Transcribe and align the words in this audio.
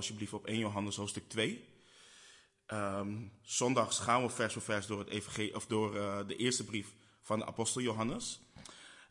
alsjeblieft 0.00 0.32
op 0.32 0.46
1 0.46 0.58
Johannes 0.58 0.96
hoofdstuk 0.96 1.28
2. 1.28 1.68
Ehm, 2.66 3.16
zondags 3.42 3.98
gaan 3.98 4.22
we 4.22 4.28
vers 4.28 4.52
voor 4.52 4.62
vers 4.62 4.86
door, 4.86 4.98
het 4.98 5.08
EVG, 5.08 5.54
of 5.54 5.66
door 5.66 5.96
uh, 5.96 6.18
de 6.26 6.36
eerste 6.36 6.64
brief 6.64 6.94
van 7.22 7.38
de 7.38 7.46
apostel 7.46 7.80
Johannes. 7.80 8.40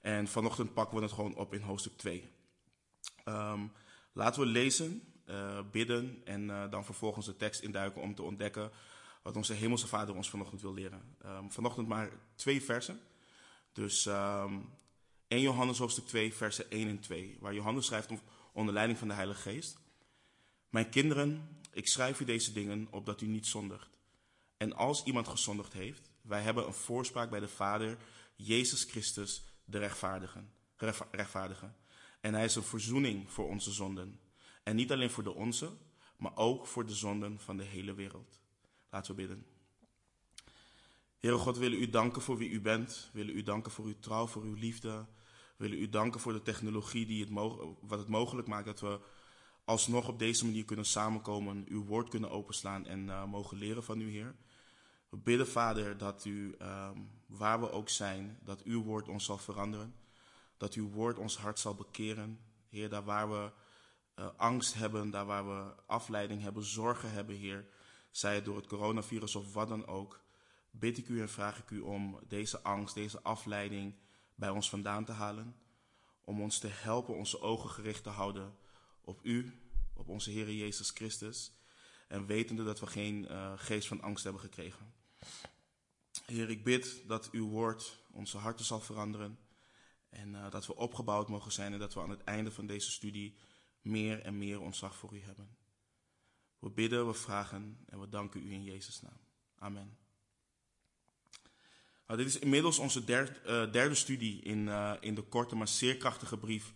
En 0.02 0.28
vanochtend 0.28 0.74
pakken 0.74 0.98
we 0.98 1.04
het 1.04 1.12
gewoon 1.12 1.36
op 1.36 1.54
in 1.54 1.62
hoofdstuk 1.62 1.98
2. 1.98 2.30
Um, 3.26 3.72
laten 4.14 4.42
we 4.42 4.48
lezen, 4.48 5.02
uh, 5.26 5.60
bidden 5.72 6.22
en 6.26 6.44
uh, 6.44 6.70
dan 6.70 6.86
vervolgens 6.86 7.26
de 7.26 7.36
tekst 7.36 7.62
induiken 7.62 8.02
om 8.02 8.16
te 8.16 8.24
ontdekken 8.24 8.72
wat 9.22 9.36
onze 9.36 9.54
hemelse 9.54 9.88
vader 9.88 10.16
ons 10.16 10.30
vanochtend 10.30 10.62
wil 10.62 10.74
leren. 10.74 11.16
Um, 11.26 11.52
vanochtend 11.52 11.88
maar 11.88 12.10
twee 12.36 12.64
versen. 12.64 13.00
Dus 13.74 14.06
um, 14.06 14.70
1 15.28 15.42
Johannes 15.42 15.78
hoofdstuk 15.78 16.06
2, 16.06 16.34
versen 16.34 16.72
1 16.72 16.88
en 16.88 17.00
2, 17.00 17.38
waar 17.40 17.54
Johannes 17.54 17.86
schrijft 17.86 18.10
onder 18.54 18.74
leiding 18.74 19.00
van 19.00 19.08
de 19.08 19.14
Heilige 19.14 19.42
Geest. 19.42 19.78
Mijn 20.70 20.90
kinderen, 20.90 21.60
ik 21.72 21.88
schrijf 21.88 22.20
u 22.20 22.26
deze 22.26 22.52
dingen 22.52 22.88
opdat 22.92 23.22
u 23.22 23.28
niet 23.28 23.48
zondigt. 23.48 23.98
En 24.58 24.74
als 24.74 25.04
iemand 25.04 25.28
gezondigd 25.28 25.74
heeft, 25.74 26.12
wij 26.22 26.42
hebben 26.42 26.68
een 26.68 26.74
voorspraak 26.74 27.30
bij 27.30 27.40
de 27.40 27.48
Vader, 27.48 27.98
Jezus 28.36 28.84
Christus, 28.84 29.44
de 29.66 29.78
rechtvaardige. 29.78 30.44
rechtvaardige. 31.12 31.72
En 32.22 32.34
hij 32.34 32.44
is 32.44 32.56
een 32.56 32.64
verzoening 32.64 33.32
voor 33.32 33.48
onze 33.48 33.72
zonden. 33.72 34.20
En 34.64 34.76
niet 34.76 34.92
alleen 34.92 35.10
voor 35.10 35.24
de 35.24 35.34
onze, 35.34 35.72
maar 36.18 36.36
ook 36.36 36.68
voor 36.68 36.86
de 36.86 36.94
zonden 36.94 37.40
van 37.40 37.58
de 37.58 37.64
hele 37.64 37.94
wereld. 37.94 38.40
Laten 38.90 39.16
we 39.16 39.22
bidden. 39.22 39.46
Heere 41.18 41.38
God, 41.38 41.56
we 41.56 41.62
willen 41.62 41.82
u 41.82 41.90
danken 41.90 42.22
voor 42.22 42.38
wie 42.38 42.50
u 42.50 42.62
bent. 42.62 43.10
We 43.14 43.20
willen 43.20 43.36
u 43.36 43.44
danken 43.44 43.72
voor 43.72 43.86
uw 43.86 44.00
trouw, 44.00 44.28
voor 44.28 44.44
uw 44.44 44.54
liefde. 44.54 45.06
We 45.58 45.68
willen 45.68 45.80
u 45.80 45.90
danken 45.90 46.20
voor 46.20 46.34
de 46.34 46.42
technologie 46.42 47.06
die 47.06 47.22
het 47.22 47.30
wat 47.82 48.00
het 48.00 48.08
mogelijk 48.08 48.48
maakt 48.48 48.66
dat 48.66 48.80
we 48.80 49.00
alsnog 49.70 50.08
op 50.08 50.20
deze 50.20 50.46
manier 50.46 50.66
kunnen 50.66 50.86
samenkomen, 50.86 51.66
uw 51.68 51.86
woord 51.86 52.10
kunnen 52.10 52.32
openslaan 52.32 52.86
en 52.86 53.06
uh, 53.06 53.26
mogen 53.26 53.58
leren 53.58 53.84
van 53.84 54.02
u, 54.02 54.12
Heer. 54.12 54.36
We 55.10 55.18
bidden, 55.18 55.48
Vader, 55.48 55.98
dat 55.98 56.26
u, 56.26 56.56
um, 56.62 57.12
waar 57.26 57.60
we 57.60 57.72
ook 57.72 57.90
zijn, 57.90 58.40
dat 58.44 58.64
uw 58.64 58.84
woord 58.84 59.08
ons 59.08 59.26
zal 59.26 59.38
veranderen. 59.38 59.96
Dat 60.58 60.74
uw 60.74 60.90
woord 60.90 61.18
ons 61.18 61.38
hart 61.38 61.60
zal 61.60 61.76
bekeren. 61.76 62.40
Heer, 62.70 62.90
daar 62.90 63.04
waar 63.04 63.30
we 63.30 63.52
uh, 64.16 64.28
angst 64.38 64.74
hebben, 64.74 65.10
daar 65.10 65.26
waar 65.26 65.48
we 65.48 65.74
afleiding 65.86 66.42
hebben, 66.42 66.64
zorgen 66.64 67.12
hebben, 67.12 67.36
Heer. 67.36 67.68
Zij 68.12 68.36
het 68.36 68.46
door 68.46 68.56
het 68.56 68.68
coronavirus 68.68 69.36
of 69.36 69.54
wat 69.54 69.68
dan 69.68 69.88
ook. 69.88 70.22
Bid 70.72 70.98
ik 70.98 71.08
u 71.08 71.22
en 71.22 71.30
vraag 71.30 71.60
ik 71.60 71.70
u 71.70 71.80
om 71.80 72.20
deze 72.28 72.62
angst, 72.62 72.96
deze 72.96 73.22
afleiding 73.22 73.96
bij 74.36 74.50
ons 74.50 74.70
vandaan 74.70 75.06
te 75.06 75.12
halen. 75.12 75.56
Om 76.24 76.42
ons 76.42 76.60
te 76.60 76.68
helpen 76.72 77.16
onze 77.16 77.42
ogen 77.42 77.70
gericht 77.70 78.04
te 78.04 78.10
houden 78.10 78.68
op 79.10 79.20
u, 79.24 79.54
op 79.94 80.08
onze 80.08 80.32
Heer 80.32 80.54
Jezus 80.54 80.90
Christus. 80.90 81.52
En 82.08 82.26
wetende 82.26 82.64
dat 82.64 82.80
we 82.80 82.88
geen 82.88 83.24
uh, 83.24 83.54
geest 83.56 83.88
van 83.88 84.02
angst 84.02 84.24
hebben 84.24 84.42
gekregen. 84.42 84.94
Heer, 86.26 86.50
ik 86.50 86.64
bid 86.64 87.04
dat 87.08 87.32
uw 87.32 87.48
woord 87.48 88.00
onze 88.12 88.38
harten 88.38 88.66
zal 88.66 88.80
veranderen. 88.80 89.40
En 90.10 90.34
uh, 90.34 90.52
dat 90.52 90.66
we 90.66 90.76
opgebouwd 90.76 91.28
mogen 91.28 91.52
zijn 91.52 91.74
en 91.74 91.80
dat 91.80 91.94
we 91.94 92.02
aan 92.02 92.10
het 92.10 92.24
einde 92.24 92.52
van 92.52 92.68
deze 92.68 92.92
studie 92.92 93.38
meer 93.82 94.22
en 94.22 94.38
meer 94.38 94.62
ontzag 94.62 94.96
voor 94.96 95.14
u 95.14 95.22
hebben. 95.22 95.58
We 96.60 96.70
bidden, 96.70 97.08
we 97.08 97.14
vragen 97.14 97.78
en 97.86 98.00
we 98.00 98.10
danken 98.10 98.42
u 98.42 98.52
in 98.52 98.64
Jezus' 98.64 99.02
naam. 99.02 99.20
Amen. 99.56 99.98
Nou, 102.08 102.20
dit 102.20 102.28
is 102.28 102.40
inmiddels 102.40 102.80
onze 102.80 103.04
derde, 103.04 103.40
uh, 103.46 103.72
derde 103.72 103.96
studie 103.96 104.42
in, 104.42 104.68
in 105.02 105.16
de 105.16 105.22
korte 105.22 105.56
maar 105.56 105.68
zeer 105.68 105.98
krachtige 105.98 106.38
brief 106.38 106.74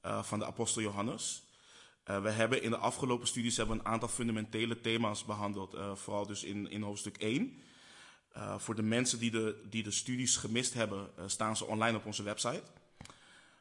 van 0.00 0.38
de 0.38 0.46
apostel 0.46 0.82
Johannes. 0.82 1.47
We 2.08 2.30
hebben 2.30 2.62
in 2.62 2.70
de 2.70 2.76
afgelopen 2.76 3.26
studies 3.26 3.56
hebben 3.56 3.78
een 3.78 3.86
aantal 3.86 4.08
fundamentele 4.08 4.80
thema's 4.80 5.24
behandeld, 5.24 5.76
vooral 5.94 6.26
dus 6.26 6.44
in, 6.44 6.70
in 6.70 6.82
hoofdstuk 6.82 7.16
1. 7.16 7.60
voor 8.56 8.74
de 8.74 8.82
mensen 8.82 9.18
die 9.18 9.30
de, 9.30 9.62
die 9.70 9.82
de 9.82 9.90
studies 9.90 10.36
gemist 10.36 10.74
hebben, 10.74 11.10
staan 11.26 11.56
ze 11.56 11.64
online 11.64 11.96
op 11.96 12.06
onze 12.06 12.22
website. 12.22 12.62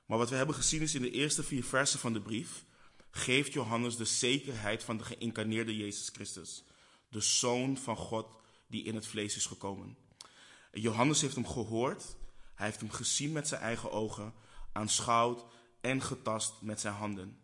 Maar 0.05 0.17
wat 0.17 0.29
we 0.29 0.35
hebben 0.35 0.55
gezien 0.55 0.81
is 0.81 0.95
in 0.95 1.01
de 1.01 1.11
eerste 1.11 1.43
vier 1.43 1.63
versen 1.63 1.99
van 1.99 2.13
de 2.13 2.21
brief, 2.21 2.65
geeft 3.11 3.53
Johannes 3.53 3.95
de 3.95 4.05
zekerheid 4.05 4.83
van 4.83 4.97
de 4.97 5.03
geïncarneerde 5.03 5.77
Jezus 5.77 6.09
Christus, 6.09 6.63
de 7.09 7.21
Zoon 7.21 7.77
van 7.77 7.97
God 7.97 8.27
die 8.67 8.83
in 8.83 8.95
het 8.95 9.07
vlees 9.07 9.35
is 9.35 9.45
gekomen. 9.45 9.97
Johannes 10.71 11.21
heeft 11.21 11.35
hem 11.35 11.47
gehoord, 11.47 12.15
hij 12.55 12.65
heeft 12.65 12.79
hem 12.79 12.91
gezien 12.91 13.31
met 13.31 13.47
zijn 13.47 13.61
eigen 13.61 13.91
ogen, 13.91 14.33
aanschouwd 14.71 15.45
en 15.81 16.01
getast 16.01 16.61
met 16.61 16.79
zijn 16.79 16.93
handen. 16.93 17.37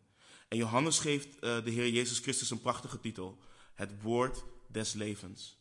En 0.54 0.60
Johannes 0.60 1.00
geeft 1.00 1.28
uh, 1.28 1.40
de 1.64 1.72
Heer 1.72 1.90
Jezus 1.90 2.20
Christus 2.20 2.50
een 2.50 2.62
prachtige 2.62 3.00
titel: 3.00 3.38
Het 3.74 4.02
woord 4.02 4.44
des 4.68 4.94
levens. 4.94 5.58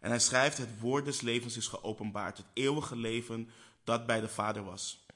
En 0.00 0.10
hij 0.10 0.18
schrijft: 0.18 0.58
Het 0.58 0.80
woord 0.80 1.04
des 1.04 1.20
levens 1.20 1.56
is 1.56 1.66
geopenbaard, 1.66 2.36
het 2.36 2.46
eeuwige 2.52 2.96
leven 2.96 3.50
dat 3.84 4.06
bij 4.06 4.20
de 4.20 4.28
Vader 4.28 4.64
was. 4.64 5.06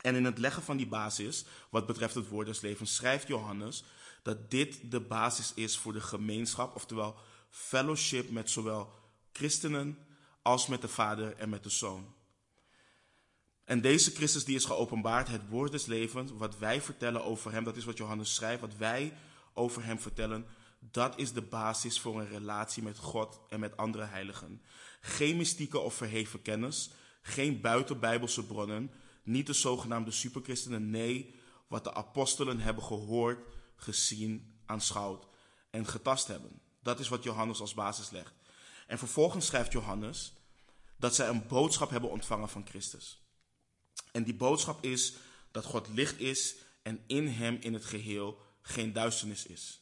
En 0.00 0.14
in 0.14 0.24
het 0.24 0.38
leggen 0.38 0.62
van 0.62 0.76
die 0.76 0.86
basis, 0.86 1.44
wat 1.70 1.86
betreft 1.86 2.14
het 2.14 2.28
woord 2.28 2.46
des 2.46 2.60
levens, 2.60 2.94
schrijft 2.94 3.28
Johannes 3.28 3.84
dat 4.22 4.50
dit 4.50 4.90
de 4.90 5.00
basis 5.00 5.52
is 5.54 5.78
voor 5.78 5.92
de 5.92 6.00
gemeenschap, 6.00 6.74
oftewel 6.74 7.16
fellowship 7.50 8.30
met 8.30 8.50
zowel 8.50 8.92
christenen 9.32 9.98
als 10.42 10.66
met 10.66 10.80
de 10.80 10.88
Vader 10.88 11.36
en 11.36 11.48
met 11.48 11.62
de 11.62 11.70
Zoon. 11.70 12.14
En 13.68 13.80
deze 13.80 14.10
Christus 14.10 14.44
die 14.44 14.56
is 14.56 14.64
geopenbaard, 14.64 15.28
het 15.28 15.48
woord 15.48 15.72
des 15.72 15.86
levens, 15.86 16.30
wat 16.32 16.58
wij 16.58 16.80
vertellen 16.80 17.24
over 17.24 17.52
hem, 17.52 17.64
dat 17.64 17.76
is 17.76 17.84
wat 17.84 17.96
Johannes 17.96 18.34
schrijft, 18.34 18.60
wat 18.60 18.76
wij 18.76 19.12
over 19.54 19.84
hem 19.84 20.00
vertellen, 20.00 20.46
dat 20.80 21.18
is 21.18 21.32
de 21.32 21.42
basis 21.42 22.00
voor 22.00 22.20
een 22.20 22.28
relatie 22.28 22.82
met 22.82 22.98
God 22.98 23.40
en 23.48 23.60
met 23.60 23.76
andere 23.76 24.04
heiligen. 24.04 24.62
Geen 25.00 25.36
mystieke 25.36 25.78
of 25.78 25.94
verheven 25.94 26.42
kennis, 26.42 26.90
geen 27.22 27.60
buitenbijbelse 27.60 28.46
bronnen, 28.46 28.90
niet 29.22 29.46
de 29.46 29.52
zogenaamde 29.52 30.10
superchristenen, 30.10 30.90
nee, 30.90 31.34
wat 31.66 31.84
de 31.84 31.94
apostelen 31.94 32.60
hebben 32.60 32.84
gehoord, 32.84 33.38
gezien, 33.76 34.60
aanschouwd 34.66 35.26
en 35.70 35.86
getast 35.86 36.26
hebben. 36.26 36.60
Dat 36.82 36.98
is 36.98 37.08
wat 37.08 37.22
Johannes 37.22 37.60
als 37.60 37.74
basis 37.74 38.10
legt. 38.10 38.32
En 38.86 38.98
vervolgens 38.98 39.46
schrijft 39.46 39.72
Johannes 39.72 40.32
dat 40.96 41.14
zij 41.14 41.28
een 41.28 41.46
boodschap 41.46 41.90
hebben 41.90 42.10
ontvangen 42.10 42.48
van 42.48 42.66
Christus. 42.66 43.26
En 44.12 44.22
die 44.24 44.34
boodschap 44.34 44.84
is 44.84 45.14
dat 45.50 45.64
God 45.64 45.88
licht 45.88 46.20
is 46.20 46.54
en 46.82 47.02
in 47.06 47.26
hem 47.26 47.56
in 47.60 47.72
het 47.72 47.84
geheel 47.84 48.40
geen 48.62 48.92
duisternis 48.92 49.46
is. 49.46 49.80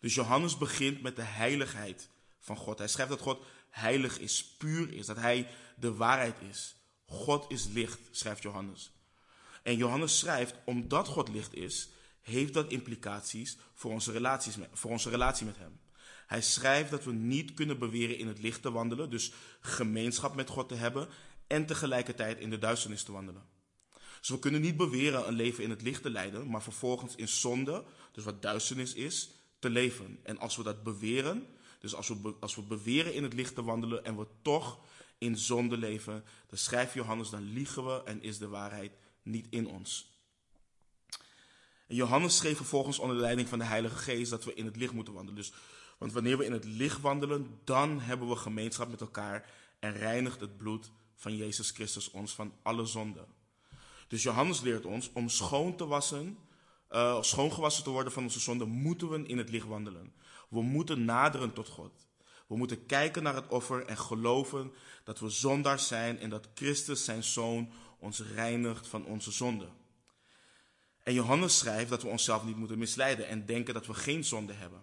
Dus 0.00 0.14
Johannes 0.14 0.58
begint 0.58 1.02
met 1.02 1.16
de 1.16 1.22
heiligheid 1.22 2.08
van 2.40 2.56
God. 2.56 2.78
Hij 2.78 2.88
schrijft 2.88 3.10
dat 3.10 3.20
God 3.20 3.44
heilig 3.70 4.18
is, 4.18 4.44
puur 4.44 4.92
is, 4.92 5.06
dat 5.06 5.16
hij 5.16 5.48
de 5.76 5.94
waarheid 5.94 6.36
is. 6.50 6.76
God 7.06 7.50
is 7.50 7.66
licht, 7.66 7.98
schrijft 8.10 8.42
Johannes. 8.42 8.90
En 9.62 9.76
Johannes 9.76 10.18
schrijft, 10.18 10.54
omdat 10.64 11.08
God 11.08 11.28
licht 11.28 11.54
is, 11.54 11.88
heeft 12.20 12.54
dat 12.54 12.70
implicaties 12.70 13.56
voor 13.74 13.92
onze, 13.92 14.12
relaties 14.12 14.56
met, 14.56 14.68
voor 14.72 14.90
onze 14.90 15.10
relatie 15.10 15.46
met 15.46 15.56
hem. 15.56 15.80
Hij 16.26 16.42
schrijft 16.42 16.90
dat 16.90 17.04
we 17.04 17.12
niet 17.12 17.54
kunnen 17.54 17.78
beweren 17.78 18.18
in 18.18 18.28
het 18.28 18.38
licht 18.38 18.62
te 18.62 18.70
wandelen, 18.70 19.10
dus 19.10 19.32
gemeenschap 19.60 20.34
met 20.34 20.48
God 20.48 20.68
te 20.68 20.74
hebben 20.74 21.08
en 21.46 21.66
tegelijkertijd 21.66 22.38
in 22.38 22.50
de 22.50 22.58
duisternis 22.58 23.02
te 23.02 23.12
wandelen. 23.12 23.42
Dus 24.18 24.28
we 24.28 24.38
kunnen 24.38 24.60
niet 24.60 24.76
beweren 24.76 25.28
een 25.28 25.34
leven 25.34 25.64
in 25.64 25.70
het 25.70 25.82
licht 25.82 26.02
te 26.02 26.10
leiden, 26.10 26.50
maar 26.50 26.62
vervolgens 26.62 27.14
in 27.14 27.28
zonde, 27.28 27.84
dus 28.12 28.24
wat 28.24 28.42
duisternis 28.42 28.94
is, 28.94 29.30
te 29.58 29.70
leven. 29.70 30.18
En 30.22 30.38
als 30.38 30.56
we 30.56 30.62
dat 30.62 30.82
beweren, 30.82 31.46
dus 31.78 31.94
als 31.94 32.08
we, 32.08 32.34
als 32.40 32.54
we 32.54 32.62
beweren 32.62 33.14
in 33.14 33.22
het 33.22 33.34
licht 33.34 33.54
te 33.54 33.62
wandelen 33.62 34.04
en 34.04 34.16
we 34.16 34.26
toch 34.42 34.80
in 35.18 35.38
zonde 35.38 35.76
leven, 35.76 36.24
dan 36.46 36.58
schrijft 36.58 36.94
Johannes, 36.94 37.30
dan 37.30 37.52
liegen 37.52 37.84
we 37.86 38.02
en 38.04 38.22
is 38.22 38.38
de 38.38 38.48
waarheid 38.48 38.92
niet 39.22 39.46
in 39.50 39.66
ons. 39.66 40.14
En 41.86 41.94
Johannes 41.94 42.36
schreef 42.36 42.56
vervolgens 42.56 42.98
onder 42.98 43.16
de 43.16 43.22
leiding 43.22 43.48
van 43.48 43.58
de 43.58 43.64
Heilige 43.64 43.96
Geest 43.96 44.30
dat 44.30 44.44
we 44.44 44.54
in 44.54 44.64
het 44.64 44.76
licht 44.76 44.92
moeten 44.92 45.14
wandelen. 45.14 45.40
Dus 45.40 45.52
want 45.98 46.12
wanneer 46.12 46.38
we 46.38 46.44
in 46.44 46.52
het 46.52 46.64
licht 46.64 47.00
wandelen, 47.00 47.60
dan 47.64 48.00
hebben 48.00 48.28
we 48.28 48.36
gemeenschap 48.36 48.88
met 48.90 49.00
elkaar 49.00 49.50
en 49.78 49.92
reinigt 49.92 50.40
het 50.40 50.56
bloed 50.56 50.90
van 51.16 51.36
Jezus 51.36 51.70
Christus 51.70 52.10
ons 52.10 52.32
van 52.34 52.52
alle 52.62 52.86
zonden. 52.86 53.26
Dus 54.08 54.22
Johannes 54.22 54.60
leert 54.60 54.84
ons 54.84 55.10
om 55.12 55.28
schoon 55.28 55.76
te 55.76 55.86
wassen, 55.86 56.38
uh, 56.90 57.22
schoongewassen 57.22 57.84
te 57.84 57.90
worden 57.90 58.12
van 58.12 58.22
onze 58.22 58.40
zonden, 58.40 58.68
moeten 58.68 59.08
we 59.08 59.26
in 59.26 59.38
het 59.38 59.50
licht 59.50 59.66
wandelen. 59.66 60.14
We 60.48 60.62
moeten 60.62 61.04
naderen 61.04 61.52
tot 61.52 61.68
God. 61.68 62.06
We 62.46 62.56
moeten 62.56 62.86
kijken 62.86 63.22
naar 63.22 63.34
het 63.34 63.48
offer 63.48 63.86
en 63.86 63.98
geloven 63.98 64.72
dat 65.04 65.18
we 65.18 65.28
zondaars 65.28 65.86
zijn 65.86 66.18
en 66.18 66.30
dat 66.30 66.48
Christus 66.54 67.04
zijn 67.04 67.24
zoon 67.24 67.72
ons 67.98 68.20
reinigt 68.20 68.88
van 68.88 69.04
onze 69.04 69.30
zonden. 69.30 69.72
En 71.02 71.14
Johannes 71.14 71.58
schrijft 71.58 71.90
dat 71.90 72.02
we 72.02 72.08
onszelf 72.08 72.44
niet 72.44 72.56
moeten 72.56 72.78
misleiden 72.78 73.28
en 73.28 73.46
denken 73.46 73.74
dat 73.74 73.86
we 73.86 73.94
geen 73.94 74.24
zonde 74.24 74.52
hebben. 74.52 74.80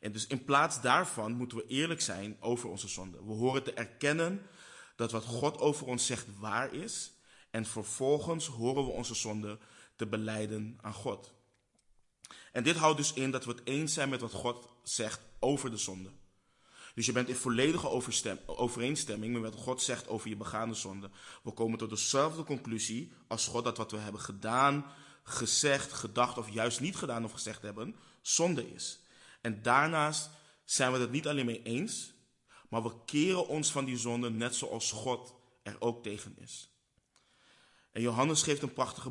En 0.00 0.12
dus 0.12 0.26
in 0.26 0.44
plaats 0.44 0.80
daarvan 0.80 1.32
moeten 1.32 1.58
we 1.58 1.66
eerlijk 1.66 2.00
zijn 2.00 2.36
over 2.40 2.68
onze 2.68 2.88
zonde. 2.88 3.18
We 3.24 3.32
horen 3.32 3.62
te 3.62 3.72
erkennen 3.72 4.46
dat 4.96 5.10
wat 5.10 5.24
God 5.24 5.58
over 5.58 5.86
ons 5.86 6.06
zegt 6.06 6.26
waar 6.38 6.74
is. 6.74 7.12
En 7.50 7.66
vervolgens 7.66 8.46
horen 8.46 8.84
we 8.84 8.90
onze 8.90 9.14
zonde 9.14 9.58
te 9.96 10.06
beleiden 10.06 10.78
aan 10.80 10.94
God. 10.94 11.32
En 12.52 12.62
dit 12.62 12.76
houdt 12.76 12.96
dus 12.96 13.12
in 13.12 13.30
dat 13.30 13.44
we 13.44 13.50
het 13.50 13.60
eens 13.64 13.92
zijn 13.92 14.08
met 14.08 14.20
wat 14.20 14.32
God 14.32 14.68
zegt 14.82 15.20
over 15.38 15.70
de 15.70 15.76
zonde. 15.76 16.10
Dus 16.94 17.06
je 17.06 17.12
bent 17.12 17.28
in 17.28 17.36
volledige 17.36 17.88
overeenstemming 18.46 19.40
met 19.40 19.54
wat 19.54 19.62
God 19.62 19.82
zegt 19.82 20.08
over 20.08 20.28
je 20.28 20.36
begaande 20.36 20.74
zonde. 20.74 21.10
We 21.42 21.50
komen 21.50 21.78
tot 21.78 21.90
dezelfde 21.90 22.44
conclusie 22.44 23.12
als 23.26 23.46
God 23.46 23.64
dat 23.64 23.76
wat 23.76 23.90
we 23.90 23.96
hebben 23.96 24.20
gedaan, 24.20 24.86
gezegd, 25.22 25.92
gedacht 25.92 26.38
of 26.38 26.50
juist 26.50 26.80
niet 26.80 26.96
gedaan 26.96 27.24
of 27.24 27.32
gezegd 27.32 27.62
hebben, 27.62 27.96
zonde 28.20 28.74
is. 28.74 29.00
En 29.40 29.62
daarnaast 29.62 30.30
zijn 30.64 30.92
we 30.92 30.98
het 30.98 31.10
niet 31.10 31.26
alleen 31.26 31.46
mee 31.46 31.62
eens, 31.62 32.12
maar 32.68 32.82
we 32.82 32.92
keren 33.04 33.48
ons 33.48 33.72
van 33.72 33.84
die 33.84 33.98
zonde 33.98 34.30
net 34.30 34.54
zoals 34.54 34.92
God 34.92 35.34
er 35.62 35.76
ook 35.78 36.02
tegen 36.02 36.36
is. 36.38 36.70
En 37.92 38.02
Johannes 38.02 38.42
geeft 38.42 38.62
een 38.62 38.72
prachtige 38.72 39.10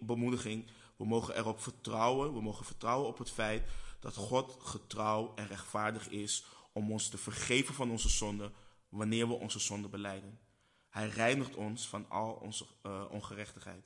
bemoediging. 0.00 0.70
We 0.96 1.06
mogen 1.06 1.36
erop 1.36 1.62
vertrouwen, 1.62 2.32
we 2.32 2.40
mogen 2.40 2.64
vertrouwen 2.64 3.08
op 3.08 3.18
het 3.18 3.30
feit 3.30 3.68
dat 4.00 4.14
God 4.14 4.56
getrouw 4.58 5.32
en 5.34 5.46
rechtvaardig 5.46 6.08
is 6.08 6.44
om 6.72 6.92
ons 6.92 7.08
te 7.08 7.18
vergeven 7.18 7.74
van 7.74 7.90
onze 7.90 8.08
zonden 8.08 8.52
wanneer 8.88 9.28
we 9.28 9.34
onze 9.34 9.58
zonden 9.58 9.90
beleiden. 9.90 10.38
Hij 10.88 11.08
reinigt 11.08 11.54
ons 11.54 11.88
van 11.88 12.08
al 12.08 12.32
onze 12.32 12.66
uh, 12.82 13.02
ongerechtigheid. 13.10 13.84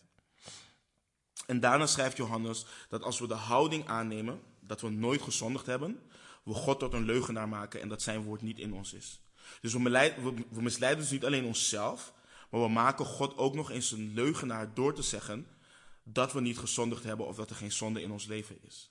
En 1.46 1.60
daarna 1.60 1.86
schrijft 1.86 2.16
Johannes 2.16 2.66
dat 2.88 3.02
als 3.02 3.18
we 3.18 3.26
de 3.26 3.34
houding 3.34 3.86
aannemen 3.86 4.40
dat 4.60 4.80
we 4.80 4.88
nooit 4.88 5.22
gezondigd 5.22 5.66
hebben, 5.66 6.10
we 6.42 6.52
God 6.52 6.78
tot 6.78 6.92
een 6.92 7.04
leugenaar 7.04 7.48
maken 7.48 7.80
en 7.80 7.88
dat 7.88 8.02
zijn 8.02 8.22
woord 8.22 8.42
niet 8.42 8.58
in 8.58 8.72
ons 8.72 8.92
is. 8.92 9.20
Dus 9.60 9.72
we, 9.72 10.44
misleiden 10.50 11.02
dus 11.02 11.10
niet 11.10 11.24
alleen 11.24 11.44
onszelf, 11.44 12.12
maar 12.50 12.60
we 12.60 12.68
maken 12.68 13.04
God 13.04 13.36
ook 13.36 13.54
nog 13.54 13.70
eens 13.70 13.92
een 13.92 14.14
leugenaar 14.14 14.74
door 14.74 14.94
te 14.94 15.02
zeggen 15.02 15.46
dat 16.02 16.32
we 16.32 16.40
niet 16.40 16.58
gezondigd 16.58 17.04
hebben 17.04 17.26
of 17.26 17.36
dat 17.36 17.50
er 17.50 17.56
geen 17.56 17.72
zonde 17.72 18.02
in 18.02 18.10
ons 18.10 18.26
leven 18.26 18.58
is. 18.62 18.90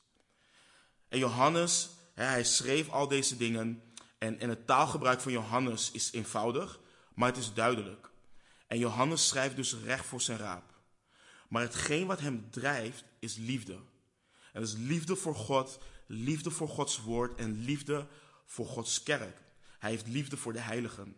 En 1.08 1.20
Johannes, 1.20 1.90
hij 2.14 2.44
schreef 2.44 2.90
al 2.90 3.08
deze 3.08 3.38
dingen 3.38 3.84
en, 4.18 4.40
en 4.40 4.50
het 4.50 4.68
taalgebruik 4.68 5.22
van 5.22 5.32
Johannes 5.32 5.92
is 5.92 6.12
eenvoudig, 6.12 6.80
maar 7.14 7.28
het 7.30 7.38
is 7.38 7.54
duidelijk. 7.54 8.12
En 8.68 8.80
Johannes 8.80 9.28
schrijft 9.28 9.56
dus 9.56 9.76
recht 9.84 10.06
voor 10.06 10.22
zijn 10.22 10.38
raap. 10.38 10.74
Maar 11.50 11.62
hetgeen 11.62 12.08
wat 12.08 12.20
hem 12.20 12.48
drijft 12.50 13.04
is 13.20 13.36
liefde. 13.36 13.74
En 14.54 14.62
dat 14.62 14.68
is 14.68 14.76
liefde 14.78 15.16
voor 15.16 15.36
God, 15.36 15.80
liefde 16.12 16.52
voor 16.52 16.68
Gods 16.68 17.02
woord 17.02 17.40
en 17.40 17.64
liefde 17.64 18.08
voor 18.46 18.66
Gods 18.66 19.04
kerk. 19.04 19.42
Hij 19.80 19.90
heeft 19.90 20.08
liefde 20.08 20.38
voor 20.38 20.54
de 20.54 20.60
heiligen. 20.60 21.16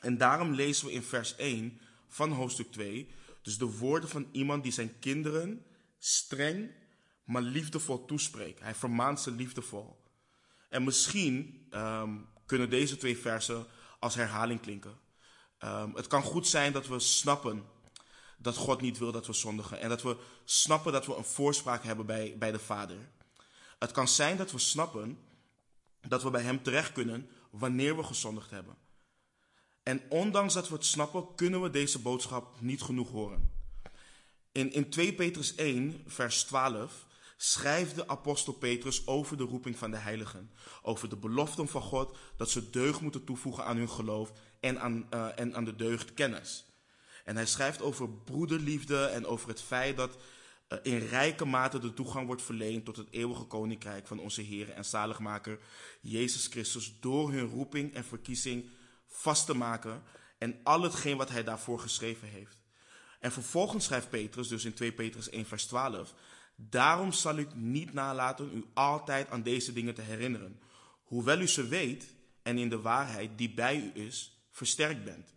En 0.00 0.18
daarom 0.18 0.52
lezen 0.52 0.86
we 0.86 0.92
in 0.92 1.02
vers 1.02 1.36
1 1.36 1.80
van 2.08 2.32
hoofdstuk 2.32 2.72
2 2.72 3.10
dus 3.42 3.58
de 3.58 3.78
woorden 3.78 4.08
van 4.08 4.28
iemand 4.32 4.62
die 4.62 4.72
zijn 4.72 4.98
kinderen 4.98 5.66
streng, 5.98 6.70
maar 7.24 7.42
liefdevol 7.42 8.04
toespreekt. 8.04 8.60
Hij 8.60 8.74
vermaant 8.74 9.20
ze 9.20 9.30
liefdevol. 9.30 10.04
En 10.68 10.84
misschien 10.84 11.66
ehm, 11.70 12.16
kunnen 12.46 12.70
deze 12.70 12.96
twee 12.96 13.18
versen 13.18 13.66
als 13.98 14.14
herhaling 14.14 14.60
klinken. 14.60 14.98
Um, 15.64 15.94
het 15.94 16.06
kan 16.06 16.22
goed 16.22 16.46
zijn 16.46 16.72
dat 16.72 16.86
we 16.86 16.98
snappen 16.98 17.64
dat 18.38 18.56
God 18.56 18.80
niet 18.80 18.98
wil 18.98 19.12
dat 19.12 19.26
we 19.26 19.32
zondigen. 19.32 19.80
En 19.80 19.88
dat 19.88 20.02
we 20.02 20.16
snappen 20.44 20.92
dat 20.92 21.06
we 21.06 21.16
een 21.16 21.24
voorspraak 21.24 21.84
hebben 21.84 22.06
bij, 22.06 22.34
bij 22.38 22.52
de 22.52 22.58
Vader. 22.58 22.96
Het 23.78 23.92
kan 23.92 24.08
zijn 24.08 24.36
dat 24.36 24.50
we 24.50 24.58
snappen 24.58 25.18
dat 26.00 26.22
we 26.22 26.30
bij 26.30 26.42
Hem 26.42 26.62
terecht 26.62 26.92
kunnen 26.92 27.28
wanneer 27.50 27.96
we 27.96 28.02
gezondigd 28.02 28.50
hebben. 28.50 28.76
En 29.82 30.02
ondanks 30.08 30.54
dat 30.54 30.68
we 30.68 30.74
het 30.74 30.84
snappen, 30.84 31.34
kunnen 31.34 31.62
we 31.62 31.70
deze 31.70 31.98
boodschap 31.98 32.60
niet 32.60 32.82
genoeg 32.82 33.10
horen. 33.10 33.50
In, 34.52 34.72
in 34.72 34.90
2 34.90 35.14
Petrus 35.14 35.54
1, 35.54 36.02
vers 36.06 36.44
12, 36.44 37.06
schrijft 37.36 37.94
de 37.94 38.08
apostel 38.08 38.52
Petrus 38.52 39.06
over 39.06 39.36
de 39.36 39.44
roeping 39.44 39.78
van 39.78 39.90
de 39.90 39.96
heiligen. 39.96 40.50
Over 40.82 41.08
de 41.08 41.16
beloften 41.16 41.68
van 41.68 41.82
God 41.82 42.16
dat 42.36 42.50
ze 42.50 42.70
deugd 42.70 43.00
moeten 43.00 43.24
toevoegen 43.24 43.64
aan 43.64 43.76
hun 43.76 43.88
geloof 43.88 44.32
en 44.60 44.80
aan, 44.80 45.06
uh, 45.14 45.38
en 45.38 45.54
aan 45.54 45.64
de 45.64 45.76
deugd 45.76 46.14
kennis. 46.14 46.64
En 47.24 47.36
hij 47.36 47.46
schrijft 47.46 47.82
over 47.82 48.10
broederliefde 48.10 49.04
en 49.04 49.26
over 49.26 49.48
het 49.48 49.62
feit 49.62 49.96
dat 49.96 50.16
uh, 50.68 50.78
in 50.82 50.98
rijke 50.98 51.44
mate 51.44 51.78
de 51.78 51.94
toegang 51.94 52.26
wordt 52.26 52.42
verleend 52.42 52.84
tot 52.84 52.96
het 52.96 53.08
eeuwige 53.10 53.44
koninkrijk 53.44 54.06
van 54.06 54.18
onze 54.18 54.42
Heer 54.42 54.70
en 54.70 54.84
zaligmaker 54.84 55.58
Jezus 56.00 56.46
Christus 56.46 57.00
door 57.00 57.32
hun 57.32 57.48
roeping 57.48 57.94
en 57.94 58.04
verkiezing 58.04 58.70
vast 59.06 59.46
te 59.46 59.54
maken 59.54 60.02
en 60.38 60.60
al 60.62 60.82
hetgeen 60.82 61.16
wat 61.16 61.30
hij 61.30 61.44
daarvoor 61.44 61.78
geschreven 61.78 62.28
heeft. 62.28 62.58
En 63.20 63.32
vervolgens 63.32 63.84
schrijft 63.84 64.10
Petrus, 64.10 64.48
dus 64.48 64.64
in 64.64 64.74
2 64.74 64.92
Petrus 64.92 65.28
1 65.28 65.46
vers 65.46 65.66
12, 65.66 66.14
daarom 66.56 67.12
zal 67.12 67.36
ik 67.36 67.54
niet 67.54 67.92
nalaten 67.92 68.50
u 68.54 68.64
altijd 68.74 69.30
aan 69.30 69.42
deze 69.42 69.72
dingen 69.72 69.94
te 69.94 70.02
herinneren, 70.02 70.60
hoewel 71.02 71.40
u 71.40 71.46
ze 71.46 71.68
weet 71.68 72.14
en 72.42 72.58
in 72.58 72.68
de 72.68 72.80
waarheid 72.80 73.38
die 73.38 73.54
bij 73.54 73.76
u 73.76 74.00
is, 74.02 74.42
versterkt 74.50 75.04
bent. 75.04 75.34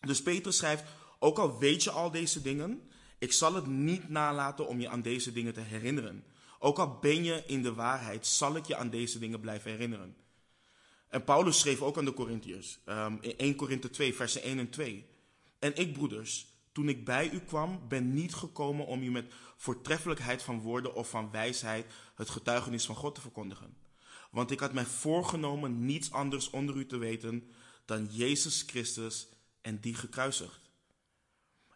Dus 0.00 0.22
Petrus 0.22 0.56
schrijft, 0.56 0.84
ook 1.18 1.38
al 1.38 1.58
weet 1.58 1.82
je 1.82 1.90
al 1.90 2.10
deze 2.10 2.42
dingen, 2.42 2.90
ik 3.18 3.32
zal 3.32 3.54
het 3.54 3.66
niet 3.66 4.08
nalaten 4.08 4.68
om 4.68 4.80
je 4.80 4.88
aan 4.88 5.02
deze 5.02 5.32
dingen 5.32 5.52
te 5.52 5.60
herinneren. 5.60 6.24
Ook 6.58 6.78
al 6.78 6.98
ben 6.98 7.24
je 7.24 7.42
in 7.46 7.62
de 7.62 7.74
waarheid, 7.74 8.26
zal 8.26 8.56
ik 8.56 8.64
je 8.64 8.76
aan 8.76 8.90
deze 8.90 9.18
dingen 9.18 9.40
blijven 9.40 9.70
herinneren. 9.70 10.16
En 11.08 11.24
Paulus 11.24 11.58
schreef 11.58 11.82
ook 11.82 11.98
aan 11.98 12.04
de 12.04 12.14
Corinthiërs, 12.14 12.78
um, 12.86 13.18
in 13.20 13.36
1 13.36 13.54
Korinthe 13.54 13.90
2, 13.90 14.14
versen 14.14 14.42
1 14.42 14.58
en 14.58 14.70
2. 14.70 15.06
En 15.58 15.76
ik, 15.76 15.92
broeders, 15.92 16.46
toen 16.72 16.88
ik 16.88 17.04
bij 17.04 17.30
u 17.30 17.40
kwam, 17.40 17.88
ben 17.88 18.14
niet 18.14 18.34
gekomen 18.34 18.86
om 18.86 19.02
u 19.02 19.10
met 19.10 19.32
voortreffelijkheid 19.56 20.42
van 20.42 20.60
woorden 20.60 20.94
of 20.94 21.10
van 21.10 21.30
wijsheid 21.30 21.86
het 22.14 22.30
getuigenis 22.30 22.86
van 22.86 22.94
God 22.94 23.14
te 23.14 23.20
verkondigen. 23.20 23.76
Want 24.30 24.50
ik 24.50 24.60
had 24.60 24.72
mij 24.72 24.84
voorgenomen 24.84 25.84
niets 25.84 26.12
anders 26.12 26.50
onder 26.50 26.76
u 26.76 26.86
te 26.86 26.96
weten 26.96 27.50
dan 27.84 28.06
Jezus 28.10 28.64
Christus 28.66 29.28
en 29.60 29.80
die 29.80 29.94
gekruisigd. 29.94 30.67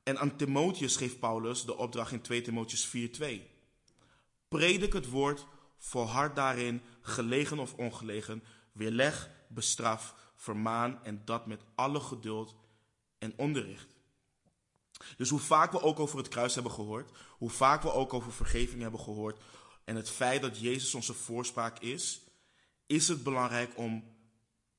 En 0.02 0.18
aan 0.18 0.36
Timotheus 0.36 0.96
geeft 0.96 1.18
Paulus 1.18 1.64
de 1.64 1.76
opdracht 1.76 2.12
in 2.12 2.20
2 2.20 2.42
Timotheus 2.42 2.86
4:2. 2.86 3.50
Predik 4.48 4.92
het 4.92 5.08
woord, 5.08 5.46
volhard 5.78 6.36
daarin, 6.36 6.82
gelegen 7.00 7.58
of 7.58 7.74
ongelegen, 7.74 8.42
weerleg, 8.72 9.30
bestraf, 9.48 10.14
vermaan 10.36 11.04
en 11.04 11.22
dat 11.24 11.46
met 11.46 11.62
alle 11.74 12.00
geduld 12.00 12.56
en 13.18 13.32
onderricht. 13.36 13.96
Dus 15.16 15.30
hoe 15.30 15.38
vaak 15.38 15.72
we 15.72 15.80
ook 15.80 16.00
over 16.00 16.18
het 16.18 16.28
kruis 16.28 16.54
hebben 16.54 16.72
gehoord, 16.72 17.10
hoe 17.38 17.50
vaak 17.50 17.82
we 17.82 17.92
ook 17.92 18.12
over 18.12 18.32
vergeving 18.32 18.82
hebben 18.82 19.00
gehoord 19.00 19.40
en 19.84 19.96
het 19.96 20.10
feit 20.10 20.42
dat 20.42 20.58
Jezus 20.58 20.94
onze 20.94 21.14
voorspraak 21.14 21.78
is, 21.78 22.20
is 22.86 23.08
het 23.08 23.22
belangrijk 23.22 23.78
om 23.78 24.04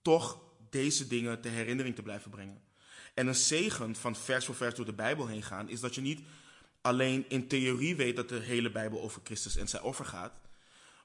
toch 0.02 0.40
deze 0.70 1.08
dingen 1.08 1.42
ter 1.42 1.52
herinnering 1.52 1.96
te 1.96 2.02
blijven 2.02 2.32
brengen. 2.32 2.63
En 3.14 3.28
een 3.28 3.36
zegen 3.36 3.96
van 3.96 4.16
vers 4.16 4.46
voor 4.46 4.56
vers 4.56 4.76
door 4.76 4.86
de 4.86 4.94
Bijbel 4.94 5.28
heen 5.28 5.44
gaan, 5.44 5.70
is 5.70 5.80
dat 5.80 5.96
je 5.96 6.02
niet 6.02 6.22
alleen 6.82 7.26
in 7.30 7.48
theorie 7.48 7.96
weet 7.96 8.16
dat 8.16 8.30
de 8.30 8.40
hele 8.40 8.72
Bijbel 8.72 9.02
over 9.02 9.22
Christus 9.24 9.56
en 9.56 9.68
zijn 9.68 9.84
offer 9.84 10.06
gaat, 10.06 10.34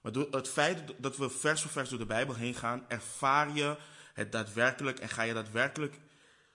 maar 0.00 0.12
door 0.12 0.28
het 0.30 0.48
feit 0.48 0.94
dat 0.98 1.16
we 1.16 1.30
vers 1.30 1.60
voor 1.60 1.70
vers 1.70 1.88
door 1.88 1.98
de 1.98 2.06
Bijbel 2.06 2.34
heen 2.34 2.54
gaan, 2.54 2.84
ervaar 2.88 3.54
je 3.54 3.76
het 4.12 4.32
daadwerkelijk 4.32 4.98
en 4.98 5.08
ga 5.08 5.22
je 5.22 5.34
daadwerkelijk 5.34 5.98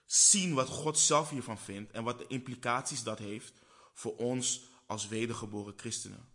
zien 0.06 0.54
wat 0.54 0.68
God 0.68 0.98
zelf 0.98 1.30
hiervan 1.30 1.58
vindt 1.58 1.92
en 1.92 2.04
wat 2.04 2.18
de 2.18 2.26
implicaties 2.28 3.02
dat 3.02 3.18
heeft 3.18 3.52
voor 3.92 4.16
ons 4.16 4.62
als 4.86 5.08
wedergeboren 5.08 5.74
christenen. 5.76 6.28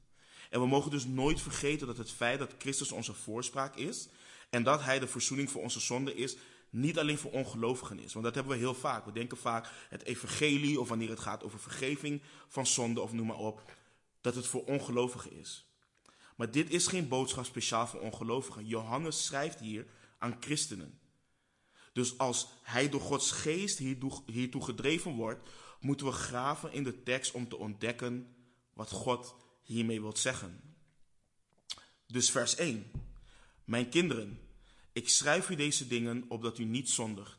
En 0.50 0.60
we 0.60 0.68
mogen 0.68 0.92
dus 0.92 1.06
nooit 1.06 1.42
vergeten 1.42 1.88
dat 1.88 1.98
het 1.98 2.12
feit 2.12 2.40
dat 2.40 2.56
Christus 2.58 2.92
onze 2.92 3.14
voorspraak 3.14 3.76
is 3.76 4.08
en 4.50 4.64
dat 4.64 4.84
Hij 4.84 5.00
de 5.00 5.08
verzoening 5.08 5.52
voor 5.52 5.62
onze 5.62 5.80
zonde 5.80 6.16
is, 6.16 6.36
niet 6.70 7.00
alleen 7.00 7.18
voor 7.18 7.32
ongelovigen 7.32 8.00
is. 8.00 8.14
Want 8.14 8.26
dat 8.26 8.36
hebben 8.36 8.54
we 8.54 8.60
heel 8.60 8.74
vaak. 8.74 9.06
We 9.06 9.12
denken 9.12 9.38
vaak 9.38 9.70
het 9.90 10.04
evangelie 10.04 10.80
of 10.80 10.90
wanneer 10.90 11.10
het 11.10 11.20
gaat 11.20 11.44
over 11.44 11.60
vergeving 11.60 12.22
van 12.48 12.68
zonde 12.68 13.02
of 13.02 13.14
noem 13.14 13.28
maar 13.28 13.38
op, 13.38 13.72
dat 14.22 14.36
het 14.36 14.48
voor 14.48 14.64
ongelovigen 14.64 15.32
is. 15.32 15.68
Maar 16.36 16.52
dit 16.52 16.70
is 16.70 16.88
geen 16.88 17.08
boodschap 17.08 17.46
speciaal 17.46 17.88
voor 17.88 18.00
ongelovigen. 18.00 18.66
Johannes 18.66 19.26
schrijft 19.26 19.60
hier 19.60 19.88
aan 20.18 20.38
christenen. 20.40 21.00
Dus 21.94 22.18
als 22.18 22.48
hij 22.62 22.90
door 22.90 23.02
Gods 23.02 23.32
geest 23.32 23.78
hiertoe 24.26 24.64
gedreven 24.64 25.12
wordt, 25.12 25.50
moeten 25.80 26.06
we 26.06 26.12
graven 26.12 26.72
in 26.72 26.84
de 26.84 27.04
tekst 27.04 27.32
om 27.32 27.50
te 27.50 27.58
ontdekken 27.58 28.36
wat 28.74 28.90
God 28.90 29.36
hiermee 29.64 30.02
wil 30.02 30.18
zeggen. 30.18 30.62
Dus 32.08 32.32
vers 32.32 32.56
1. 32.56 32.92
Mijn 33.64 33.90
kinderen, 33.90 34.40
ik 35.00 35.10
schrijf 35.10 35.50
u 35.50 35.56
deze 35.56 35.88
dingen 35.88 36.25
opdat 36.27 36.58
u 36.58 36.63
niet 36.63 36.89
zondigt. 36.89 37.38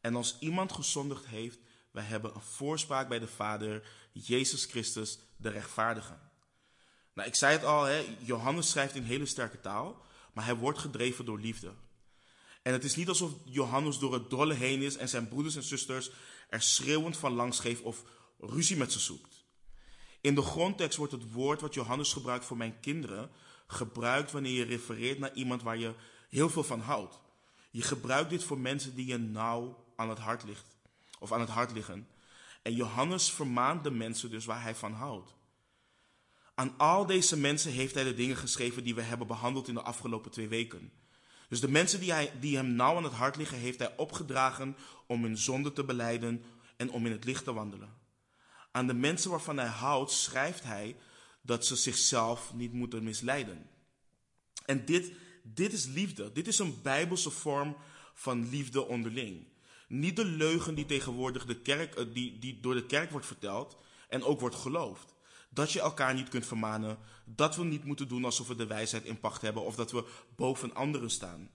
En 0.00 0.14
als 0.14 0.36
iemand 0.40 0.72
gezondigd 0.72 1.26
heeft, 1.26 1.58
wij 1.90 2.04
hebben 2.04 2.34
een 2.34 2.40
voorspraak 2.40 3.08
bij 3.08 3.18
de 3.18 3.26
Vader, 3.26 3.88
Jezus 4.12 4.64
Christus, 4.64 5.18
de 5.36 5.48
rechtvaardige. 5.48 6.18
Nou, 7.14 7.28
ik 7.28 7.34
zei 7.34 7.52
het 7.52 7.64
al, 7.64 7.84
hè, 7.84 8.16
Johannes 8.18 8.70
schrijft 8.70 8.94
in 8.94 9.02
hele 9.02 9.26
sterke 9.26 9.60
taal, 9.60 10.02
maar 10.32 10.44
hij 10.44 10.56
wordt 10.56 10.78
gedreven 10.78 11.24
door 11.24 11.40
liefde. 11.40 11.72
En 12.62 12.72
het 12.72 12.84
is 12.84 12.96
niet 12.96 13.08
alsof 13.08 13.32
Johannes 13.44 13.98
door 13.98 14.12
het 14.12 14.30
dolle 14.30 14.54
heen 14.54 14.82
is 14.82 14.96
en 14.96 15.08
zijn 15.08 15.28
broeders 15.28 15.56
en 15.56 15.62
zusters 15.62 16.10
er 16.48 16.62
schreeuwend 16.62 17.16
van 17.16 17.32
langs 17.32 17.60
geeft 17.60 17.82
of 17.82 18.04
ruzie 18.38 18.76
met 18.76 18.92
ze 18.92 18.98
zoekt. 18.98 19.44
In 20.20 20.34
de 20.34 20.42
grondtekst 20.42 20.98
wordt 20.98 21.12
het 21.12 21.32
woord 21.32 21.60
wat 21.60 21.74
Johannes 21.74 22.12
gebruikt 22.12 22.44
voor 22.44 22.56
mijn 22.56 22.80
kinderen 22.80 23.30
gebruikt 23.66 24.32
wanneer 24.32 24.52
je 24.52 24.64
refereert 24.64 25.18
naar 25.18 25.34
iemand 25.34 25.62
waar 25.62 25.78
je 25.78 25.94
heel 26.30 26.50
veel 26.50 26.64
van 26.64 26.80
houdt. 26.80 27.18
Je 27.70 27.82
gebruikt 27.82 28.30
dit 28.30 28.44
voor 28.44 28.58
mensen 28.58 28.94
die 28.94 29.06
je 29.06 29.18
nauw 29.18 29.84
aan 29.96 30.08
het 30.08 30.18
hart 30.18 30.44
ligt 30.44 30.76
of 31.18 31.32
aan 31.32 31.40
het 31.40 31.48
hart 31.48 31.72
liggen. 31.72 32.08
En 32.62 32.74
Johannes 32.74 33.30
vermaant 33.30 33.84
de 33.84 33.90
mensen 33.90 34.30
dus 34.30 34.44
waar 34.44 34.62
hij 34.62 34.74
van 34.74 34.92
houdt. 34.92 35.34
Aan 36.54 36.74
al 36.76 37.06
deze 37.06 37.36
mensen 37.36 37.72
heeft 37.72 37.94
hij 37.94 38.04
de 38.04 38.14
dingen 38.14 38.36
geschreven 38.36 38.84
die 38.84 38.94
we 38.94 39.02
hebben 39.02 39.26
behandeld 39.26 39.68
in 39.68 39.74
de 39.74 39.82
afgelopen 39.82 40.30
twee 40.30 40.48
weken. 40.48 40.92
Dus 41.48 41.60
de 41.60 41.68
mensen 41.68 42.00
die, 42.00 42.12
hij, 42.12 42.32
die 42.40 42.56
hem 42.56 42.72
nauw 42.72 42.96
aan 42.96 43.04
het 43.04 43.12
hart 43.12 43.36
liggen, 43.36 43.58
heeft 43.58 43.78
hij 43.78 43.96
opgedragen 43.96 44.76
om 45.06 45.22
hun 45.22 45.38
zonde 45.38 45.72
te 45.72 45.84
beleiden 45.84 46.44
en 46.76 46.90
om 46.90 47.06
in 47.06 47.12
het 47.12 47.24
licht 47.24 47.44
te 47.44 47.52
wandelen. 47.52 47.98
Aan 48.70 48.86
de 48.86 48.94
mensen 48.94 49.30
waarvan 49.30 49.56
hij 49.56 49.66
houdt, 49.66 50.10
schrijft 50.10 50.62
hij 50.62 50.96
dat 51.42 51.66
ze 51.66 51.76
zichzelf 51.76 52.54
niet 52.54 52.72
moeten 52.72 53.02
misleiden. 53.02 53.66
En 54.64 54.84
dit, 54.84 55.12
dit 55.54 55.72
is 55.72 55.86
liefde. 55.86 56.32
Dit 56.32 56.48
is 56.48 56.58
een 56.58 56.78
bijbelse 56.82 57.30
vorm 57.30 57.76
van 58.14 58.48
liefde 58.48 58.86
onderling. 58.86 59.46
Niet 59.88 60.16
de 60.16 60.24
leugen 60.24 60.74
die 60.74 60.86
tegenwoordig 60.86 61.46
de 61.46 61.60
kerk, 61.60 61.94
eh, 61.94 62.04
die, 62.12 62.38
die 62.38 62.60
door 62.60 62.74
de 62.74 62.86
kerk 62.86 63.10
wordt 63.10 63.26
verteld 63.26 63.76
en 64.08 64.22
ook 64.22 64.40
wordt 64.40 64.54
geloofd. 64.54 65.14
Dat 65.48 65.72
je 65.72 65.80
elkaar 65.80 66.14
niet 66.14 66.28
kunt 66.28 66.46
vermanen, 66.46 66.98
dat 67.24 67.56
we 67.56 67.64
niet 67.64 67.84
moeten 67.84 68.08
doen 68.08 68.24
alsof 68.24 68.48
we 68.48 68.54
de 68.54 68.66
wijsheid 68.66 69.04
in 69.04 69.20
pacht 69.20 69.42
hebben 69.42 69.62
of 69.62 69.74
dat 69.74 69.90
we 69.90 70.04
boven 70.36 70.74
anderen 70.74 71.10
staan. 71.10 71.50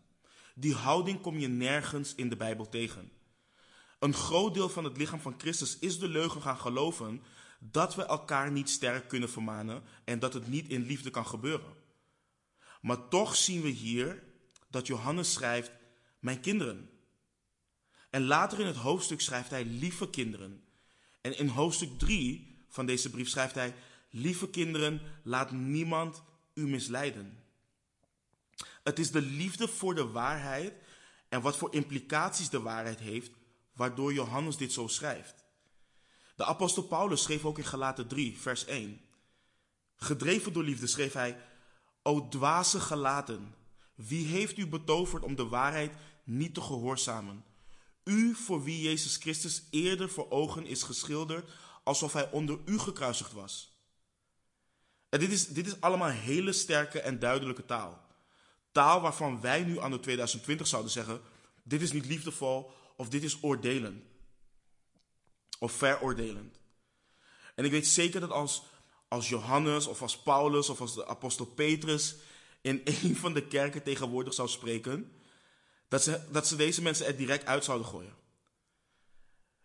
Die 0.55 0.73
houding 0.73 1.21
kom 1.21 1.39
je 1.39 1.47
nergens 1.47 2.15
in 2.15 2.29
de 2.29 2.35
Bijbel 2.35 2.69
tegen. 2.69 3.11
Een 3.99 4.13
groot 4.13 4.53
deel 4.53 4.69
van 4.69 4.83
het 4.83 4.97
lichaam 4.97 5.19
van 5.19 5.35
Christus 5.37 5.79
is 5.79 5.99
de 5.99 6.07
leugen 6.07 6.41
gaan 6.41 6.57
geloven 6.57 7.21
dat 7.59 7.95
we 7.95 8.05
elkaar 8.05 8.51
niet 8.51 8.69
sterk 8.69 9.07
kunnen 9.07 9.29
vermanen 9.29 9.83
en 10.03 10.19
dat 10.19 10.33
het 10.33 10.47
niet 10.47 10.69
in 10.69 10.85
liefde 10.85 11.09
kan 11.09 11.25
gebeuren. 11.25 11.84
Maar 12.85 13.07
toch 13.07 13.35
zien 13.35 13.61
we 13.61 13.69
hier 13.69 14.23
dat 14.69 14.87
Johannes 14.87 15.33
schrijft: 15.33 15.71
Mijn 16.19 16.39
kinderen. 16.39 16.89
En 18.09 18.25
later 18.25 18.59
in 18.59 18.65
het 18.65 18.75
hoofdstuk 18.75 19.21
schrijft 19.21 19.49
hij: 19.49 19.65
Lieve 19.65 20.09
kinderen. 20.09 20.63
En 21.21 21.37
in 21.37 21.47
hoofdstuk 21.47 21.99
3 21.99 22.65
van 22.69 22.85
deze 22.85 23.09
brief 23.09 23.29
schrijft 23.29 23.55
hij: 23.55 23.75
Lieve 24.09 24.49
kinderen, 24.49 25.01
laat 25.23 25.51
niemand 25.51 26.23
u 26.53 26.67
misleiden. 26.67 27.43
Het 28.83 28.99
is 28.99 29.11
de 29.11 29.21
liefde 29.21 29.67
voor 29.67 29.95
de 29.95 30.07
waarheid 30.07 30.73
en 31.29 31.41
wat 31.41 31.57
voor 31.57 31.73
implicaties 31.73 32.49
de 32.49 32.61
waarheid 32.61 32.99
heeft, 32.99 33.31
waardoor 33.73 34.13
Johannes 34.13 34.57
dit 34.57 34.73
zo 34.73 34.87
schrijft. 34.87 35.45
De 36.35 36.45
apostel 36.45 36.83
Paulus 36.83 37.23
schreef 37.23 37.45
ook 37.45 37.57
in 37.57 37.65
Galaten 37.65 38.07
3, 38.07 38.37
vers 38.37 38.65
1. 38.65 39.01
Gedreven 39.95 40.53
door 40.53 40.63
liefde 40.63 40.87
schreef 40.87 41.13
hij: 41.13 41.53
O 42.07 42.27
dwaze 42.27 42.79
gelaten, 42.79 43.55
wie 43.95 44.25
heeft 44.25 44.57
u 44.57 44.67
betoverd 44.67 45.23
om 45.23 45.35
de 45.35 45.47
waarheid 45.47 45.93
niet 46.23 46.53
te 46.53 46.61
gehoorzamen? 46.61 47.43
U 48.03 48.35
voor 48.35 48.63
wie 48.63 48.81
Jezus 48.81 49.17
Christus 49.17 49.63
eerder 49.69 50.09
voor 50.09 50.29
ogen 50.29 50.65
is 50.65 50.83
geschilderd 50.83 51.49
alsof 51.83 52.13
hij 52.13 52.31
onder 52.31 52.59
u 52.65 52.79
gekruisigd 52.79 53.31
was. 53.31 53.79
En 55.09 55.19
dit 55.19 55.31
is, 55.31 55.47
dit 55.47 55.67
is 55.67 55.81
allemaal 55.81 56.09
hele 56.09 56.53
sterke 56.53 56.99
en 56.99 57.19
duidelijke 57.19 57.65
taal. 57.65 58.05
Taal 58.71 59.01
waarvan 59.01 59.41
wij 59.41 59.63
nu 59.63 59.79
aan 59.79 59.91
de 59.91 59.99
2020 59.99 60.67
zouden 60.67 60.91
zeggen: 60.91 61.21
dit 61.63 61.81
is 61.81 61.91
niet 61.91 62.05
liefdevol 62.05 62.71
of 62.97 63.09
dit 63.09 63.23
is 63.23 63.43
oordelend 63.43 64.03
of 65.59 65.71
veroordelend. 65.71 66.59
En 67.55 67.65
ik 67.65 67.71
weet 67.71 67.87
zeker 67.87 68.19
dat 68.19 68.31
als, 68.31 68.63
als 69.15 69.29
Johannes 69.29 69.87
of 69.87 70.01
als 70.01 70.17
Paulus 70.17 70.69
of 70.69 70.81
als 70.81 70.93
de 70.93 71.07
apostel 71.07 71.45
Petrus 71.45 72.15
in 72.61 72.81
een 73.03 73.15
van 73.15 73.33
de 73.33 73.47
kerken 73.47 73.83
tegenwoordig 73.83 74.33
zou 74.33 74.47
spreken, 74.47 75.11
dat 75.87 76.03
ze, 76.03 76.21
dat 76.31 76.47
ze 76.47 76.55
deze 76.55 76.81
mensen 76.81 77.05
er 77.05 77.17
direct 77.17 77.45
uit 77.45 77.63
zouden 77.63 77.87
gooien. 77.87 78.13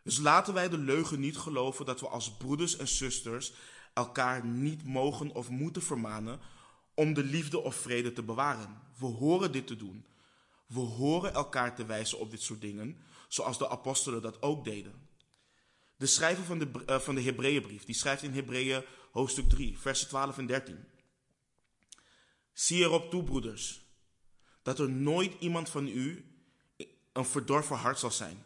Dus 0.02 0.18
laten 0.18 0.54
wij 0.54 0.68
de 0.68 0.78
leugen 0.78 1.20
niet 1.20 1.38
geloven 1.38 1.86
dat 1.86 2.00
we 2.00 2.08
als 2.08 2.36
broeders 2.36 2.76
en 2.76 2.88
zusters 2.88 3.52
elkaar 3.92 4.44
niet 4.46 4.84
mogen 4.84 5.30
of 5.30 5.48
moeten 5.48 5.82
vermanen 5.82 6.40
om 6.94 7.14
de 7.14 7.24
liefde 7.24 7.58
of 7.58 7.74
vrede 7.74 8.12
te 8.12 8.22
bewaren. 8.22 8.80
We 8.98 9.06
horen 9.06 9.52
dit 9.52 9.66
te 9.66 9.76
doen. 9.76 10.06
We 10.66 10.80
horen 10.80 11.34
elkaar 11.34 11.74
te 11.74 11.86
wijzen 11.86 12.18
op 12.18 12.30
dit 12.30 12.42
soort 12.42 12.60
dingen, 12.60 12.96
zoals 13.28 13.58
de 13.58 13.68
apostelen 13.68 14.22
dat 14.22 14.42
ook 14.42 14.64
deden. 14.64 15.08
De 15.96 16.06
schrijver 16.06 16.44
van 16.44 16.58
de, 16.58 16.70
uh, 16.86 16.98
van 16.98 17.14
de 17.14 17.22
Hebreeënbrief, 17.22 17.84
die 17.84 17.94
schrijft 17.94 18.22
in 18.22 18.32
Hebreeën 18.32 18.84
hoofdstuk 19.10 19.48
3, 19.48 19.78
versen 19.78 20.08
12 20.08 20.38
en 20.38 20.46
13. 20.46 20.84
Zie 22.52 22.82
erop 22.82 23.10
toe, 23.10 23.24
broeders, 23.24 23.80
dat 24.62 24.78
er 24.78 24.90
nooit 24.90 25.36
iemand 25.38 25.68
van 25.68 25.86
u 25.86 26.24
een 27.12 27.24
verdorven 27.24 27.76
hart 27.76 27.98
zal 27.98 28.10
zijn, 28.10 28.42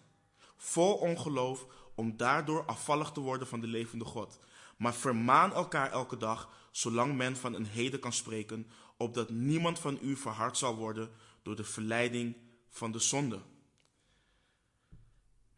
vol 0.57 0.95
ongeloof, 0.95 1.67
om 1.95 2.17
daardoor 2.17 2.65
afvallig 2.65 3.11
te 3.11 3.21
worden 3.21 3.49
van 3.49 3.61
de 3.61 3.67
levende 3.67 4.05
God. 4.05 4.39
Maar 4.77 4.95
vermaan 4.95 5.53
elkaar 5.53 5.91
elke 5.91 6.17
dag, 6.17 6.51
zolang 6.71 7.17
men 7.17 7.37
van 7.37 7.55
een 7.55 7.67
heden 7.67 8.01
kan 8.01 8.13
spreken, 8.13 8.67
opdat 8.97 9.31
niemand 9.31 9.79
van 9.79 9.99
u 10.03 10.17
verhard 10.17 10.57
zal 10.57 10.77
worden 10.77 11.11
door 11.43 11.57
de 11.57 11.65
verleiding 11.65 12.37
van 12.69 12.93
de 12.93 12.99
zonde. 12.99 13.41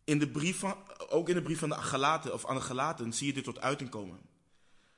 In 0.05 0.19
de 0.19 0.29
brief 0.29 0.59
van, 0.59 0.77
ook 1.09 1.29
in 1.29 1.35
de 1.35 1.43
brief 1.43 1.59
van 1.59 1.69
de 1.69 1.75
Galaten, 1.75 2.33
of 2.33 2.47
aan 2.47 2.57
de 2.57 2.61
Galaten 2.61 3.13
zie 3.13 3.27
je 3.27 3.33
dit 3.33 3.45
tot 3.45 3.61
uiting 3.61 3.91
komen. 3.91 4.21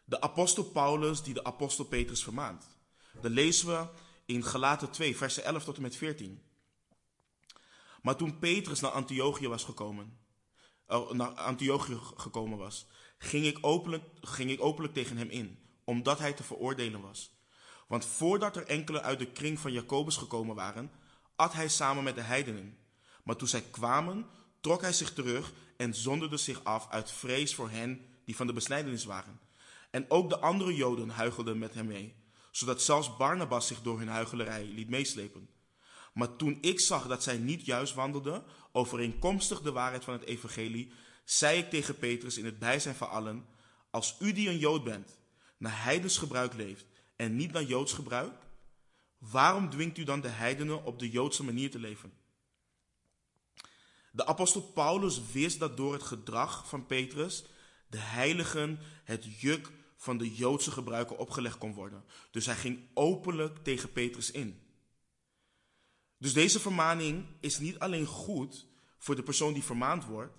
De 0.08 0.20
apostel 0.20 0.64
Paulus 0.64 1.22
die 1.22 1.34
de 1.34 1.44
apostel 1.44 1.84
Petrus 1.84 2.22
vermaant. 2.22 2.64
Dat 3.20 3.30
lezen 3.30 3.66
we 3.66 3.88
in 4.24 4.44
Galaten 4.44 4.90
2, 4.90 5.16
versen 5.16 5.44
11 5.44 5.64
tot 5.64 5.76
en 5.76 5.82
met 5.82 5.96
14. 5.96 6.42
Maar 8.02 8.16
toen 8.16 8.38
Petrus 8.38 8.80
naar 8.80 8.90
Antiochië 8.90 9.48
was 9.48 9.64
gekomen, 9.64 10.18
uh, 10.88 11.10
naar 11.10 11.30
Antiochië 11.30 11.98
gekomen 12.16 12.58
was, 12.58 12.86
ging 13.18 13.44
ik, 13.46 13.58
openlijk, 13.60 14.04
ging 14.20 14.50
ik 14.50 14.62
openlijk 14.62 14.94
tegen 14.94 15.16
hem 15.16 15.30
in, 15.30 15.58
omdat 15.84 16.18
hij 16.18 16.32
te 16.32 16.42
veroordelen 16.42 17.00
was. 17.00 17.36
Want 17.88 18.04
voordat 18.04 18.56
er 18.56 18.66
enkele 18.66 19.02
uit 19.02 19.18
de 19.18 19.32
kring 19.32 19.58
van 19.58 19.72
Jacobus 19.72 20.16
gekomen 20.16 20.54
waren, 20.54 20.90
at 21.36 21.52
hij 21.52 21.68
samen 21.68 22.04
met 22.04 22.14
de 22.14 22.20
heidenen. 22.20 22.78
Maar 23.24 23.36
toen 23.36 23.48
zij 23.48 23.62
kwamen, 23.62 24.26
trok 24.60 24.80
hij 24.80 24.92
zich 24.92 25.12
terug 25.12 25.52
en 25.76 25.94
zonderde 25.94 26.36
zich 26.36 26.64
af 26.64 26.88
uit 26.90 27.10
vrees 27.10 27.54
voor 27.54 27.70
hen 27.70 28.06
die 28.24 28.36
van 28.36 28.46
de 28.46 28.52
besnijdenis 28.52 29.04
waren. 29.04 29.47
En 29.98 30.10
ook 30.10 30.28
de 30.28 30.38
andere 30.38 30.74
Joden 30.74 31.08
huichelden 31.08 31.58
met 31.58 31.74
hem 31.74 31.86
mee, 31.86 32.14
zodat 32.50 32.82
zelfs 32.82 33.16
Barnabas 33.16 33.66
zich 33.66 33.82
door 33.82 33.98
hun 33.98 34.08
huichelarij 34.08 34.64
liet 34.64 34.88
meeslepen. 34.88 35.48
Maar 36.14 36.36
toen 36.36 36.58
ik 36.60 36.80
zag 36.80 37.06
dat 37.06 37.22
zij 37.22 37.38
niet 37.38 37.64
juist 37.66 37.94
wandelden, 37.94 38.44
overeenkomstig 38.72 39.60
de 39.60 39.72
waarheid 39.72 40.04
van 40.04 40.14
het 40.14 40.22
evangelie, 40.22 40.92
zei 41.24 41.58
ik 41.58 41.70
tegen 41.70 41.98
Petrus 41.98 42.38
in 42.38 42.44
het 42.44 42.58
bijzijn 42.58 42.94
van 42.94 43.10
allen, 43.10 43.46
als 43.90 44.16
u 44.20 44.32
die 44.32 44.48
een 44.48 44.58
Jood 44.58 44.84
bent, 44.84 45.18
naar 45.56 45.84
heidens 45.84 46.18
gebruik 46.18 46.54
leeft 46.54 46.86
en 47.16 47.36
niet 47.36 47.52
naar 47.52 47.64
Joods 47.64 47.92
gebruik, 47.92 48.32
waarom 49.18 49.70
dwingt 49.70 49.98
u 49.98 50.04
dan 50.04 50.20
de 50.20 50.28
heidenen 50.28 50.84
op 50.84 50.98
de 50.98 51.10
Joodse 51.10 51.44
manier 51.44 51.70
te 51.70 51.78
leven? 51.78 52.12
De 54.10 54.26
apostel 54.26 54.62
Paulus 54.62 55.20
wist 55.32 55.58
dat 55.58 55.76
door 55.76 55.92
het 55.92 56.02
gedrag 56.02 56.68
van 56.68 56.86
Petrus 56.86 57.44
de 57.88 57.98
heiligen 57.98 58.78
het 59.04 59.40
juk 59.40 59.70
van 59.98 60.18
de 60.18 60.34
Joodse 60.34 60.70
gebruiken 60.70 61.18
opgelegd 61.18 61.58
kon 61.58 61.74
worden. 61.74 62.04
Dus 62.30 62.46
hij 62.46 62.56
ging 62.56 62.88
openlijk 62.94 63.58
tegen 63.64 63.92
Petrus 63.92 64.30
in. 64.30 64.62
Dus 66.18 66.32
deze 66.32 66.60
vermaning 66.60 67.26
is 67.40 67.58
niet 67.58 67.78
alleen 67.78 68.06
goed 68.06 68.66
voor 68.98 69.16
de 69.16 69.22
persoon 69.22 69.52
die 69.52 69.64
vermaand 69.64 70.04
wordt, 70.04 70.36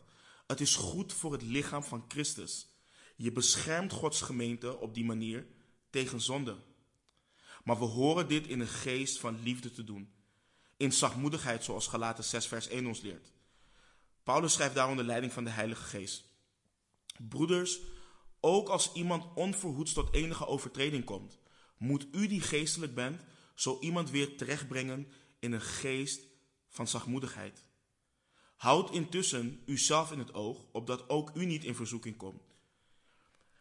het 0.48 0.62
is 0.62 0.76
goed 0.76 1.14
voor 1.14 1.32
het 1.32 1.42
lichaam 1.42 1.84
van 1.84 2.06
Christus. 2.08 2.68
Je 3.16 3.32
beschermt 3.32 3.92
Gods 3.92 4.22
gemeente 4.22 4.78
op 4.78 4.94
die 4.94 5.06
manier 5.06 5.48
tegen 5.90 6.22
zonde. 6.22 6.58
Maar 7.64 7.80
we 7.80 7.86
horen 7.86 8.28
dit 8.28 8.48
in 8.48 8.60
een 8.60 8.68
geest 8.68 9.20
van 9.20 9.44
liefde 9.44 9.72
te 9.72 9.84
doen. 9.84 10.14
In 10.78 10.94
zachtmoedigheid, 10.94 11.64
zoals 11.64 11.88
Galaten 11.88 12.24
6, 12.24 12.48
vers 12.48 12.68
1 12.68 12.86
ons 12.86 13.02
leert. 13.02 13.32
Paulus 14.24 14.54
schrijft 14.54 14.76
daar 14.76 14.90
onder 14.90 15.06
leiding 15.06 15.34
van 15.34 15.44
de 15.44 15.50
Heilige 15.50 15.84
Geest. 15.84 16.24
Broeders, 17.18 17.80
ook 18.42 18.70
als 18.70 18.94
iemand 18.94 19.26
onverhoeds 19.36 19.94
tot 19.94 20.14
enige 20.14 20.48
overtreding 20.48 21.04
komt, 21.04 21.40
moet 21.78 22.08
u 22.12 22.28
die 22.28 22.42
geestelijk 22.42 22.96
bent, 22.96 23.22
zo 23.56 23.78
iemand 23.80 24.10
weer 24.10 24.38
terechtbrengen 24.38 25.08
in 25.40 25.52
een 25.52 25.62
geest 25.62 26.22
van 26.70 26.88
zachtmoedigheid. 26.88 27.64
Houd 28.56 28.92
intussen 28.92 29.64
uzelf 29.66 30.12
in 30.12 30.20
het 30.20 30.34
oog, 30.34 30.66
opdat 30.72 31.10
ook 31.10 31.32
u 31.34 31.46
niet 31.46 31.64
in 31.64 31.76
verzoeking 31.76 32.18
komt. 32.18 32.42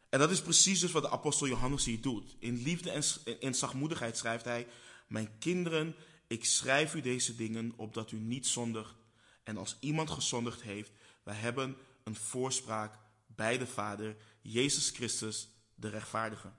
En 0.08 0.18
dat 0.18 0.30
is 0.30 0.42
precies 0.42 0.80
dus 0.80 0.92
wat 0.92 1.02
de 1.02 1.10
apostel 1.10 1.48
Johannes 1.48 1.84
hier 1.84 2.00
doet. 2.00 2.36
In 2.38 2.62
liefde 2.62 2.90
en 2.90 3.02
in 3.40 3.54
zachtmoedigheid 3.54 4.16
schrijft 4.16 4.44
hij: 4.44 4.66
Mijn 5.08 5.38
kinderen, 5.38 5.96
ik 6.26 6.44
schrijf 6.44 6.94
u 6.94 7.00
deze 7.00 7.34
dingen 7.34 7.72
opdat 7.76 8.12
u 8.12 8.16
niet 8.16 8.46
zondigt. 8.46 8.94
En 9.42 9.56
als 9.56 9.76
iemand 9.80 10.10
gezondigd 10.10 10.62
heeft, 10.62 10.90
wij 11.22 11.34
hebben 11.34 11.76
een 12.04 12.16
voorspraak 12.16 12.98
bij 13.26 13.58
de 13.58 13.66
Vader, 13.66 14.16
Jezus 14.50 14.90
Christus, 14.90 15.48
de 15.74 15.88
rechtvaardige. 15.88 16.52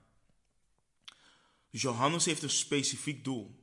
Dus 1.70 1.82
Johannes 1.82 2.24
heeft 2.24 2.42
een 2.42 2.50
specifiek 2.50 3.24
doel. 3.24 3.58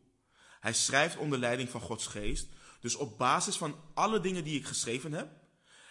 Hij 0.60 0.74
schrijft 0.74 1.17
onder 1.17 1.39
leiding 1.39 1.69
van 1.69 1.81
Gods 1.81 2.07
geest. 2.07 2.48
Dus 2.79 2.96
op 2.96 3.17
basis 3.17 3.55
van 3.55 3.75
alle 3.93 4.19
dingen 4.19 4.43
die 4.43 4.60
ik 4.60 4.65
geschreven 4.65 5.12
heb 5.12 5.29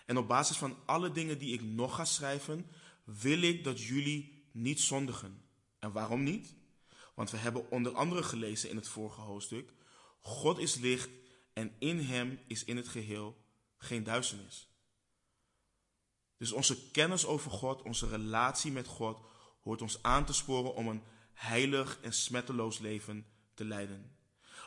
en 0.06 0.16
op 0.16 0.28
basis 0.28 0.56
van 0.56 0.76
alle 0.86 1.12
dingen 1.12 1.38
die 1.38 1.52
ik 1.52 1.62
nog 1.62 1.94
ga 1.94 2.04
schrijven, 2.04 2.70
wil 3.04 3.42
ik 3.42 3.64
dat 3.64 3.82
jullie 3.82 4.48
niet 4.52 4.80
zondigen. 4.80 5.42
En 5.78 5.92
waarom 5.92 6.22
niet? 6.22 6.54
Want 7.14 7.30
we 7.30 7.36
hebben 7.36 7.70
onder 7.70 7.92
andere 7.92 8.22
gelezen 8.22 8.70
in 8.70 8.76
het 8.76 8.88
vorige 8.88 9.20
hoofdstuk: 9.20 9.72
God 10.20 10.58
is 10.58 10.74
licht 10.74 11.08
en 11.52 11.74
in 11.78 11.98
hem 11.98 12.38
is 12.46 12.64
in 12.64 12.76
het 12.76 12.88
geheel 12.88 13.44
geen 13.78 14.04
duisternis. 14.04 14.68
Dus 16.38 16.52
onze 16.52 16.90
kennis 16.90 17.26
over 17.26 17.50
God, 17.50 17.82
onze 17.82 18.08
relatie 18.08 18.72
met 18.72 18.86
God, 18.86 19.18
hoort 19.62 19.82
ons 19.82 20.02
aan 20.02 20.24
te 20.24 20.32
sporen 20.32 20.74
om 20.74 20.88
een 20.88 21.02
heilig 21.32 21.98
en 22.00 22.12
smetteloos 22.12 22.78
leven 22.78 23.26
te 23.54 23.64
leiden. 23.64 24.16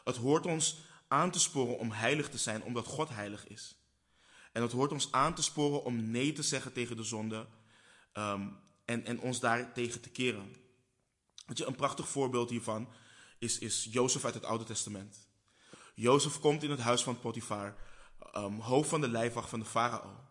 Het 0.03 0.15
hoort 0.15 0.45
ons 0.45 0.77
aan 1.07 1.31
te 1.31 1.39
sporen 1.39 1.77
om 1.77 1.91
heilig 1.91 2.29
te 2.29 2.37
zijn, 2.37 2.63
omdat 2.63 2.85
God 2.85 3.09
heilig 3.09 3.47
is. 3.47 3.75
En 4.51 4.61
het 4.61 4.71
hoort 4.71 4.91
ons 4.91 5.11
aan 5.11 5.35
te 5.35 5.41
sporen 5.41 5.83
om 5.83 6.11
nee 6.11 6.31
te 6.31 6.43
zeggen 6.43 6.73
tegen 6.73 6.97
de 6.97 7.03
zonde 7.03 7.47
ehm, 8.13 8.47
en, 8.85 9.05
en 9.05 9.19
ons 9.19 9.39
daar 9.39 9.73
tegen 9.73 10.01
te 10.01 10.09
keren. 10.09 10.55
Je, 11.53 11.65
een 11.65 11.75
prachtig 11.75 12.09
voorbeeld 12.09 12.49
hiervan 12.49 12.87
is, 13.37 13.59
is 13.59 13.87
Jozef 13.91 14.25
uit 14.25 14.33
het 14.33 14.43
Oude 14.43 14.63
Testament. 14.63 15.27
Jozef 15.93 16.39
komt 16.39 16.63
in 16.63 16.69
het 16.69 16.79
huis 16.79 17.03
van 17.03 17.19
Potifar, 17.19 17.75
um, 18.35 18.59
hoofd 18.59 18.89
van 18.89 19.01
de 19.01 19.09
lijfwacht 19.09 19.49
van 19.49 19.59
de 19.59 19.65
farao. 19.65 20.28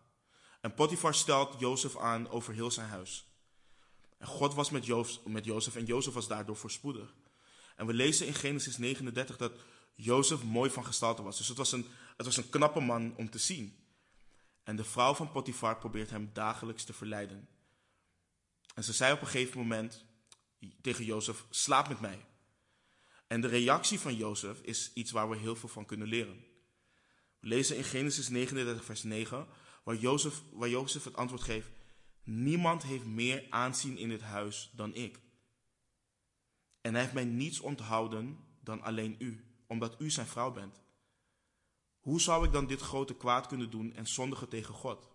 En 0.59 0.73
Potifar 0.73 1.15
stelt 1.15 1.59
Jozef 1.59 1.97
aan 1.97 2.29
over 2.29 2.53
heel 2.53 2.71
zijn 2.71 2.89
huis. 2.89 3.27
En 4.17 4.27
God 4.27 4.53
was 4.53 4.69
met, 4.69 4.85
Jozef, 4.85 5.75
en 5.75 5.85
Jozef 5.85 6.13
was 6.13 6.27
daardoor 6.27 6.55
voorspoedig. 6.55 7.13
En 7.75 7.85
we 7.85 7.93
lezen 7.93 8.27
in 8.27 8.33
Genesis 8.33 8.77
39 8.77 9.37
dat 9.37 9.51
Jozef 9.95 10.43
mooi 10.43 10.69
van 10.69 10.85
gestalte 10.85 11.21
was. 11.21 11.37
Dus 11.37 11.47
het 11.47 11.57
was, 11.57 11.71
een, 11.71 11.85
het 12.17 12.25
was 12.25 12.37
een 12.37 12.49
knappe 12.49 12.79
man 12.79 13.13
om 13.15 13.29
te 13.29 13.37
zien. 13.37 13.77
En 14.63 14.75
de 14.75 14.83
vrouw 14.83 15.13
van 15.13 15.31
Potifar 15.31 15.77
probeert 15.77 16.09
hem 16.09 16.29
dagelijks 16.33 16.83
te 16.83 16.93
verleiden. 16.93 17.47
En 18.75 18.83
ze 18.83 18.93
zei 18.93 19.13
op 19.13 19.21
een 19.21 19.27
gegeven 19.27 19.57
moment 19.57 20.05
tegen 20.81 21.05
Jozef: 21.05 21.45
Slaap 21.49 21.87
met 21.87 21.99
mij. 21.99 22.25
En 23.27 23.41
de 23.41 23.47
reactie 23.47 23.99
van 23.99 24.15
Jozef 24.15 24.59
is 24.61 24.91
iets 24.93 25.11
waar 25.11 25.29
we 25.29 25.37
heel 25.37 25.55
veel 25.55 25.69
van 25.69 25.85
kunnen 25.85 26.07
leren. 26.07 26.43
We 27.39 27.47
lezen 27.47 27.77
in 27.77 27.83
Genesis 27.83 28.27
39, 28.29 28.85
vers 28.85 29.03
9, 29.03 29.47
waar 29.89 29.97
Jozef, 29.97 30.43
waar 30.51 30.69
Jozef 30.69 31.03
het 31.03 31.15
antwoord 31.15 31.41
geeft: 31.41 31.69
Niemand 32.23 32.83
heeft 32.83 33.05
meer 33.05 33.47
aanzien 33.49 33.97
in 33.97 34.09
dit 34.09 34.21
huis 34.21 34.71
dan 34.75 34.93
ik. 34.95 35.19
En 36.81 36.93
hij 36.93 37.01
heeft 37.01 37.13
mij 37.13 37.25
niets 37.25 37.59
onthouden 37.59 38.37
dan 38.63 38.81
alleen 38.81 39.15
u, 39.19 39.45
omdat 39.67 40.01
u 40.01 40.09
zijn 40.09 40.27
vrouw 40.27 40.51
bent. 40.51 40.81
Hoe 41.99 42.21
zou 42.21 42.45
ik 42.45 42.51
dan 42.51 42.67
dit 42.67 42.81
grote 42.81 43.15
kwaad 43.15 43.47
kunnen 43.47 43.69
doen 43.69 43.93
en 43.93 44.07
zondigen 44.07 44.49
tegen 44.49 44.73
God? 44.73 45.09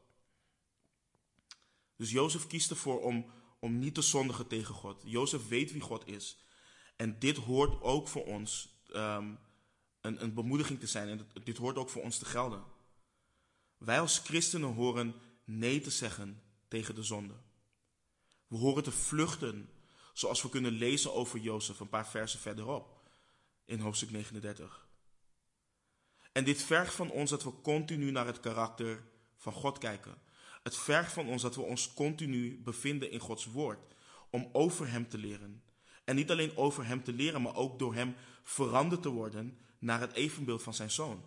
Dus 1.97 2.11
Jozef 2.11 2.47
kiest 2.47 2.71
ervoor 2.71 3.01
om, 3.01 3.31
om 3.59 3.79
niet 3.79 3.95
te 3.95 4.03
zondigen 4.03 4.47
tegen 4.47 4.75
God. 4.75 5.03
Jozef 5.05 5.49
weet 5.49 5.73
wie 5.73 5.81
God 5.81 6.07
is. 6.07 6.39
En 6.97 7.19
dit 7.19 7.37
hoort 7.37 7.83
ook 7.83 8.09
voor 8.09 8.25
ons 8.25 8.79
um, 8.95 9.39
een, 10.01 10.23
een 10.23 10.35
bemoediging 10.35 10.81
te 10.81 10.87
zijn. 10.87 11.09
En 11.09 11.29
dit 11.45 11.57
hoort 11.57 11.77
ook 11.77 11.91
voor 11.91 12.03
ons 12.03 12.19
te 12.19 12.25
gelden. 12.25 12.74
Wij 13.79 14.01
als 14.01 14.19
christenen 14.19 14.75
horen 14.75 15.15
nee 15.45 15.81
te 15.81 15.91
zeggen 15.91 16.43
tegen 16.69 16.95
de 16.95 17.03
zonde. 17.03 17.35
We 18.47 18.57
horen 18.57 18.83
te 18.83 18.93
vluchten, 18.93 19.71
zoals 20.13 20.43
we 20.43 20.49
kunnen 20.49 20.73
lezen 20.73 21.15
over 21.15 21.39
Jozef 21.39 21.81
een 21.81 21.89
paar 21.89 22.09
versen 22.09 22.41
verderop 22.41 23.09
in 23.65 23.81
hoofdstuk 23.81 24.11
39. 24.11 24.89
En 26.33 26.45
dit 26.45 26.63
vergt 26.63 26.95
van 26.95 27.11
ons 27.11 27.31
dat 27.31 27.45
we 27.45 27.61
continu 27.61 28.11
naar 28.11 28.27
het 28.27 28.41
karakter 28.41 29.05
van 29.37 29.53
God 29.53 29.79
kijken. 29.79 30.15
Het 30.63 30.77
vergt 30.77 31.13
van 31.13 31.27
ons 31.27 31.43
dat 31.43 31.55
we 31.55 31.63
ons 31.63 31.95
continu 31.95 32.61
bevinden 32.63 33.11
in 33.11 33.19
Gods 33.19 33.45
woord 33.45 33.95
om 34.31 34.49
over 34.53 34.91
Hem 34.91 35.09
te 35.09 35.19
leren. 35.19 35.63
En 36.05 36.17
niet 36.17 36.31
alleen 36.31 36.57
over 36.57 36.87
Hem 36.87 37.05
te 37.05 37.13
leren, 37.13 37.43
maar 37.43 37.55
ook 37.55 37.79
door 37.79 37.95
Hem 37.95 38.15
veranderd 38.43 39.03
te 39.03 39.09
worden 39.09 39.59
naar 39.79 40.01
het 40.01 40.13
evenbeeld 40.13 40.63
van 40.63 40.75
Zijn 40.75 40.91
Zoon. 40.91 41.25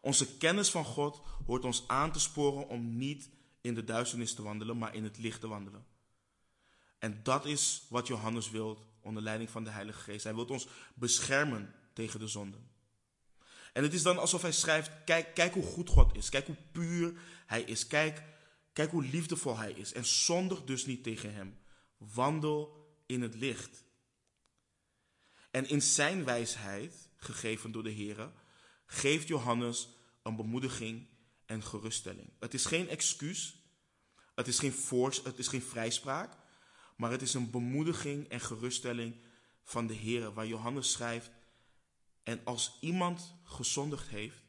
Onze 0.00 0.36
kennis 0.36 0.70
van 0.70 0.84
God 0.84 1.20
hoort 1.46 1.64
ons 1.64 1.84
aan 1.86 2.12
te 2.12 2.20
sporen 2.20 2.68
om 2.68 2.96
niet 2.96 3.30
in 3.60 3.74
de 3.74 3.84
duisternis 3.84 4.34
te 4.34 4.42
wandelen, 4.42 4.78
maar 4.78 4.94
in 4.94 5.04
het 5.04 5.18
licht 5.18 5.40
te 5.40 5.48
wandelen. 5.48 5.86
En 6.98 7.20
dat 7.22 7.46
is 7.46 7.86
wat 7.88 8.06
Johannes 8.06 8.50
wil 8.50 8.86
onder 9.00 9.22
leiding 9.22 9.50
van 9.50 9.64
de 9.64 9.70
Heilige 9.70 10.00
Geest. 10.00 10.24
Hij 10.24 10.34
wil 10.34 10.44
ons 10.44 10.68
beschermen 10.94 11.74
tegen 11.92 12.20
de 12.20 12.28
zonde. 12.28 12.58
En 13.72 13.82
het 13.82 13.94
is 13.94 14.02
dan 14.02 14.18
alsof 14.18 14.42
hij 14.42 14.52
schrijft: 14.52 14.90
kijk, 15.04 15.34
kijk 15.34 15.54
hoe 15.54 15.62
goed 15.62 15.88
God 15.88 16.16
is. 16.16 16.28
Kijk 16.28 16.46
hoe 16.46 16.56
puur 16.72 17.20
hij 17.46 17.62
is. 17.62 17.86
Kijk, 17.86 18.22
kijk 18.72 18.90
hoe 18.90 19.04
liefdevol 19.04 19.56
hij 19.56 19.72
is. 19.72 19.92
En 19.92 20.04
zondig 20.04 20.64
dus 20.64 20.86
niet 20.86 21.02
tegen 21.02 21.34
hem. 21.34 21.58
Wandel 21.96 22.86
in 23.06 23.22
het 23.22 23.34
licht. 23.34 23.84
En 25.50 25.68
in 25.68 25.82
zijn 25.82 26.24
wijsheid, 26.24 27.08
gegeven 27.16 27.72
door 27.72 27.82
de 27.82 27.90
Heer, 27.90 28.30
geeft 28.88 29.28
Johannes 29.28 29.88
een 30.22 30.36
bemoediging 30.36 31.06
en 31.46 31.62
geruststelling. 31.62 32.30
Het 32.40 32.54
is 32.54 32.64
geen 32.64 32.88
excuus, 32.88 33.56
het 34.34 34.48
is 34.48 34.58
geen, 34.58 34.72
voors, 34.72 35.22
het 35.24 35.38
is 35.38 35.48
geen 35.48 35.62
vrijspraak, 35.62 36.36
maar 36.96 37.10
het 37.10 37.22
is 37.22 37.34
een 37.34 37.50
bemoediging 37.50 38.28
en 38.28 38.40
geruststelling 38.40 39.14
van 39.62 39.86
de 39.86 39.94
Heer, 39.94 40.32
waar 40.32 40.46
Johannes 40.46 40.92
schrijft, 40.92 41.30
en 42.22 42.40
als 42.44 42.76
iemand 42.80 43.34
gezondigd 43.44 44.08
heeft, 44.08 44.42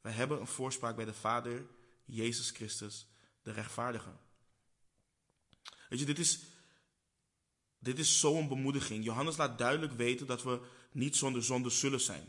wij 0.00 0.12
hebben 0.12 0.40
een 0.40 0.46
voorspraak 0.46 0.96
bij 0.96 1.04
de 1.04 1.14
Vader, 1.14 1.66
Jezus 2.04 2.50
Christus, 2.50 3.06
de 3.42 3.52
rechtvaardige. 3.52 4.12
Weet 5.88 5.98
je, 5.98 6.04
dit 6.04 6.18
is, 6.18 6.40
dit 7.78 7.98
is 7.98 8.20
zo'n 8.20 8.48
bemoediging. 8.48 9.04
Johannes 9.04 9.36
laat 9.36 9.58
duidelijk 9.58 9.92
weten 9.92 10.26
dat 10.26 10.42
we 10.42 10.60
niet 10.92 11.16
zonder 11.16 11.44
zonde 11.44 11.70
zullen 11.70 12.00
zijn. 12.00 12.28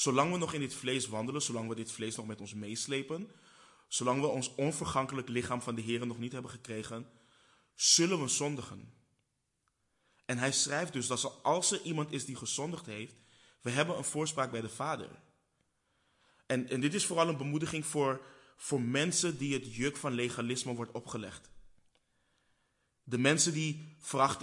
Zolang 0.00 0.32
we 0.32 0.38
nog 0.38 0.52
in 0.52 0.60
dit 0.60 0.74
vlees 0.74 1.08
wandelen, 1.08 1.42
zolang 1.42 1.68
we 1.68 1.74
dit 1.74 1.92
vlees 1.92 2.16
nog 2.16 2.26
met 2.26 2.40
ons 2.40 2.54
meeslepen, 2.54 3.30
zolang 3.88 4.20
we 4.20 4.26
ons 4.26 4.54
onvergankelijk 4.54 5.28
lichaam 5.28 5.62
van 5.62 5.74
de 5.74 5.80
Heer 5.80 6.06
nog 6.06 6.18
niet 6.18 6.32
hebben 6.32 6.50
gekregen, 6.50 7.06
zullen 7.74 8.20
we 8.20 8.28
zondigen. 8.28 8.92
En 10.24 10.38
hij 10.38 10.52
schrijft 10.52 10.92
dus 10.92 11.06
dat 11.06 11.42
als 11.42 11.70
er 11.70 11.82
iemand 11.82 12.12
is 12.12 12.24
die 12.24 12.36
gezondigd 12.36 12.86
heeft, 12.86 13.14
we 13.60 13.70
hebben 13.70 13.96
een 13.96 14.04
voorspraak 14.04 14.50
bij 14.50 14.60
de 14.60 14.68
Vader. 14.68 15.22
En, 16.46 16.68
en 16.68 16.80
dit 16.80 16.94
is 16.94 17.06
vooral 17.06 17.28
een 17.28 17.36
bemoediging 17.36 17.86
voor, 17.86 18.20
voor 18.56 18.80
mensen 18.80 19.38
die 19.38 19.54
het 19.54 19.74
juk 19.74 19.96
van 19.96 20.12
legalisme 20.12 20.74
wordt 20.74 20.92
opgelegd. 20.92 21.50
De 23.02 23.18
mensen 23.18 23.52
die 23.52 23.96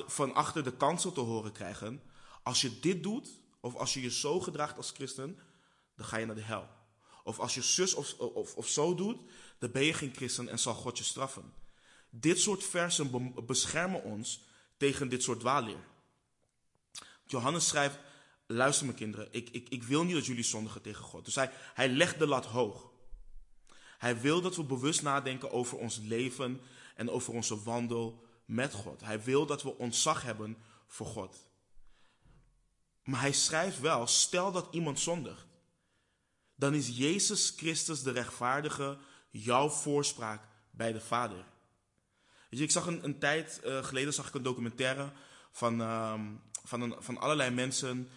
van 0.08 0.34
achter 0.34 0.64
de 0.64 0.78
kansel 0.78 1.12
te 1.12 1.22
horen 1.22 1.52
krijgen, 1.52 2.02
als 2.44 2.62
je 2.62 2.80
dit 2.80 3.04
doet, 3.04 3.46
of 3.60 3.76
als 3.76 3.94
je 3.94 4.02
je 4.02 4.12
zo 4.12 4.40
gedraagt 4.40 4.78
als 4.78 4.92
christen, 4.92 5.40
dan 5.96 6.06
ga 6.06 6.18
je 6.18 6.26
naar 6.26 6.36
de 6.36 6.42
hel. 6.42 6.68
Of 7.24 7.40
als 7.40 7.54
je 7.54 7.62
zus 7.62 7.94
of, 7.94 8.14
of, 8.20 8.56
of 8.56 8.68
zo 8.68 8.96
doet, 8.96 9.18
dan 9.58 9.72
ben 9.72 9.84
je 9.84 9.94
geen 9.94 10.14
christen 10.16 10.50
en 10.50 10.60
zal 10.60 10.74
God 10.74 10.98
je 10.98 11.04
straffen. 11.04 11.54
Dit 12.10 12.40
soort 12.40 12.64
versen 12.64 13.34
beschermen 13.46 14.04
ons 14.04 14.42
tegen 14.78 15.10
dit 15.10 15.24
soort 15.24 15.40
dwaalleer. 15.40 15.88
Johannes 17.26 17.68
schrijft, 17.68 18.00
luister 18.46 18.86
mijn 18.86 18.98
kinderen, 18.98 19.28
ik, 19.32 19.50
ik, 19.50 19.70
ik 19.70 19.84
wil 19.84 20.04
niet 20.04 20.14
dat 20.16 20.26
jullie 20.26 20.44
zondigen 20.44 20.82
tegen 20.82 21.04
God. 21.04 21.26
Dus 21.26 21.36
hij, 21.36 21.52
hij 21.74 21.90
legt 21.90 22.20
de 22.20 22.28
lat 22.28 22.46
hoog. 22.46 22.92
Hij 23.98 24.22
wil 24.22 24.42
dat 24.42 24.56
we 24.56 24.64
bewust 24.64 25.02
nadenken 25.02 25.52
over 25.52 25.78
ons 25.78 25.98
leven 26.04 26.62
en 26.96 27.10
over 27.10 27.34
onze 27.34 27.64
wandel 27.64 28.26
met 28.46 28.74
God. 28.74 29.02
Hij 29.02 29.24
wil 29.24 29.46
dat 29.46 29.64
we 29.64 29.78
ontzag 29.78 30.22
hebben 30.22 30.58
voor 30.88 31.06
God. 31.06 31.48
Maar 33.08 33.20
hij 33.20 33.32
schrijft 33.32 33.80
wel, 33.80 34.08
stel 34.08 34.52
dat 34.52 34.68
iemand 34.72 35.00
zondigt, 35.00 35.46
dan 36.56 36.74
is 36.74 36.98
Jezus 36.98 37.54
Christus 37.58 38.04
de 38.04 38.12
rechtvaardige 38.12 38.98
jouw 39.30 39.70
voorspraak 39.70 40.48
bij 40.72 40.92
de 40.92 41.02
Vader. 41.02 41.46
Weet 42.50 42.60
je, 42.60 42.64
ik 42.64 42.72
zag 42.72 42.86
een, 42.86 43.04
een 43.04 43.20
tijd 43.20 43.62
uh, 43.66 43.84
geleden 43.84 44.14
zag 44.14 44.28
ik 44.28 44.34
een 44.34 44.44
documentaire 44.44 45.12
van, 45.52 45.82
uh, 45.82 46.14
van, 46.64 46.82
een, 46.82 46.96
van 47.00 47.18
allerlei 47.18 47.52
mensen 47.52 48.10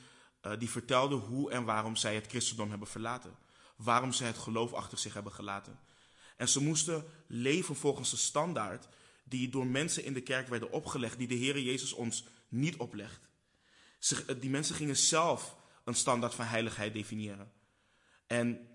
uh, 0.46 0.52
die 0.58 0.70
vertelden 0.70 1.18
hoe 1.18 1.50
en 1.50 1.64
waarom 1.64 1.96
zij 1.96 2.14
het 2.14 2.26
christendom 2.26 2.70
hebben 2.70 2.88
verlaten. 2.88 3.34
Waarom 3.76 4.12
zij 4.12 4.26
het 4.26 4.38
geloof 4.38 4.72
achter 4.72 4.98
zich 4.98 5.14
hebben 5.14 5.32
gelaten. 5.32 5.78
En 6.36 6.48
ze 6.48 6.62
moesten 6.62 7.04
leven 7.26 7.76
volgens 7.76 8.10
de 8.10 8.16
standaard 8.16 8.88
die 9.24 9.48
door 9.48 9.66
mensen 9.66 10.04
in 10.04 10.14
de 10.14 10.22
kerk 10.22 10.48
werden 10.48 10.72
opgelegd, 10.72 11.18
die 11.18 11.28
de 11.28 11.34
Heer 11.34 11.60
Jezus 11.60 11.92
ons 11.92 12.24
niet 12.48 12.76
oplegt. 12.76 13.29
Ze, 14.00 14.38
die 14.38 14.50
mensen 14.50 14.74
gingen 14.74 14.96
zelf 14.96 15.56
een 15.84 15.94
standaard 15.94 16.34
van 16.34 16.44
heiligheid 16.44 16.92
definiëren. 16.92 17.52
En 18.26 18.68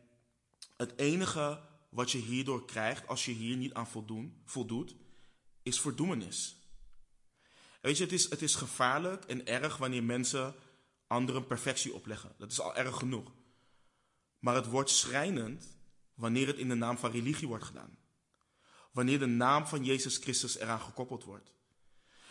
het 0.78 0.98
enige 0.98 1.62
wat 1.90 2.12
je 2.12 2.18
hierdoor 2.18 2.66
krijgt, 2.66 3.08
als 3.08 3.26
je 3.26 3.32
hier 3.32 3.58
niet 3.58 3.74
aan 3.74 3.88
voldoen, 3.88 4.42
voldoet, 4.46 4.96
is 5.64 5.82
verdoemenis. 5.82 6.56
Weet 7.82 7.98
je, 7.98 8.04
het 8.04 8.14
is, 8.14 8.30
het 8.30 8.42
is 8.42 8.56
gevaarlijk 8.56 9.26
en 9.26 9.46
erg 9.48 9.78
wanneer 9.78 10.04
mensen 10.04 10.56
anderen 11.08 11.48
perfectie 11.48 11.94
opleggen. 11.94 12.36
Dat 12.38 12.52
is 12.52 12.60
al 12.60 12.76
erg 12.76 12.96
genoeg. 12.96 13.32
Maar 14.40 14.56
het 14.56 14.68
wordt 14.68 14.90
schrijnend 14.90 15.78
wanneer 16.14 16.48
het 16.48 16.58
in 16.58 16.70
de 16.70 16.76
naam 16.76 16.98
van 16.98 17.12
religie 17.12 17.48
wordt 17.48 17.64
gedaan. 17.64 17.98
Wanneer 18.92 19.20
de 19.20 19.26
naam 19.26 19.68
van 19.68 19.84
Jezus 19.84 20.18
Christus 20.18 20.58
eraan 20.58 20.82
gekoppeld 20.82 21.24
wordt. 21.24 21.54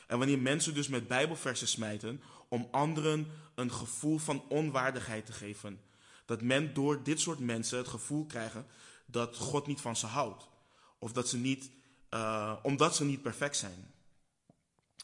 En 0.07 0.19
wanneer 0.19 0.39
mensen 0.39 0.75
dus 0.75 0.89
met 0.89 1.09
Bijbelversen 1.09 1.69
smijten 1.69 2.23
om 2.49 2.69
anderen 2.71 3.31
een 3.55 3.73
gevoel 3.73 4.19
van 4.19 4.45
onwaardigheid 4.49 5.27
te 5.27 5.33
geven. 5.33 5.81
Dat 6.25 6.43
men 6.43 6.75
door 6.75 7.03
dit 7.03 7.21
soort 7.21 7.39
mensen 7.39 7.79
het 7.79 7.89
gevoel 7.89 8.27
krijgen 8.27 8.67
dat 9.07 9.37
God 9.37 9.67
niet 9.67 9.81
van 9.81 9.97
ze 9.97 10.07
houdt. 10.07 10.49
Of 10.99 11.13
dat 11.13 11.29
ze 11.29 11.37
niet, 11.37 11.71
uh, 12.11 12.57
omdat 12.63 12.97
ze 12.97 13.05
niet 13.05 13.23
perfect 13.23 13.57
zijn. 13.57 13.93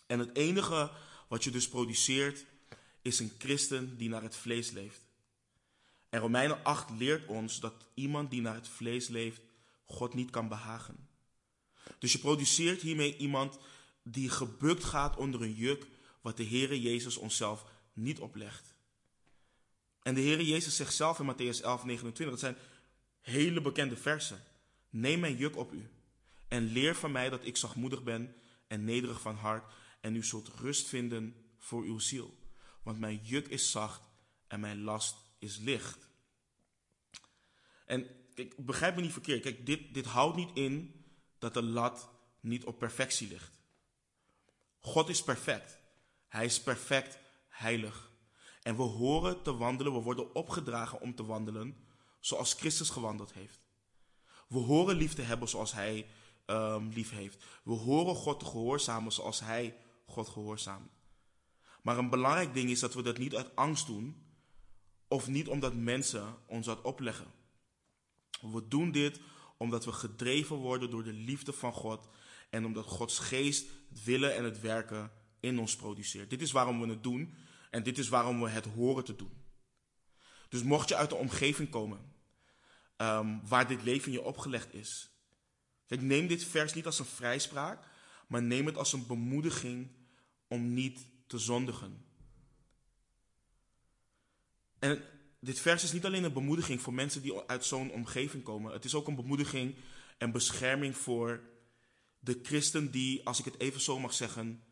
En 0.07 0.19
het 0.19 0.37
enige 0.37 0.91
wat 1.29 1.45
je 1.45 1.51
dus 1.51 1.69
produceert 1.69 2.45
is 3.03 3.19
een 3.19 3.33
christen 3.39 3.97
die 3.97 4.09
naar 4.09 4.23
het 4.23 4.37
vlees 4.37 4.71
leeft. 4.71 5.01
En 6.09 6.21
Romeinen 6.21 6.65
8 6.65 6.91
leert 6.91 7.27
ons 7.27 7.61
dat 7.61 7.75
iemand 7.95 8.31
die 8.31 8.41
naar 8.41 8.55
het 8.55 8.69
vlees 8.69 9.09
leeft 9.09 9.41
God 9.85 10.15
niet 10.15 10.31
kan 10.31 10.49
behagen. 10.49 11.09
Dus 11.99 12.13
je 12.13 12.19
produceert 12.19 12.81
hiermee 12.81 13.17
iemand 13.17 13.59
die 14.03 14.29
gebukt 14.29 14.85
gaat 14.85 15.17
onder 15.17 15.43
een 15.43 15.55
juk 15.55 15.87
wat 16.21 16.37
de 16.37 16.47
Heere 16.47 16.81
Jezus 16.81 17.17
onszelf 17.17 17.65
niet 17.93 18.21
oplegt. 18.21 18.75
En 20.03 20.15
de 20.15 20.21
Heere 20.21 20.47
Jezus 20.47 20.77
zegt 20.77 20.95
zelf 20.95 21.19
in 21.19 21.35
Matthäus 21.35 21.63
11, 21.63 21.85
29, 21.85 22.31
dat 22.31 22.39
zijn 22.39 22.57
hele 23.21 23.61
bekende 23.61 23.97
versen. 23.97 24.45
Neem 24.91 25.21
mijn 25.21 25.37
juk 25.37 25.57
op 25.57 25.73
u 25.73 25.91
en 26.49 26.65
leer 26.65 26.95
van 26.95 27.13
mij 27.13 27.29
dat 27.29 27.45
ik 27.45 27.57
zachtmoedig 27.57 28.03
ben 28.03 28.35
en 28.67 28.85
nederig 28.85 29.21
van 29.21 29.37
hart 29.37 29.73
en 30.01 30.17
u 30.17 30.25
zult 30.25 30.49
rust 30.49 30.89
vinden 30.89 31.35
voor 31.59 31.83
uw 31.83 31.99
ziel. 31.99 32.39
Want 32.83 32.99
mijn 32.99 33.21
juk 33.23 33.49
is 33.49 33.71
zacht 33.71 34.03
en 34.47 34.61
mijn 34.61 34.83
last 34.83 35.17
is 35.39 35.57
licht. 35.57 36.09
En 37.87 38.07
kijk, 38.35 38.55
begrijp 38.57 38.97
me 38.97 39.03
niet 39.03 39.13
verkeerd. 39.13 39.43
Kijk, 39.43 39.67
dit, 39.67 39.95
dit 39.95 40.05
houdt 40.07 40.37
niet 40.37 40.51
in 40.55 41.05
dat 41.39 41.55
de 41.55 41.63
lat 41.63 42.11
niet 42.41 42.65
op 42.65 42.79
perfectie 42.79 43.29
ligt. 43.29 43.59
God 44.79 45.09
is 45.09 45.23
perfect. 45.23 45.80
Hij 46.31 46.45
is 46.45 46.63
perfect 46.63 47.19
heilig. 47.49 48.11
En 48.63 48.77
we 48.77 48.83
horen 48.83 49.43
te 49.43 49.57
wandelen, 49.57 49.93
we 49.93 49.99
worden 49.99 50.35
opgedragen 50.35 51.01
om 51.01 51.15
te 51.15 51.25
wandelen 51.25 51.77
zoals 52.21 52.55
Christus 52.55 52.91
gewandeld 52.91 53.33
heeft. 53.33 53.61
We 54.49 54.59
horen 54.59 54.97
lief 54.97 55.15
te 55.15 55.23
hebben 55.23 55.49
zoals 55.49 55.73
Hij 55.73 56.07
um, 56.47 56.89
lief 56.89 57.11
heeft. 57.11 57.45
We 57.63 57.73
horen 57.73 58.15
God 58.15 58.39
te 58.39 58.45
gehoorzamen 58.45 59.13
zoals 59.13 59.41
Hij 59.41 59.77
God 60.07 60.29
gehoorzaamt. 60.29 60.91
Maar 61.83 61.99
een 61.99 62.11
belangrijk 62.11 62.55
ding 62.55 62.71
is 62.71 62.81
dat 62.81 62.95
we 62.95 63.03
dat 63.03 63.19
niet 63.19 63.37
uit 63.37 63.57
angst 63.57 63.87
doen 63.87 64.23
of 65.09 65.29
niet 65.29 65.49
omdat 65.49 65.75
mensen 65.75 66.37
ons 66.47 66.67
dat 66.67 66.83
opleggen. 66.83 67.27
We 68.41 68.69
doen 68.69 68.91
dit 68.91 69.21
omdat 69.57 69.85
we 69.85 69.93
gedreven 69.93 70.57
worden 70.57 70.91
door 70.91 71.05
de 71.05 71.13
liefde 71.13 71.53
van 71.53 71.73
God 71.73 72.09
en 72.51 72.65
omdat 72.65 72.87
Gods 72.87 73.19
geest 73.19 73.67
het 73.89 74.05
willen 74.05 74.35
en 74.35 74.45
het 74.45 74.61
werken 74.61 75.13
in 75.41 75.59
ons 75.59 75.77
produceert. 75.77 76.31
Dit 76.31 76.43
is 76.43 76.53
waarom 76.53 76.81
we 76.81 76.89
het 76.89 77.03
doen 77.03 77.35
en 77.71 77.83
dit 77.83 77.99
is 77.99 78.09
waarom 78.09 78.41
we 78.41 78.49
het 78.49 78.65
horen 78.65 79.05
te 79.05 79.17
doen. 79.17 79.33
Dus 80.49 80.63
mocht 80.63 80.89
je 80.89 80.97
uit 80.97 81.09
de 81.09 81.15
omgeving 81.15 81.71
komen 81.71 82.13
um, 82.97 83.41
waar 83.49 83.69
dit 83.69 83.83
leven 83.83 84.13
je 84.13 84.23
opgelegd 84.23 84.75
is. 84.75 85.11
Neem 85.87 86.27
dit 86.27 86.45
vers 86.45 86.75
niet 86.75 86.87
als 86.87 86.99
een 86.99 87.05
vrijspraak, 87.05 87.87
maar 88.27 88.43
neem 88.43 88.67
het 88.67 88.77
als 88.77 88.93
een 88.93 89.07
bemoediging 89.07 89.91
om 90.49 90.75
niet 90.75 91.07
te 91.27 91.39
zondigen. 91.39 92.05
En 94.79 95.03
dit 95.41 95.61
vers 95.61 95.83
is 95.83 95.93
niet 95.93 96.05
alleen 96.05 96.25
een 96.25 96.33
bemoediging 96.33 96.81
voor 96.81 96.95
mensen 96.95 97.23
die 97.23 97.41
uit 97.47 97.65
zo'n 97.65 97.91
omgeving 97.91 98.43
komen. 98.43 98.73
Het 98.73 98.85
is 98.85 98.95
ook 98.95 99.09
een 99.09 99.15
bemoediging 99.15 99.77
en 100.19 100.33
bescherming 100.33 100.97
voor 100.97 101.41
de 102.19 102.39
christen 102.43 102.91
die, 102.91 103.27
als 103.27 103.39
ik 103.39 103.45
het 103.45 103.59
even 103.59 103.81
zo 103.81 103.99
mag 103.99 104.15
zeggen, 104.15 104.63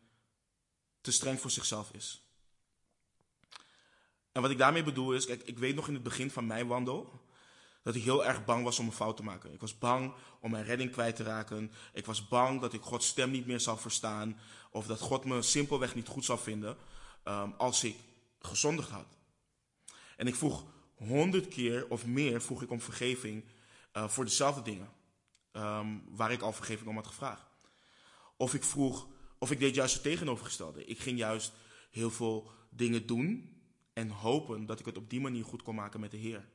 te 1.09 1.15
streng 1.15 1.39
voor 1.39 1.51
zichzelf 1.51 1.91
is. 1.91 2.23
En 4.31 4.41
wat 4.41 4.51
ik 4.51 4.57
daarmee 4.57 4.83
bedoel 4.83 5.13
is, 5.13 5.25
kijk, 5.25 5.43
ik 5.43 5.57
weet 5.57 5.75
nog 5.75 5.87
in 5.87 5.93
het 5.93 6.03
begin 6.03 6.31
van 6.31 6.47
mijn 6.47 6.67
wandel 6.67 7.21
dat 7.83 7.95
ik 7.95 8.03
heel 8.03 8.25
erg 8.25 8.45
bang 8.45 8.63
was 8.63 8.79
om 8.79 8.85
een 8.85 8.91
fout 8.91 9.17
te 9.17 9.23
maken. 9.23 9.53
Ik 9.53 9.61
was 9.61 9.77
bang 9.77 10.13
om 10.39 10.51
mijn 10.51 10.63
redding 10.63 10.91
kwijt 10.91 11.15
te 11.15 11.23
raken. 11.23 11.71
Ik 11.93 12.05
was 12.05 12.27
bang 12.27 12.61
dat 12.61 12.73
ik 12.73 12.81
Gods 12.81 13.07
stem 13.07 13.31
niet 13.31 13.45
meer 13.45 13.59
zou 13.59 13.79
verstaan. 13.79 14.39
Of 14.71 14.85
dat 14.85 14.99
God 14.99 15.25
me 15.25 15.41
simpelweg 15.41 15.95
niet 15.95 16.07
goed 16.07 16.25
zou 16.25 16.39
vinden 16.39 16.77
um, 17.23 17.53
als 17.57 17.83
ik 17.83 17.95
gezondigd 18.39 18.89
had. 18.89 19.17
En 20.17 20.27
ik 20.27 20.35
vroeg 20.35 20.65
honderd 20.95 21.47
keer 21.47 21.87
of 21.89 22.05
meer 22.05 22.41
vroeg 22.41 22.61
ik 22.61 22.71
om 22.71 22.81
vergeving 22.81 23.45
uh, 23.93 24.07
voor 24.07 24.25
dezelfde 24.25 24.61
dingen. 24.61 24.89
Um, 25.51 26.03
waar 26.09 26.31
ik 26.31 26.41
al 26.41 26.53
vergeving 26.53 26.89
om 26.89 26.95
had 26.95 27.07
gevraagd. 27.07 27.45
Of 28.37 28.53
ik 28.53 28.63
vroeg, 28.63 29.07
of 29.39 29.51
ik 29.51 29.59
deed 29.59 29.75
juist 29.75 29.93
het 29.93 30.03
tegenovergestelde. 30.03 30.85
Ik 30.85 30.99
ging 30.99 31.17
juist 31.17 31.51
heel 31.91 32.11
veel 32.11 32.51
dingen 32.69 33.05
doen 33.05 33.57
en 33.93 34.09
hopen 34.09 34.65
dat 34.65 34.79
ik 34.79 34.85
het 34.85 34.97
op 34.97 35.09
die 35.09 35.21
manier 35.21 35.43
goed 35.43 35.63
kon 35.63 35.75
maken 35.75 35.99
met 35.99 36.11
de 36.11 36.17
Heer. 36.17 36.49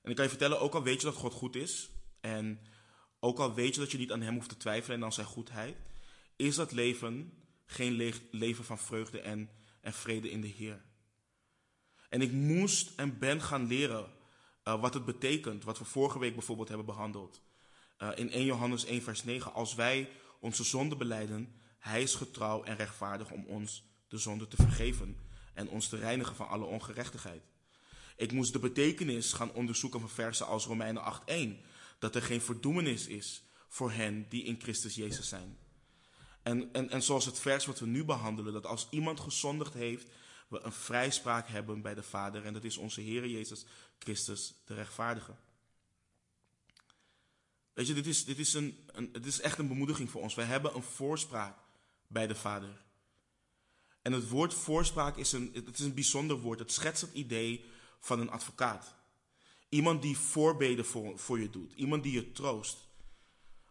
En 0.00 0.10
ik 0.10 0.16
kan 0.16 0.24
je 0.24 0.30
vertellen, 0.30 0.60
ook 0.60 0.74
al 0.74 0.82
weet 0.82 1.00
je 1.00 1.06
dat 1.06 1.16
God 1.16 1.32
goed 1.32 1.56
is, 1.56 1.90
en 2.20 2.60
ook 3.20 3.38
al 3.38 3.54
weet 3.54 3.74
je 3.74 3.80
dat 3.80 3.90
je 3.90 3.98
niet 3.98 4.12
aan 4.12 4.20
Hem 4.20 4.34
hoeft 4.34 4.48
te 4.48 4.56
twijfelen 4.56 4.96
en 4.96 5.04
aan 5.04 5.12
Zijn 5.12 5.26
goedheid, 5.26 5.76
is 6.36 6.54
dat 6.54 6.72
leven 6.72 7.32
geen 7.66 8.12
leven 8.30 8.64
van 8.64 8.78
vreugde 8.78 9.20
en, 9.20 9.50
en 9.80 9.92
vrede 9.92 10.30
in 10.30 10.40
de 10.40 10.46
Heer. 10.46 10.84
En 12.08 12.20
ik 12.20 12.32
moest 12.32 12.92
en 12.96 13.18
ben 13.18 13.42
gaan 13.42 13.66
leren 13.66 14.12
uh, 14.64 14.80
wat 14.80 14.94
het 14.94 15.04
betekent, 15.04 15.64
wat 15.64 15.78
we 15.78 15.84
vorige 15.84 16.18
week 16.18 16.34
bijvoorbeeld 16.34 16.68
hebben 16.68 16.86
behandeld. 16.86 17.42
Uh, 17.98 18.10
in 18.14 18.30
1 18.30 18.44
Johannes 18.44 18.84
1, 18.84 19.02
vers 19.02 19.24
9, 19.24 19.52
als 19.52 19.74
wij 19.74 20.10
onze 20.38 20.64
zonde 20.64 20.96
beleiden, 20.96 21.54
Hij 21.78 22.02
is 22.02 22.14
getrouw 22.14 22.62
en 22.62 22.76
rechtvaardig 22.76 23.30
om 23.30 23.44
ons 23.44 23.84
de 24.08 24.18
zonde 24.18 24.48
te 24.48 24.56
vergeven 24.56 25.16
en 25.54 25.68
ons 25.68 25.88
te 25.88 25.96
reinigen 25.96 26.36
van 26.36 26.48
alle 26.48 26.64
ongerechtigheid. 26.64 27.42
Ik 28.16 28.32
moest 28.32 28.52
de 28.52 28.58
betekenis 28.58 29.32
gaan 29.32 29.52
onderzoeken 29.52 30.00
van 30.00 30.10
versen 30.10 30.46
als 30.46 30.66
Romeinen 30.66 31.02
8:1, 31.02 31.64
dat 31.98 32.14
er 32.14 32.22
geen 32.22 32.40
verdoemenis 32.40 33.06
is 33.06 33.42
voor 33.68 33.90
hen 33.90 34.26
die 34.28 34.44
in 34.44 34.60
Christus 34.60 34.94
Jezus 34.94 35.28
zijn. 35.28 35.58
En, 36.42 36.72
en, 36.72 36.90
en 36.90 37.02
zoals 37.02 37.24
het 37.24 37.38
vers 37.38 37.66
wat 37.66 37.78
we 37.78 37.86
nu 37.86 38.04
behandelen, 38.04 38.52
dat 38.52 38.66
als 38.66 38.86
iemand 38.90 39.20
gezondigd 39.20 39.74
heeft, 39.74 40.08
we 40.48 40.60
een 40.60 40.72
vrijspraak 40.72 41.48
hebben 41.48 41.82
bij 41.82 41.94
de 41.94 42.02
Vader. 42.02 42.44
En 42.44 42.52
dat 42.52 42.64
is 42.64 42.76
onze 42.76 43.00
Heer 43.00 43.26
Jezus 43.26 43.64
Christus, 43.98 44.54
de 44.64 44.74
rechtvaardige. 44.74 45.34
Weet 47.78 47.86
je, 47.86 47.94
dit 47.94 48.06
is, 48.06 48.24
dit 48.24 48.38
is, 48.38 48.54
een, 48.54 48.88
het 49.12 49.26
is 49.26 49.40
echt 49.40 49.58
een 49.58 49.68
bemoediging 49.68 50.10
voor 50.10 50.22
ons. 50.22 50.34
Wij 50.34 50.44
hebben 50.44 50.74
een 50.74 50.82
voorspraak 50.82 51.58
bij 52.06 52.26
de 52.26 52.34
Vader. 52.34 52.84
En 54.02 54.12
het 54.12 54.28
woord 54.28 54.54
voorspraak 54.54 55.16
is 55.16 55.32
een, 55.32 55.50
het 55.54 55.78
is 55.78 55.84
een 55.84 55.94
bijzonder 55.94 56.38
woord. 56.38 56.58
Het 56.58 56.72
schetst 56.72 57.00
het 57.00 57.12
idee 57.12 57.64
van 58.00 58.20
een 58.20 58.30
advocaat. 58.30 58.94
Iemand 59.68 60.02
die 60.02 60.18
voorbeden 60.18 60.84
voor, 60.84 61.18
voor 61.18 61.40
je 61.40 61.50
doet. 61.50 61.72
Iemand 61.72 62.02
die 62.02 62.12
je 62.12 62.32
troost. 62.32 62.88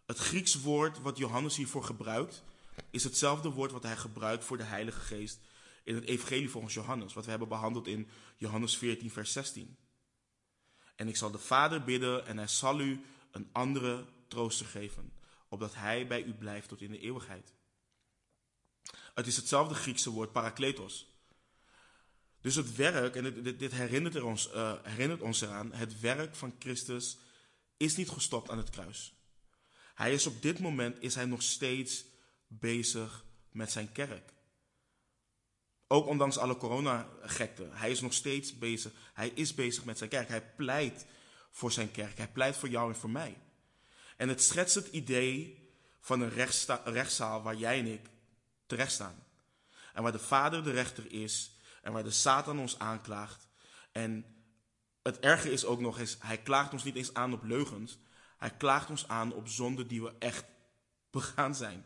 Het 0.05 0.17
Grieks 0.17 0.61
woord 0.61 1.01
wat 1.01 1.17
Johannes 1.17 1.55
hiervoor 1.55 1.83
gebruikt, 1.83 2.43
is 2.89 3.03
hetzelfde 3.03 3.49
woord 3.49 3.71
wat 3.71 3.83
hij 3.83 3.97
gebruikt 3.97 4.43
voor 4.43 4.57
de 4.57 4.63
Heilige 4.63 4.99
Geest 4.99 5.39
in 5.83 5.95
het 5.95 6.05
Evangelie 6.05 6.49
volgens 6.49 6.73
Johannes, 6.73 7.13
wat 7.13 7.23
we 7.23 7.29
hebben 7.29 7.47
behandeld 7.47 7.87
in 7.87 8.07
Johannes 8.37 8.77
14, 8.77 9.11
vers 9.11 9.31
16. 9.31 9.77
En 10.95 11.07
ik 11.07 11.15
zal 11.15 11.31
de 11.31 11.37
Vader 11.37 11.83
bidden 11.83 12.25
en 12.25 12.37
hij 12.37 12.47
zal 12.47 12.79
u 12.79 13.01
een 13.31 13.49
andere 13.51 14.05
trooster 14.27 14.65
geven, 14.65 15.13
opdat 15.47 15.75
hij 15.75 16.07
bij 16.07 16.23
u 16.23 16.33
blijft 16.33 16.67
tot 16.67 16.81
in 16.81 16.91
de 16.91 16.99
eeuwigheid. 16.99 17.53
Het 19.13 19.27
is 19.27 19.35
hetzelfde 19.35 19.75
Griekse 19.75 20.09
woord 20.09 20.31
parakletos. 20.31 21.07
Dus 22.41 22.55
het 22.55 22.75
werk, 22.75 23.15
en 23.15 23.43
dit, 23.57 23.71
herinnert, 23.71 24.21
ons, 24.21 24.49
uh, 24.53 24.73
herinnert 24.83 25.21
ons 25.21 25.41
eraan, 25.41 25.73
het 25.73 25.99
werk 25.99 26.35
van 26.35 26.55
Christus 26.59 27.17
is 27.77 27.95
niet 27.95 28.09
gestopt 28.09 28.49
aan 28.49 28.57
het 28.57 28.69
kruis. 28.69 29.13
Hij 29.95 30.13
is 30.13 30.25
op 30.25 30.41
dit 30.41 30.59
moment 30.59 31.01
is 31.01 31.15
hij 31.15 31.25
nog 31.25 31.41
steeds 31.41 32.05
bezig 32.47 33.25
met 33.51 33.71
zijn 33.71 33.91
kerk. 33.91 34.33
Ook 35.87 36.07
ondanks 36.07 36.37
alle 36.37 36.57
coronagekte. 36.57 37.67
Hij 37.71 37.91
is 37.91 38.01
nog 38.01 38.13
steeds 38.13 38.57
bezig. 38.57 38.91
Hij 39.13 39.29
is 39.29 39.53
bezig 39.53 39.85
met 39.85 39.97
zijn 39.97 40.09
kerk. 40.09 40.27
Hij 40.27 40.53
pleit 40.55 41.05
voor 41.57 41.71
zijn 41.71 41.91
kerk. 41.91 42.17
Hij 42.17 42.27
pleit 42.27 42.57
voor 42.57 42.69
jou 42.69 42.93
en 42.93 42.99
voor 42.99 43.09
mij. 43.09 43.37
En 44.17 44.29
het 44.29 44.43
schetst 44.43 44.75
het 44.75 44.87
idee 44.87 45.65
van 45.99 46.21
een 46.21 46.29
rechtszaal 46.83 47.41
waar 47.41 47.55
jij 47.55 47.79
en 47.79 47.85
ik 47.85 48.09
terecht 48.65 48.91
staan. 48.91 49.23
En 49.93 50.03
waar 50.03 50.11
de 50.11 50.19
Vader 50.19 50.63
de 50.63 50.71
rechter 50.71 51.11
is 51.11 51.51
en 51.81 51.91
waar 51.91 52.03
de 52.03 52.11
Satan 52.11 52.59
ons 52.59 52.79
aanklaagt. 52.79 53.47
En 53.91 54.25
het 55.03 55.19
erge 55.19 55.51
is 55.51 55.65
ook 55.65 55.79
nog 55.79 55.99
eens, 55.99 56.17
hij 56.19 56.37
klaagt 56.37 56.73
ons 56.73 56.83
niet 56.83 56.95
eens 56.95 57.13
aan 57.13 57.33
op 57.33 57.43
leugens. 57.43 57.97
Hij 58.37 58.51
klaagt 58.51 58.89
ons 58.89 59.07
aan 59.07 59.33
op 59.33 59.47
zonden 59.47 59.87
die 59.87 60.01
we 60.01 60.13
echt 60.19 60.45
begaan 61.11 61.55
zijn. 61.55 61.85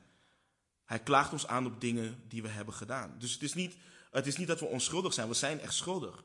Hij 0.86 1.00
klaagt 1.00 1.32
ons 1.32 1.48
aan 1.48 1.66
op 1.66 1.82
dingen 1.82 2.24
die 2.28 2.42
we 2.42 2.50
hebben 2.50 2.74
gedaan. 2.74 3.16
Dus 3.18 3.34
het 3.34 3.42
is 3.42 3.54
niet, 3.54 3.78
het 4.12 4.28
is 4.28 4.38
niet 4.38 4.48
dat 4.48 4.60
we 4.60 4.66
onschuldig 4.66 5.14
zijn, 5.14 5.28
we 5.28 5.34
zijn 5.34 5.60
echt 5.60 5.74
schuldig. 5.74 6.24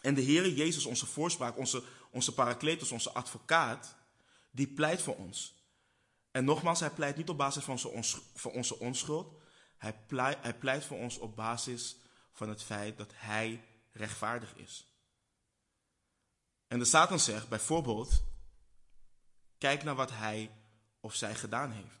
En 0.00 0.14
de 0.14 0.24
Heere 0.24 0.54
Jezus, 0.54 0.84
onze 0.84 1.06
voorspraak, 1.06 1.58
onze, 1.58 1.82
onze 2.10 2.34
parakletos, 2.34 2.92
onze 2.92 3.12
advocaat, 3.12 3.96
die 4.50 4.68
pleit 4.68 5.02
voor 5.02 5.16
ons. 5.16 5.54
En 6.30 6.44
nogmaals, 6.44 6.80
hij 6.80 6.90
pleit 6.90 7.16
niet 7.16 7.28
op 7.28 7.36
basis 7.36 7.64
van 7.64 7.78
onze, 8.52 8.78
onschuld. 8.78 9.40
Hij 9.76 9.98
pleit, 10.06 10.42
hij 10.42 10.54
pleit 10.54 10.84
voor 10.84 10.98
ons 10.98 11.18
op 11.18 11.36
basis 11.36 11.96
van 12.32 12.48
het 12.48 12.62
feit 12.62 12.98
dat 12.98 13.12
hij 13.14 13.64
rechtvaardig 13.92 14.54
is. 14.56 14.86
En 16.66 16.78
de 16.78 16.84
Satan 16.84 17.20
zegt 17.20 17.48
bijvoorbeeld, 17.48 18.22
kijk 19.58 19.82
naar 19.82 19.94
wat 19.94 20.10
hij 20.10 20.50
of 21.00 21.14
zij 21.14 21.34
gedaan 21.34 21.70
heeft. 21.70 21.98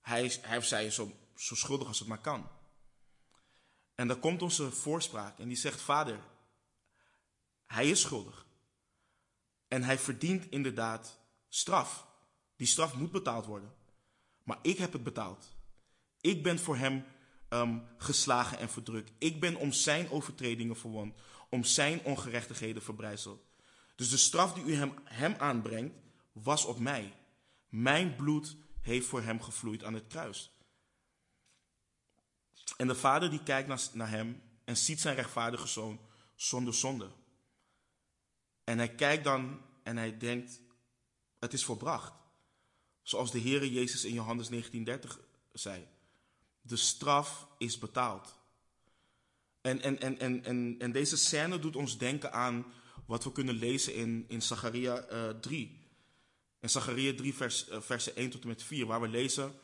Hij, 0.00 0.38
hij 0.40 0.56
of 0.56 0.64
zij 0.64 0.86
is 0.86 0.94
zo, 0.94 1.12
zo 1.36 1.54
schuldig 1.54 1.88
als 1.88 1.98
het 1.98 2.08
maar 2.08 2.20
kan. 2.20 2.48
En 3.94 4.08
dan 4.08 4.20
komt 4.20 4.42
onze 4.42 4.70
voorspraak 4.70 5.38
en 5.38 5.48
die 5.48 5.56
zegt, 5.56 5.80
vader, 5.80 6.20
hij 7.66 7.90
is 7.90 8.00
schuldig. 8.00 8.43
En 9.74 9.82
hij 9.82 9.98
verdient 9.98 10.50
inderdaad 10.50 11.20
straf. 11.48 12.06
Die 12.56 12.66
straf 12.66 12.94
moet 12.94 13.10
betaald 13.10 13.46
worden. 13.46 13.74
Maar 14.42 14.58
ik 14.62 14.78
heb 14.78 14.92
het 14.92 15.02
betaald. 15.02 15.56
Ik 16.20 16.42
ben 16.42 16.58
voor 16.58 16.76
hem 16.76 17.04
um, 17.48 17.86
geslagen 17.98 18.58
en 18.58 18.68
verdrukt. 18.68 19.12
Ik 19.18 19.40
ben 19.40 19.56
om 19.56 19.72
zijn 19.72 20.10
overtredingen 20.10 20.76
verwond, 20.76 21.14
om 21.50 21.64
zijn 21.64 22.02
ongerechtigheden 22.04 22.82
verbrijzeld. 22.82 23.44
Dus 23.96 24.10
de 24.10 24.16
straf 24.16 24.52
die 24.52 24.64
u 24.64 24.74
hem, 24.74 24.94
hem 25.04 25.34
aanbrengt, 25.38 25.94
was 26.32 26.64
op 26.64 26.78
mij. 26.78 27.12
Mijn 27.68 28.16
bloed 28.16 28.56
heeft 28.80 29.06
voor 29.06 29.22
hem 29.22 29.42
gevloeid 29.42 29.84
aan 29.84 29.94
het 29.94 30.06
kruis. 30.06 30.50
En 32.76 32.86
de 32.86 32.94
vader 32.94 33.30
die 33.30 33.42
kijkt 33.42 33.68
naar, 33.68 33.80
naar 33.92 34.10
hem 34.10 34.42
en 34.64 34.76
ziet 34.76 35.00
zijn 35.00 35.14
rechtvaardige 35.14 35.66
zoon 35.66 36.00
zonder 36.34 36.74
zonde. 36.74 37.10
En 38.64 38.78
hij 38.78 38.94
kijkt 38.94 39.24
dan 39.24 39.60
en 39.84 39.96
hij 39.96 40.18
denkt, 40.18 40.60
het 41.38 41.52
is 41.52 41.64
volbracht. 41.64 42.12
Zoals 43.02 43.30
de 43.30 43.40
Heere 43.40 43.72
Jezus 43.72 44.04
in 44.04 44.14
Johannes 44.14 44.50
19:30 44.50 44.56
zei. 45.52 45.86
De 46.60 46.76
straf 46.76 47.48
is 47.58 47.78
betaald. 47.78 48.34
En, 49.60 49.82
en, 49.82 50.00
en, 50.00 50.18
en, 50.18 50.44
en, 50.44 50.76
en 50.78 50.92
deze 50.92 51.16
scène 51.16 51.58
doet 51.58 51.76
ons 51.76 51.98
denken 51.98 52.32
aan 52.32 52.72
wat 53.06 53.24
we 53.24 53.32
kunnen 53.32 53.54
lezen 53.54 53.94
in, 53.94 54.24
in 54.28 54.42
Zacharia 54.42 55.10
uh, 55.12 55.28
3. 55.40 55.82
In 56.60 56.70
Zacharia 56.70 57.14
3, 57.14 57.34
vers, 57.34 57.68
uh, 57.68 57.80
versen 57.80 58.16
1 58.16 58.30
tot 58.30 58.42
en 58.42 58.48
met 58.48 58.62
4, 58.62 58.86
waar 58.86 59.00
we 59.00 59.08
lezen... 59.08 59.54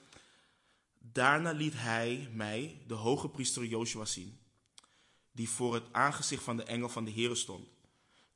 Daarna 1.02 1.52
liet 1.52 1.72
hij 1.76 2.28
mij, 2.32 2.82
de 2.86 2.94
hoge 2.94 3.28
priester 3.28 3.64
Joshua, 3.64 4.04
zien, 4.04 4.38
die 5.32 5.48
voor 5.48 5.74
het 5.74 5.92
aangezicht 5.92 6.42
van 6.42 6.56
de 6.56 6.62
engel 6.62 6.88
van 6.88 7.04
de 7.04 7.12
Heere 7.12 7.34
stond, 7.34 7.68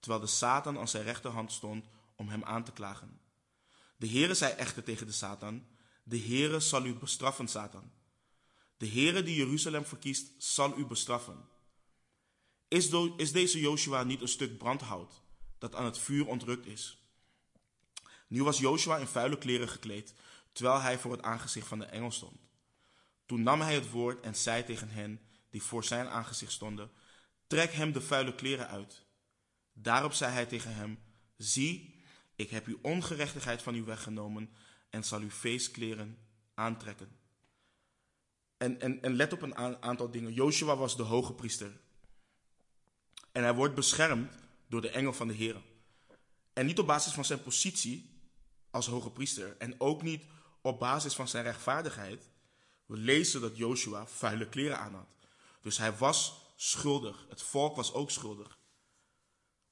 terwijl 0.04 0.24
de 0.24 0.30
Satan 0.30 0.78
aan 0.78 0.88
zijn 0.88 1.04
rechterhand 1.04 1.52
stond 1.52 1.86
om 2.16 2.28
hem 2.28 2.44
aan 2.44 2.64
te 2.64 2.72
klagen. 2.72 3.20
De 3.96 4.08
Heere 4.08 4.34
zei 4.34 4.52
echter 4.52 4.82
tegen 4.82 5.06
de 5.06 5.12
Satan, 5.12 5.66
de 6.02 6.18
Heere 6.18 6.60
zal 6.60 6.84
u 6.84 6.94
bestraffen, 6.94 7.48
Satan. 7.48 7.92
De 8.76 8.88
Heere 8.88 9.22
die 9.22 9.34
Jeruzalem 9.34 9.84
verkiest, 9.84 10.32
zal 10.38 10.78
u 10.78 10.86
bestraffen. 10.86 11.48
Is, 12.68 12.90
is 13.16 13.32
deze 13.32 13.60
Joshua 13.60 14.02
niet 14.02 14.20
een 14.20 14.28
stuk 14.28 14.58
brandhout 14.58 15.22
dat 15.58 15.74
aan 15.74 15.84
het 15.84 15.98
vuur 15.98 16.26
ontrukt 16.26 16.66
is? 16.66 17.02
Nu 18.28 18.42
was 18.42 18.58
Joshua 18.58 18.96
in 18.96 19.06
vuile 19.06 19.38
kleren 19.38 19.68
gekleed, 19.68 20.14
terwijl 20.52 20.80
hij 20.80 20.98
voor 20.98 21.12
het 21.12 21.22
aangezicht 21.22 21.66
van 21.66 21.78
de 21.78 21.84
engel 21.84 22.10
stond. 22.10 22.48
Toen 23.26 23.42
nam 23.42 23.60
hij 23.60 23.74
het 23.74 23.90
woord 23.90 24.20
en 24.20 24.34
zei 24.34 24.64
tegen 24.64 24.88
hen 24.88 25.20
die 25.50 25.62
voor 25.62 25.84
zijn 25.84 26.08
aangezicht 26.08 26.52
stonden: 26.52 26.90
Trek 27.46 27.72
hem 27.72 27.92
de 27.92 28.00
vuile 28.00 28.34
kleren 28.34 28.68
uit. 28.68 29.04
Daarop 29.74 30.12
zei 30.12 30.32
hij 30.32 30.46
tegen 30.46 30.74
hem: 30.74 30.98
Zie, 31.36 32.02
ik 32.36 32.50
heb 32.50 32.66
uw 32.66 32.78
ongerechtigheid 32.82 33.62
van 33.62 33.74
u 33.74 33.82
weggenomen 33.82 34.50
en 34.90 35.04
zal 35.04 35.20
uw 35.20 35.30
feestkleren 35.30 36.18
aantrekken. 36.54 37.16
En, 38.56 38.80
en, 38.80 39.02
en 39.02 39.16
let 39.16 39.32
op 39.32 39.42
een 39.42 39.82
aantal 39.82 40.10
dingen. 40.10 40.32
Joshua 40.32 40.76
was 40.76 40.96
de 40.96 41.02
hoge 41.02 41.32
priester. 41.32 41.80
En 43.32 43.42
hij 43.42 43.54
wordt 43.54 43.74
beschermd 43.74 44.32
door 44.68 44.80
de 44.80 44.90
engel 44.90 45.12
van 45.12 45.28
de 45.28 45.34
Heer. 45.34 45.62
En 46.52 46.66
niet 46.66 46.78
op 46.78 46.86
basis 46.86 47.12
van 47.12 47.24
zijn 47.24 47.42
positie 47.42 48.20
als 48.70 48.86
hoge 48.86 49.10
priester. 49.10 49.56
En 49.58 49.80
ook 49.80 50.02
niet 50.02 50.24
op 50.60 50.78
basis 50.78 51.14
van 51.14 51.28
zijn 51.28 51.44
rechtvaardigheid. 51.44 52.28
We 52.86 52.96
lezen 52.96 53.40
dat 53.40 53.56
Joshua 53.56 54.06
vuile 54.06 54.48
kleren 54.48 54.78
aan 54.78 54.94
had. 54.94 55.08
Dus 55.60 55.78
hij 55.78 55.96
was 55.96 56.52
schuldig. 56.56 57.26
Het 57.28 57.42
volk 57.42 57.76
was 57.76 57.92
ook 57.92 58.10
schuldig. 58.10 58.58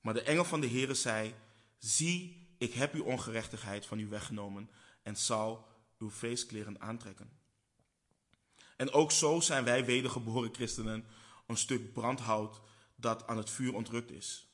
Maar 0.02 0.14
de 0.14 0.22
engel 0.22 0.44
van 0.44 0.60
de 0.60 0.66
Heer 0.66 0.94
zei: 0.94 1.34
Zie, 1.78 2.46
ik 2.58 2.72
heb 2.72 2.94
uw 2.94 3.04
ongerechtigheid 3.04 3.86
van 3.86 3.98
u 3.98 4.08
weggenomen 4.08 4.70
en 5.02 5.16
zal 5.16 5.68
uw 5.98 6.10
feestkleren 6.10 6.80
aantrekken. 6.80 7.40
En 8.76 8.92
ook 8.92 9.10
zo 9.10 9.40
zijn 9.40 9.64
wij 9.64 9.84
wedergeboren 9.84 10.54
christenen 10.54 11.04
een 11.46 11.56
stuk 11.56 11.92
brandhout 11.92 12.60
dat 12.96 13.26
aan 13.26 13.36
het 13.36 13.50
vuur 13.50 13.74
ontrukt 13.74 14.10
is. 14.10 14.46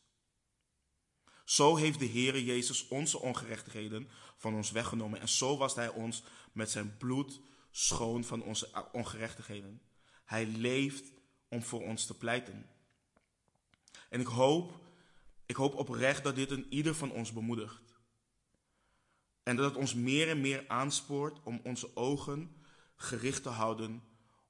Zo 1.44 1.76
heeft 1.76 1.98
de 1.98 2.08
Heere 2.08 2.44
Jezus 2.44 2.88
onze 2.88 3.18
ongerechtigheden 3.18 4.08
van 4.36 4.54
ons 4.54 4.70
weggenomen 4.70 5.20
en 5.20 5.28
zo 5.28 5.56
was 5.56 5.74
Hij 5.74 5.88
ons 5.88 6.22
met 6.52 6.70
zijn 6.70 6.96
bloed 6.96 7.40
schoon 7.70 8.24
van 8.24 8.42
onze 8.42 8.88
ongerechtigheden. 8.92 9.82
Hij 10.24 10.46
leeft 10.46 11.12
om 11.48 11.62
voor 11.62 11.82
ons 11.82 12.06
te 12.06 12.16
pleiten. 12.16 12.66
En 14.08 14.20
ik 14.20 14.26
hoop, 14.26 14.80
ik 15.48 15.56
hoop 15.56 15.74
oprecht 15.74 16.24
dat 16.24 16.34
dit 16.34 16.50
een 16.50 16.66
ieder 16.72 16.94
van 16.94 17.10
ons 17.10 17.32
bemoedigt. 17.32 17.98
En 19.42 19.56
dat 19.56 19.64
het 19.64 19.76
ons 19.76 19.94
meer 19.94 20.28
en 20.28 20.40
meer 20.40 20.64
aanspoort 20.68 21.42
om 21.42 21.60
onze 21.64 21.96
ogen 21.96 22.56
gericht 22.96 23.42
te 23.42 23.48
houden 23.48 24.02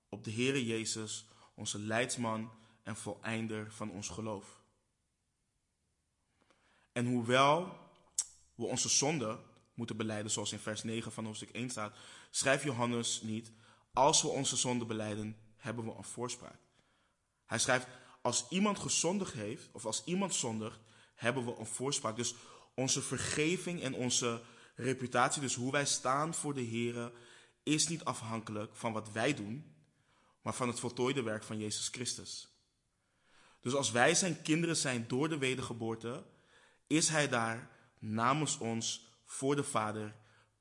op 0.08 0.24
de 0.24 0.32
Heere 0.32 0.66
Jezus, 0.66 1.26
onze 1.54 1.78
leidsman 1.78 2.50
en 2.82 2.96
voleinder 2.96 3.72
van 3.72 3.90
ons 3.90 4.08
geloof. 4.08 4.60
En 6.92 7.06
hoewel 7.06 7.78
we 8.54 8.64
onze 8.64 8.88
zonde 8.88 9.38
moeten 9.74 9.96
beleiden, 9.96 10.30
zoals 10.30 10.52
in 10.52 10.58
vers 10.58 10.82
9 10.82 11.12
van 11.12 11.24
hoofdstuk 11.24 11.50
1 11.50 11.70
staat, 11.70 11.96
schrijft 12.30 12.64
Johannes 12.64 13.22
niet, 13.22 13.52
als 13.92 14.22
we 14.22 14.28
onze 14.28 14.56
zonde 14.56 14.84
beleiden, 14.84 15.36
hebben 15.56 15.84
we 15.84 15.94
een 15.94 16.04
voorspraak. 16.04 16.60
Hij 17.46 17.58
schrijft, 17.58 17.86
als 18.22 18.48
iemand 18.48 18.78
gezondigd 18.78 19.32
heeft, 19.32 19.68
of 19.72 19.86
als 19.86 20.04
iemand 20.04 20.34
zondigt, 20.34 20.86
hebben 21.18 21.44
we 21.44 21.56
een 21.58 21.66
voorspraak. 21.66 22.16
Dus 22.16 22.34
onze 22.74 23.02
vergeving 23.02 23.82
en 23.82 23.94
onze 23.94 24.40
reputatie, 24.74 25.40
dus 25.40 25.54
hoe 25.54 25.72
wij 25.72 25.86
staan 25.86 26.34
voor 26.34 26.54
de 26.54 26.60
Heer, 26.60 27.12
is 27.62 27.88
niet 27.88 28.04
afhankelijk 28.04 28.74
van 28.74 28.92
wat 28.92 29.12
wij 29.12 29.34
doen, 29.34 29.74
maar 30.42 30.54
van 30.54 30.68
het 30.68 30.80
voltooide 30.80 31.22
werk 31.22 31.42
van 31.42 31.58
Jezus 31.58 31.88
Christus. 31.88 32.48
Dus 33.60 33.74
als 33.74 33.90
wij 33.90 34.14
zijn 34.14 34.42
kinderen 34.42 34.76
zijn 34.76 35.08
door 35.08 35.28
de 35.28 35.38
wedergeboorte, 35.38 36.24
is 36.86 37.08
Hij 37.08 37.28
daar 37.28 37.70
namens 37.98 38.58
ons 38.58 39.06
voor 39.24 39.56
de 39.56 39.64
Vader, 39.64 40.16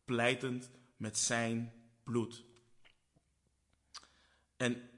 pleitend 0.05 0.69
met 0.95 1.17
zijn 1.17 1.73
bloed. 2.03 2.43
En, 4.57 4.89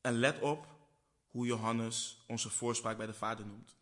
en 0.00 0.14
let 0.14 0.40
op 0.40 0.66
hoe 1.26 1.46
Johannes 1.46 2.24
onze 2.26 2.50
voorspraak 2.50 2.96
bij 2.96 3.06
de 3.06 3.14
Vader 3.14 3.46
noemt. 3.46 3.79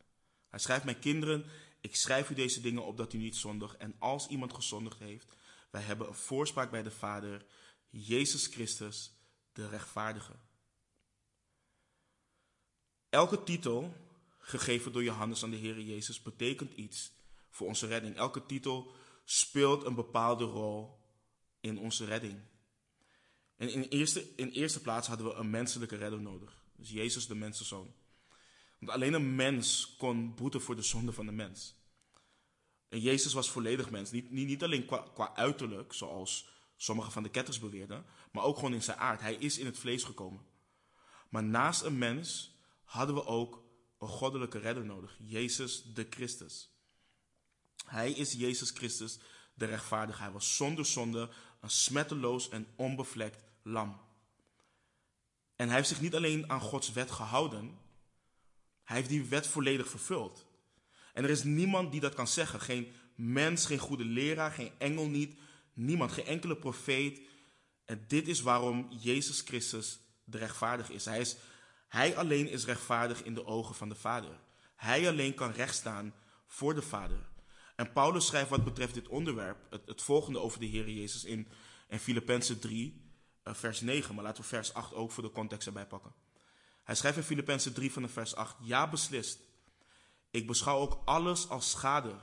Hij 0.59 0.67
schrijft, 0.67 0.85
mijn 0.85 0.99
kinderen, 0.99 1.45
ik 1.81 1.97
schrijf 1.97 2.31
u 2.31 2.35
deze 2.35 2.61
dingen 2.61 2.85
op 2.85 2.97
dat 2.97 3.13
u 3.13 3.19
niet 3.19 3.37
zondigt. 3.37 3.77
En 3.77 3.95
als 3.99 4.27
iemand 4.27 4.55
gezondigd 4.55 4.99
heeft, 4.99 5.37
wij 5.71 5.83
hebben 5.83 6.09
een 6.09 6.15
voorspraak 6.15 6.71
bij 6.71 6.83
de 6.83 6.91
Vader, 6.91 7.45
Jezus 7.89 8.47
Christus, 8.47 9.13
de 9.53 9.69
rechtvaardige. 9.69 10.33
Elke 13.09 13.43
titel, 13.43 13.95
gegeven 14.39 14.93
door 14.93 15.03
Johannes 15.03 15.43
aan 15.43 15.51
de 15.51 15.57
Heer 15.57 15.81
Jezus, 15.81 16.23
betekent 16.23 16.73
iets 16.73 17.13
voor 17.51 17.67
onze 17.67 17.87
redding. 17.87 18.17
Elke 18.17 18.47
titel 18.47 18.93
speelt 19.25 19.85
een 19.85 19.95
bepaalde 19.95 20.45
rol 20.45 20.99
in 21.61 21.79
onze 21.79 22.05
redding. 22.05 22.41
En 23.57 23.73
in 23.73 23.83
eerste, 23.83 24.35
in 24.37 24.49
eerste 24.49 24.81
plaats 24.81 25.09
hadden 25.09 25.27
we 25.27 25.35
een 25.35 25.51
menselijke 25.51 25.97
redder 25.97 26.21
nodig. 26.21 26.65
Dus 26.77 26.91
Jezus, 26.91 27.27
de 27.27 27.35
mensenzoon. 27.35 27.95
Want 28.79 28.91
alleen 28.91 29.13
een 29.13 29.35
mens 29.35 29.95
kon 29.99 30.35
boeten 30.35 30.61
voor 30.61 30.77
de 30.77 30.83
zonde 30.83 31.13
van 31.13 31.27
de 31.27 31.33
mens. 31.33 31.77
En 32.89 33.01
Jezus 33.01 33.33
was 33.33 33.51
volledig 33.51 33.91
mens. 33.91 34.11
Niet, 34.11 34.31
niet, 34.31 34.47
niet 34.47 34.63
alleen 34.63 34.87
qua, 34.87 35.05
qua 35.15 35.35
uiterlijk, 35.35 35.93
zoals 35.93 36.49
sommige 36.77 37.11
van 37.11 37.23
de 37.23 37.31
ketters 37.31 37.59
beweerden, 37.59 38.05
maar 38.33 38.45
ook 38.45 38.57
gewoon 38.57 38.75
in 38.75 38.83
zijn 38.83 38.99
aard. 38.99 39.21
Hij 39.21 39.35
is 39.35 39.59
in 39.59 39.67
het 39.67 39.79
vlees 39.79 40.03
gekomen. 40.03 40.47
Maar 41.29 41.45
naast 41.45 41.83
een 41.83 41.99
mens 41.99 42.55
hadden 42.85 43.15
we 43.15 43.25
ook 43.25 43.63
een 43.99 44.09
goddelijke 44.09 44.59
redder 44.59 44.85
nodig. 44.85 45.17
Jezus 45.19 45.83
de 45.95 46.07
Christus. 46.11 46.71
Hij 47.87 48.13
is 48.13 48.33
Jezus 48.33 48.71
Christus, 48.71 49.19
de 49.55 49.65
rechtvaardige. 49.65 50.23
Hij 50.23 50.31
was 50.31 50.57
zonder 50.57 50.87
zonde, 50.87 51.31
een 51.61 51.71
smetteloos 51.71 52.49
en 52.49 52.67
onbevlekt 52.77 53.45
lam. 53.63 54.01
En 55.57 55.67
hij 55.67 55.77
heeft 55.77 55.89
zich 55.89 56.01
niet 56.01 56.15
alleen 56.15 56.51
aan 56.51 56.61
Gods 56.61 56.93
wet 56.93 57.11
gehouden, 57.11 57.79
hij 58.89 58.97
heeft 58.97 59.09
die 59.09 59.25
wet 59.25 59.47
volledig 59.47 59.89
vervuld. 59.89 60.47
En 61.13 61.25
er 61.25 61.31
is 61.31 61.43
niemand 61.43 61.93
die 61.93 62.01
dat 62.01 62.15
kan 62.15 62.29
zeggen. 62.29 62.61
Geen 62.61 62.93
mens, 63.15 63.67
geen 63.67 63.79
goede 63.79 64.05
leraar, 64.05 64.51
geen 64.51 64.73
engel 64.79 65.09
niet, 65.09 65.39
niemand, 65.73 66.13
geen 66.13 66.25
enkele 66.25 66.57
profeet. 66.57 67.21
En 67.85 68.05
dit 68.07 68.29
is 68.29 68.41
waarom 68.41 68.87
Jezus 69.01 69.41
Christus 69.41 70.01
de 70.25 70.39
rechtvaardige 70.39 70.93
is. 70.93 71.05
Hij, 71.05 71.21
is. 71.21 71.37
hij 71.89 72.17
alleen 72.17 72.49
is 72.49 72.65
rechtvaardig 72.65 73.23
in 73.23 73.35
de 73.35 73.47
ogen 73.47 73.75
van 73.75 73.89
de 73.89 73.95
Vader. 73.95 74.41
Hij 74.77 75.09
alleen 75.09 75.35
kan 75.35 75.51
rechtstaan 75.51 76.15
voor 76.47 76.75
de 76.75 76.83
Vader. 76.83 77.29
En 77.77 77.93
Paulus 77.93 78.27
schrijft 78.27 78.51
wat 78.51 78.65
betreft 78.65 78.95
dit 78.95 79.09
onderwerp 79.09 79.59
het, 79.71 79.87
het 79.87 80.03
volgende 80.03 80.39
over 80.39 80.61
de 80.61 80.67
Heer 80.67 80.91
Jezus 80.91 81.25
in, 81.25 81.49
in 81.89 81.99
Filippenzen 81.99 82.59
3, 82.59 83.11
uh, 83.45 83.55
vers 83.55 83.81
9. 83.81 84.15
Maar 84.15 84.25
laten 84.25 84.43
we 84.43 84.49
vers 84.49 84.75
8 84.75 84.95
ook 84.95 85.13
voor 85.13 85.23
de 85.23 85.33
context 85.33 85.67
erbij 85.67 85.87
pakken. 85.87 86.13
Hij 86.89 86.97
schrijft 86.97 87.19
in 87.19 87.25
Filippenzen 87.25 87.73
3 87.73 87.93
van 87.93 88.03
de 88.03 88.09
vers 88.09 88.35
8, 88.35 88.57
ja 88.61 88.89
beslist. 88.89 89.41
Ik 90.31 90.47
beschouw 90.47 90.79
ook 90.79 91.03
alles 91.05 91.49
als 91.49 91.71
schade 91.71 92.15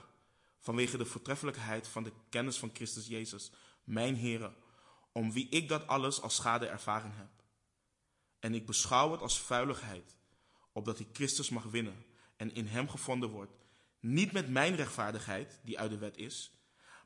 vanwege 0.60 0.98
de 0.98 1.06
voortreffelijkheid 1.06 1.88
van 1.88 2.04
de 2.04 2.12
kennis 2.30 2.58
van 2.58 2.70
Christus 2.74 3.08
Jezus, 3.08 3.52
mijn 3.84 4.16
Heer, 4.16 4.54
om 5.12 5.32
wie 5.32 5.50
ik 5.50 5.70
dat 5.70 5.88
alles 5.88 6.22
als 6.22 6.36
schade 6.36 6.66
ervaren 6.68 7.12
heb. 7.12 7.30
En 8.40 8.54
ik 8.54 8.66
beschouw 8.66 9.12
het 9.12 9.22
als 9.22 9.40
vuiligheid, 9.40 10.16
opdat 10.72 11.00
ik 11.00 11.08
Christus 11.14 11.50
mag 11.50 11.64
winnen 11.64 12.06
en 12.38 12.54
in 12.54 12.68
hem 12.68 12.90
gevonden 12.90 13.30
wordt, 13.30 13.54
niet 14.00 14.32
met 14.32 14.50
mijn 14.50 14.76
rechtvaardigheid, 14.76 15.60
die 15.64 15.80
uit 15.80 15.92
de 15.92 15.98
wet 15.98 16.18
is, 16.18 16.52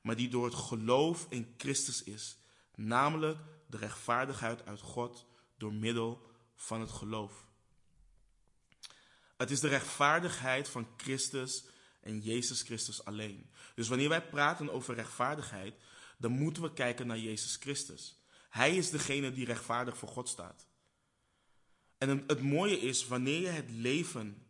maar 0.02 0.16
die 0.16 0.30
door 0.30 0.46
het 0.46 0.56
geloof 0.56 1.26
in 1.30 1.54
Christus 1.58 2.04
is, 2.04 2.38
namelijk 2.76 3.40
de 3.68 3.78
rechtvaardigheid 3.78 4.66
uit 4.66 4.82
God 4.82 5.26
door 5.58 5.74
middel 5.74 6.28
van 6.56 6.80
het 6.80 6.92
geloof. 6.92 7.48
Het 9.40 9.52
is 9.52 9.60
de 9.60 9.68
rechtvaardigheid 9.68 10.70
van 10.70 10.88
Christus 10.98 11.66
en 12.02 12.20
Jezus 12.20 12.62
Christus 12.62 13.06
alleen. 13.06 13.50
Dus 13.76 13.88
wanneer 13.88 14.10
wij 14.10 14.30
praten 14.30 14.72
over 14.72 14.96
rechtvaardigheid, 14.96 15.76
dan 16.18 16.32
moeten 16.32 16.64
we 16.64 16.74
kijken 16.74 17.08
naar 17.08 17.20
Jezus 17.20 17.56
Christus. 17.56 18.20
Hij 18.50 18.76
is 18.76 18.90
degene 18.90 19.32
die 19.32 19.46
rechtvaardig 19.46 19.98
voor 19.98 20.10
God 20.10 20.30
staat. 20.30 20.68
En 21.98 22.24
het 22.28 22.42
mooie 22.42 22.80
is, 22.80 23.08
wanneer 23.08 23.42
je 23.42 23.48
het 23.48 23.70
leven 23.70 24.46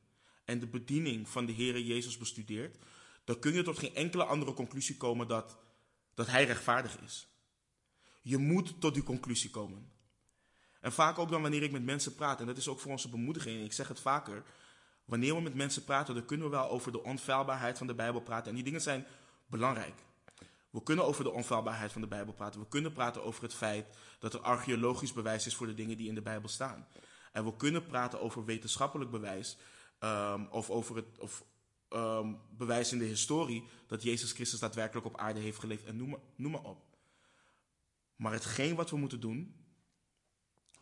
en 0.46 0.60
de 0.60 0.68
bediening 0.68 1.30
van 1.30 1.46
de 1.46 1.52
Heer 1.52 1.80
Jezus 1.80 2.18
bestudeert, 2.18 2.78
dan 3.24 3.40
kun 3.40 3.54
je 3.54 3.64
tot 3.64 3.80
geen 3.80 3.96
enkele 3.96 4.24
andere 4.24 4.54
conclusie 4.54 4.98
komen 4.98 5.28
dat, 5.28 5.58
dat 6.14 6.28
Hij 6.28 6.46
rechtvaardig 6.46 7.00
is. 7.00 7.28
Je 8.22 8.38
moet 8.38 8.82
tot 8.82 8.94
die 8.94 9.04
conclusie 9.04 9.50
komen. 9.50 9.92
En 10.80 10.92
vaak 10.92 11.18
ook 11.18 11.30
dan 11.30 11.42
wanneer 11.42 11.64
ik 11.64 11.72
met 11.72 11.84
mensen 11.84 12.16
praat, 12.16 12.40
en 12.40 12.46
dat 12.46 12.58
is 12.58 12.68
ook 12.68 12.80
voor 12.80 12.92
onze 12.92 13.10
bemoediging, 13.10 13.64
ik 13.64 13.74
zeg 13.74 13.88
het 13.88 14.00
vaker, 14.00 14.44
wanneer 15.10 15.36
we 15.36 15.42
met 15.42 15.56
mensen 15.56 15.84
praten, 15.84 16.16
dan 16.16 16.26
kunnen 16.26 16.50
we 16.50 16.56
wel 16.56 16.70
over 16.70 16.92
de 16.92 17.04
onfeilbaarheid 17.04 17.78
van 17.78 17.88
de 17.88 17.96
Bijbel 17.96 18.22
praten. 18.22 18.50
En 18.50 18.56
die 18.56 18.64
dingen 18.64 18.82
zijn 18.82 19.06
belangrijk. 19.46 20.04
We 20.70 20.84
kunnen 20.84 21.06
over 21.06 21.24
de 21.24 21.32
onfeilbaarheid 21.32 21.92
van 21.92 22.02
de 22.02 22.08
Bijbel 22.08 22.34
praten. 22.34 22.60
We 22.60 22.68
kunnen 22.68 22.94
praten 22.94 23.24
over 23.24 23.44
het 23.44 23.54
feit 23.54 23.98
dat 24.20 24.34
er 24.34 24.40
archeologisch 24.40 25.14
bewijs 25.14 25.46
is 25.46 25.56
voor 25.56 25.68
de 25.68 25.74
dingen 25.74 25.98
die 25.98 26.08
in 26.08 26.16
de 26.16 26.22
Bijbel 26.22 26.50
staan. 26.50 26.88
En 27.32 27.46
we 27.46 27.56
kunnen 27.56 27.86
praten 27.86 28.22
over 28.22 28.46
wetenschappelijk 28.46 29.12
bewijs 29.12 29.58
um, 30.00 30.48
of 30.48 30.70
over 30.70 30.96
het 30.96 31.20
of, 31.20 31.46
um, 31.90 32.40
bewijs 32.58 32.92
in 32.92 32.98
de 32.98 33.06
historie 33.06 33.68
dat 33.88 34.04
Jezus 34.04 34.32
Christus 34.32 34.60
daadwerkelijk 34.60 35.06
op 35.06 35.18
aarde 35.18 35.40
heeft 35.40 35.60
geleefd 35.60 35.86
en 35.86 35.98
noem 35.98 36.18
noem 36.36 36.52
maar 36.52 36.64
op. 36.64 36.84
Maar 38.16 38.32
hetgeen 38.32 38.76
wat 38.76 38.90
we 38.90 38.98
moeten 38.98 39.20
doen, 39.20 39.56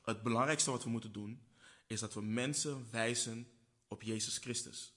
het 0.02 0.24
belangrijkste 0.24 0.72
wat 0.72 0.84
we 0.84 0.90
moeten 0.90 1.12
doen, 1.12 1.42
is 1.88 2.00
dat 2.00 2.14
we 2.14 2.22
mensen 2.22 2.88
wijzen 2.92 3.48
op 3.88 4.02
Jezus 4.02 4.38
Christus. 4.38 4.94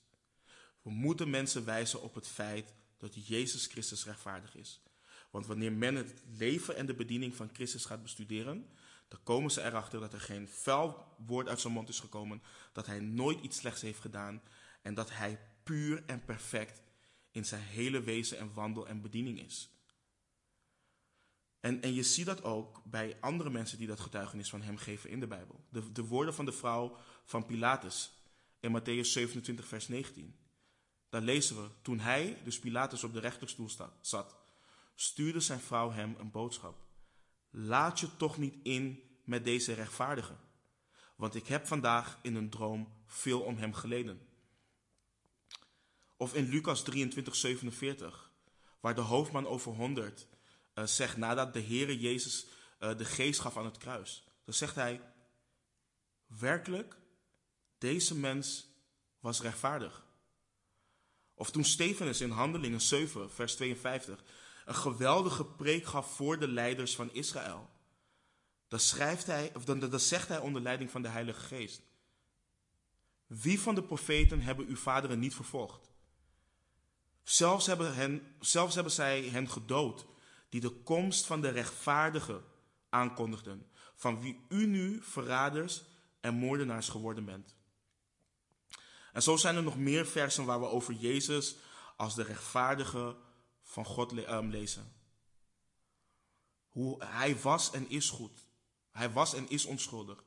We 0.82 0.90
moeten 0.90 1.30
mensen 1.30 1.64
wijzen 1.64 2.02
op 2.02 2.14
het 2.14 2.28
feit 2.28 2.74
dat 2.98 3.26
Jezus 3.26 3.66
Christus 3.66 4.04
rechtvaardig 4.04 4.56
is. 4.56 4.82
Want 5.30 5.46
wanneer 5.46 5.72
men 5.72 5.94
het 5.94 6.22
leven 6.36 6.76
en 6.76 6.86
de 6.86 6.94
bediening 6.94 7.36
van 7.36 7.50
Christus 7.52 7.84
gaat 7.84 8.02
bestuderen, 8.02 8.66
dan 9.08 9.22
komen 9.22 9.50
ze 9.50 9.62
erachter 9.62 10.00
dat 10.00 10.12
er 10.12 10.20
geen 10.20 10.48
vuil 10.48 11.14
woord 11.26 11.48
uit 11.48 11.60
zijn 11.60 11.72
mond 11.72 11.88
is 11.88 12.00
gekomen, 12.00 12.42
dat 12.72 12.86
hij 12.86 13.00
nooit 13.00 13.40
iets 13.40 13.56
slechts 13.56 13.80
heeft 13.80 14.00
gedaan 14.00 14.42
en 14.82 14.94
dat 14.94 15.10
hij 15.10 15.40
puur 15.62 16.02
en 16.06 16.24
perfect 16.24 16.82
in 17.30 17.44
zijn 17.44 17.62
hele 17.62 18.00
wezen 18.00 18.38
en 18.38 18.52
wandel 18.54 18.88
en 18.88 19.00
bediening 19.00 19.40
is. 19.40 19.70
En, 21.60 21.82
en 21.82 21.94
je 21.94 22.02
ziet 22.02 22.26
dat 22.26 22.42
ook 22.42 22.82
bij 22.84 23.16
andere 23.20 23.50
mensen 23.50 23.78
die 23.78 23.86
dat 23.86 24.00
getuigenis 24.00 24.50
van 24.50 24.62
hem 24.62 24.76
geven 24.76 25.10
in 25.10 25.20
de 25.20 25.26
Bijbel. 25.26 25.64
De, 25.68 25.92
de 25.92 26.04
woorden 26.04 26.34
van 26.34 26.44
de 26.44 26.52
vrouw 26.52 26.96
van 27.24 27.46
Pilatus 27.46 28.12
in 28.60 28.80
Matthäus 28.80 29.12
27, 29.12 29.66
vers 29.66 29.88
19. 29.88 30.34
Daar 31.08 31.22
lezen 31.22 31.56
we, 31.56 31.68
toen 31.82 31.98
hij, 31.98 32.40
dus 32.44 32.58
Pilatus, 32.58 33.04
op 33.04 33.12
de 33.12 33.20
rechterstoel 33.20 33.70
zat, 34.00 34.36
stuurde 34.94 35.40
zijn 35.40 35.60
vrouw 35.60 35.90
hem 35.90 36.16
een 36.18 36.30
boodschap. 36.30 36.78
Laat 37.50 38.00
je 38.00 38.16
toch 38.16 38.38
niet 38.38 38.54
in 38.62 39.02
met 39.24 39.44
deze 39.44 39.72
rechtvaardige, 39.72 40.36
want 41.16 41.34
ik 41.34 41.46
heb 41.46 41.66
vandaag 41.66 42.18
in 42.22 42.34
een 42.34 42.50
droom 42.50 42.92
veel 43.06 43.40
om 43.40 43.56
hem 43.56 43.74
geleden. 43.74 44.28
Of 46.16 46.34
in 46.34 46.48
Lucas 46.48 46.82
23, 46.82 47.36
47, 47.36 48.32
waar 48.80 48.94
de 48.94 49.00
hoofdman 49.00 49.46
over 49.46 49.72
100 49.72 50.26
uh, 50.74 50.86
zegt 50.86 51.16
nadat 51.16 51.52
de 51.52 51.62
Heere 51.62 51.98
Jezus 51.98 52.46
uh, 52.80 52.96
de 52.96 53.04
geest 53.04 53.40
gaf 53.40 53.56
aan 53.56 53.64
het 53.64 53.78
kruis. 53.78 54.24
Dan 54.44 54.54
zegt 54.54 54.74
hij, 54.74 55.00
werkelijk, 56.26 56.96
deze 57.80 58.14
mens 58.14 58.68
was 59.20 59.40
rechtvaardig. 59.40 60.06
Of 61.34 61.50
toen 61.50 61.64
Stefanus 61.64 62.20
in 62.20 62.30
Handelingen 62.30 62.80
7, 62.80 63.30
vers 63.30 63.54
52, 63.54 64.24
een 64.64 64.74
geweldige 64.74 65.44
preek 65.44 65.84
gaf 65.86 66.14
voor 66.14 66.38
de 66.38 66.48
leiders 66.48 66.94
van 66.94 67.12
Israël. 67.12 67.70
Dan, 68.68 68.80
schrijft 68.80 69.26
hij, 69.26 69.52
of 69.54 69.64
dan, 69.64 69.78
dan 69.78 70.00
zegt 70.00 70.28
hij 70.28 70.38
onder 70.38 70.62
leiding 70.62 70.90
van 70.90 71.02
de 71.02 71.08
Heilige 71.08 71.40
Geest. 71.40 71.82
Wie 73.26 73.60
van 73.60 73.74
de 73.74 73.82
profeten 73.82 74.40
hebben 74.40 74.66
uw 74.66 74.76
vaderen 74.76 75.18
niet 75.18 75.34
vervolgd? 75.34 75.90
Zelfs 77.22 77.66
hebben, 77.66 77.94
hen, 77.94 78.36
zelfs 78.40 78.74
hebben 78.74 78.92
zij 78.92 79.22
hen 79.22 79.48
gedood, 79.48 80.06
die 80.48 80.60
de 80.60 80.70
komst 80.70 81.26
van 81.26 81.40
de 81.40 81.48
rechtvaardige 81.48 82.42
aankondigden, 82.88 83.66
van 83.94 84.20
wie 84.20 84.40
u 84.48 84.66
nu 84.66 85.02
verraders 85.02 85.82
en 86.20 86.34
moordenaars 86.34 86.88
geworden 86.88 87.24
bent. 87.24 87.54
En 89.12 89.22
zo 89.22 89.36
zijn 89.36 89.56
er 89.56 89.62
nog 89.62 89.78
meer 89.78 90.06
versen 90.06 90.44
waar 90.44 90.60
we 90.60 90.66
over 90.66 90.94
Jezus 90.94 91.56
als 91.96 92.14
de 92.14 92.22
rechtvaardige 92.22 93.16
van 93.62 93.84
God 93.84 94.12
ehm, 94.12 94.48
lezen. 94.48 94.92
Hoe 96.68 97.04
hij 97.04 97.40
was 97.40 97.70
en 97.70 97.90
is 97.90 98.10
goed. 98.10 98.46
Hij 98.90 99.10
was 99.10 99.34
en 99.34 99.48
is 99.48 99.64
onschuldig. 99.64 100.24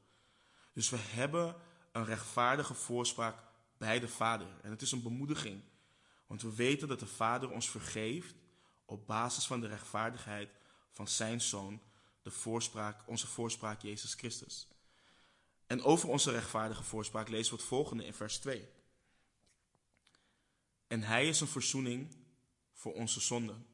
Dus 0.74 0.89
we 0.89 0.98
hebben 0.98 1.56
een 1.91 2.06
rechtvaardige 2.06 2.74
voorspraak 2.74 3.43
bij 3.78 4.00
de 4.00 4.08
Vader. 4.08 4.48
En 4.62 4.72
het 4.72 4.82
is 4.82 4.91
een 4.91 5.04
bemoediging. 5.04 5.63
Want 6.28 6.41
we 6.41 6.56
weten 6.56 6.88
dat 6.88 7.00
de 7.00 7.08
Vader 7.08 7.50
ons 7.50 7.69
vergeeft 7.69 8.36
op 8.86 9.08
basis 9.08 9.46
van 9.46 9.60
de 9.60 9.67
rechtvaardigheid 9.67 10.50
van 10.91 11.08
zijn 11.08 11.41
Zoon, 11.41 11.82
de 12.22 12.32
voorspraak, 12.32 13.04
onze 13.08 13.28
voorspraak 13.28 13.82
Jezus 13.82 14.13
Christus. 14.13 14.67
En 15.74 15.84
over 15.84 16.10
onze 16.10 16.32
rechtvaardige 16.32 16.84
voorspraak 16.84 17.30
lezen 17.30 17.54
we 17.54 17.60
het 17.60 17.68
volgende 17.68 18.06
in 18.06 18.14
vers 18.14 18.38
2. 18.38 18.68
En 20.88 21.02
hij 21.02 21.28
is 21.28 21.41
een 21.41 21.47
verzoening 21.47 22.16
voor 22.74 22.93
onze 22.93 23.20
zonden. 23.20 23.66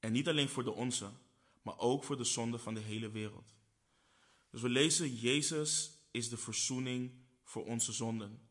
En 0.00 0.12
niet 0.12 0.28
alleen 0.28 0.48
voor 0.48 0.64
de 0.64 0.72
onze, 0.72 1.10
maar 1.62 1.78
ook 1.78 2.04
voor 2.04 2.16
de 2.16 2.24
zonde 2.24 2.58
van 2.58 2.74
de 2.74 2.80
hele 2.80 3.10
wereld. 3.10 3.54
Dus 4.50 4.60
we 4.60 4.68
lezen, 4.68 5.14
Jezus 5.14 5.90
is 6.10 6.28
de 6.28 6.36
verzoening 6.36 7.12
voor 7.44 7.64
onze 7.64 7.92
zonden. 7.92 8.48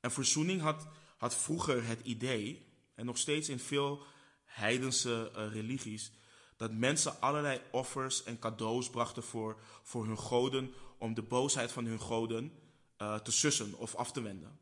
En 0.00 0.12
verzoening 0.12 0.60
had, 0.60 0.88
had 1.16 1.36
vroeger 1.36 1.86
het 1.86 2.00
idee, 2.00 2.66
en 2.94 3.06
nog 3.06 3.18
steeds 3.18 3.48
in 3.48 3.58
veel 3.58 4.02
heidense 4.44 5.32
uh, 5.36 5.52
religies, 5.52 6.12
dat 6.56 6.72
mensen 6.72 7.20
allerlei 7.20 7.60
offers 7.70 8.22
en 8.22 8.38
cadeaus 8.38 8.90
brachten 8.90 9.22
voor, 9.22 9.60
voor 9.82 10.06
hun 10.06 10.18
goden 10.18 10.74
om 11.00 11.14
de 11.14 11.22
boosheid 11.22 11.72
van 11.72 11.84
hun 11.84 12.00
goden 12.00 12.52
uh, 12.98 13.18
te 13.18 13.32
sussen 13.32 13.74
of 13.74 13.94
af 13.94 14.12
te 14.12 14.20
wenden. 14.20 14.58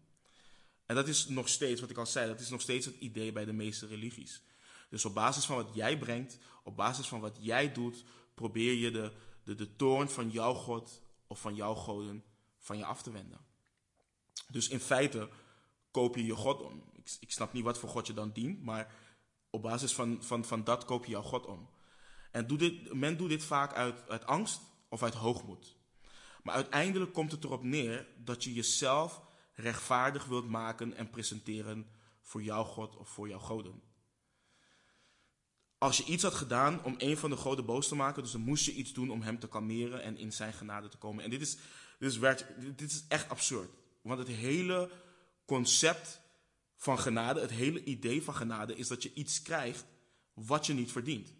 En 0.87 0.95
dat 0.95 1.09
is 1.09 1.29
nog 1.29 1.49
steeds, 1.49 1.81
wat 1.81 1.91
ik 1.91 1.99
al 1.99 2.07
zei, 2.07 2.27
dat 2.29 2.41
is 2.41 2.49
nog 2.49 2.61
steeds 2.61 2.87
het 2.87 2.97
idee 2.99 3.33
bij 3.33 3.45
de 3.45 3.53
meeste 3.53 3.87
religies. 3.87 4.43
Dus 4.91 5.05
op 5.05 5.15
basis 5.15 5.45
van 5.45 5.57
wat 5.57 5.75
jij 5.75 5.99
brengt, 5.99 6.39
op 6.63 6.77
basis 6.77 7.07
van 7.07 7.21
wat 7.21 7.37
jij 7.41 7.73
doet, 7.73 8.05
probeer 8.35 8.73
je 8.73 8.91
de, 8.91 9.13
de, 9.45 9.55
de 9.55 9.77
toorn 9.77 10.09
van 10.09 10.31
jouw 10.31 10.55
God 10.55 11.03
of 11.27 11.41
van 11.41 11.55
jouw 11.55 11.75
goden 11.75 12.25
van 12.59 12.79
je 12.79 12.85
af 12.85 13.03
te 13.03 13.11
wenden. 13.11 13.41
Dus 14.49 14.69
in 14.69 14.81
feite 14.81 15.29
koop 15.91 16.17
je 16.17 16.25
je 16.25 16.35
God 16.35 16.61
om. 16.61 16.83
Ik, 16.93 17.17
ik 17.21 17.33
snap 17.33 17.53
niet 17.53 17.65
wat 17.65 17.79
voor 17.79 17.89
God 17.89 18.07
je 18.07 18.15
dan 18.15 18.33
dient, 18.33 18.63
maar 18.63 18.95
Op 19.51 19.63
basis 19.63 19.95
van, 19.95 20.25
van, 20.25 20.45
van 20.45 20.65
dat 20.65 20.85
koop 20.85 21.05
je 21.05 21.11
jouw 21.11 21.23
God 21.23 21.47
om. 21.47 21.69
En 22.31 22.47
doe 22.47 22.59
dit, 22.59 22.93
men 22.93 23.17
doet 23.17 23.29
dit 23.29 23.45
vaak 23.45 23.73
uit, 23.73 24.09
uit 24.09 24.27
angst 24.27 24.61
of 24.89 25.03
uit 25.03 25.15
hoogmoed. 25.15 25.77
Maar 26.49 26.57
uiteindelijk 26.57 27.13
komt 27.13 27.33
het 27.33 27.45
erop 27.45 27.63
neer 27.63 28.07
dat 28.17 28.45
je 28.45 28.53
jezelf 28.53 29.23
rechtvaardig 29.55 30.25
wilt 30.25 30.49
maken 30.49 30.95
en 30.95 31.11
presenteren 31.11 31.87
voor 32.23 32.43
jouw 32.43 32.65
God 32.65 32.97
of 32.97 33.09
voor 33.09 33.29
jouw 33.29 33.39
goden. 33.39 33.83
Als 35.79 35.97
je 35.97 36.05
iets 36.05 36.23
had 36.23 36.35
gedaan 36.35 36.85
om 36.85 36.95
een 36.99 37.17
van 37.17 37.31
de 37.31 37.37
goden 37.37 37.65
boos 37.65 37.89
te 37.89 37.95
maken, 37.95 38.23
dus 38.23 38.33
dan 38.33 38.41
moest 38.41 38.65
je 38.65 38.73
iets 38.73 38.93
doen 38.93 39.11
om 39.11 39.23
hem 39.23 39.39
te 39.39 39.49
kalmeren 39.49 40.03
en 40.03 40.17
in 40.17 40.33
zijn 40.33 40.53
genade 40.53 40.89
te 40.89 40.97
komen. 40.97 41.25
En 41.25 41.31
dit 41.31 41.41
is, 41.41 41.57
dit 41.99 42.11
is, 42.11 42.45
dit 42.77 42.91
is 42.91 43.05
echt 43.09 43.29
absurd. 43.29 43.71
Want 44.03 44.19
het 44.19 44.29
hele 44.29 44.91
concept 45.45 46.21
van 46.77 46.99
genade, 46.99 47.41
het 47.41 47.51
hele 47.51 47.85
idee 47.85 48.23
van 48.23 48.35
genade, 48.35 48.77
is 48.77 48.89
dat 48.89 49.03
je 49.03 49.15
iets 49.15 49.43
krijgt 49.43 49.85
wat 50.35 50.67
je 50.67 50.73
niet 50.73 50.93
verdient. 50.93 51.35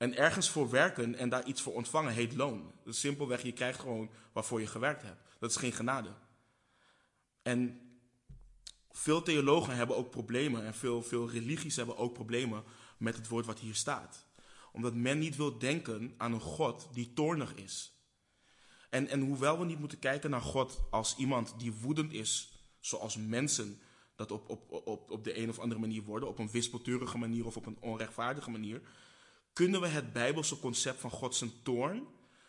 En 0.00 0.16
ergens 0.16 0.50
voor 0.50 0.70
werken 0.70 1.14
en 1.14 1.28
daar 1.28 1.44
iets 1.44 1.62
voor 1.62 1.74
ontvangen 1.74 2.12
heet 2.12 2.34
loon. 2.34 2.72
Dus 2.84 3.00
simpelweg, 3.00 3.42
je 3.42 3.52
krijgt 3.52 3.80
gewoon 3.80 4.10
waarvoor 4.32 4.60
je 4.60 4.66
gewerkt 4.66 5.02
hebt. 5.02 5.22
Dat 5.38 5.50
is 5.50 5.56
geen 5.56 5.72
genade. 5.72 6.14
En 7.42 7.80
veel 8.90 9.22
theologen 9.22 9.76
hebben 9.76 9.96
ook 9.96 10.10
problemen 10.10 10.64
en 10.64 10.74
veel, 10.74 11.02
veel 11.02 11.30
religies 11.30 11.76
hebben 11.76 11.96
ook 11.96 12.12
problemen 12.12 12.64
met 12.98 13.16
het 13.16 13.28
woord 13.28 13.46
wat 13.46 13.58
hier 13.58 13.74
staat. 13.74 14.26
Omdat 14.72 14.94
men 14.94 15.18
niet 15.18 15.36
wil 15.36 15.58
denken 15.58 16.14
aan 16.16 16.32
een 16.32 16.40
God 16.40 16.88
die 16.92 17.12
toornig 17.12 17.54
is. 17.54 17.92
En, 18.90 19.08
en 19.08 19.20
hoewel 19.20 19.58
we 19.58 19.64
niet 19.64 19.78
moeten 19.78 19.98
kijken 19.98 20.30
naar 20.30 20.42
God 20.42 20.82
als 20.90 21.16
iemand 21.16 21.54
die 21.58 21.72
woedend 21.72 22.12
is, 22.12 22.62
zoals 22.78 23.16
mensen 23.16 23.80
dat 24.16 24.30
op, 24.30 24.48
op, 24.48 24.70
op, 24.86 25.10
op 25.10 25.24
de 25.24 25.38
een 25.38 25.48
of 25.48 25.58
andere 25.58 25.80
manier 25.80 26.02
worden, 26.02 26.28
op 26.28 26.38
een 26.38 26.50
wispelturige 26.50 27.18
manier 27.18 27.46
of 27.46 27.56
op 27.56 27.66
een 27.66 27.78
onrechtvaardige 27.80 28.50
manier, 28.50 28.82
kunnen 29.52 29.80
we 29.80 29.86
het 29.86 30.12
bijbelse 30.12 30.58
concept 30.58 31.00
van 31.00 31.10
God 31.10 31.34
zijn 31.34 31.62
toorn, 31.62 32.06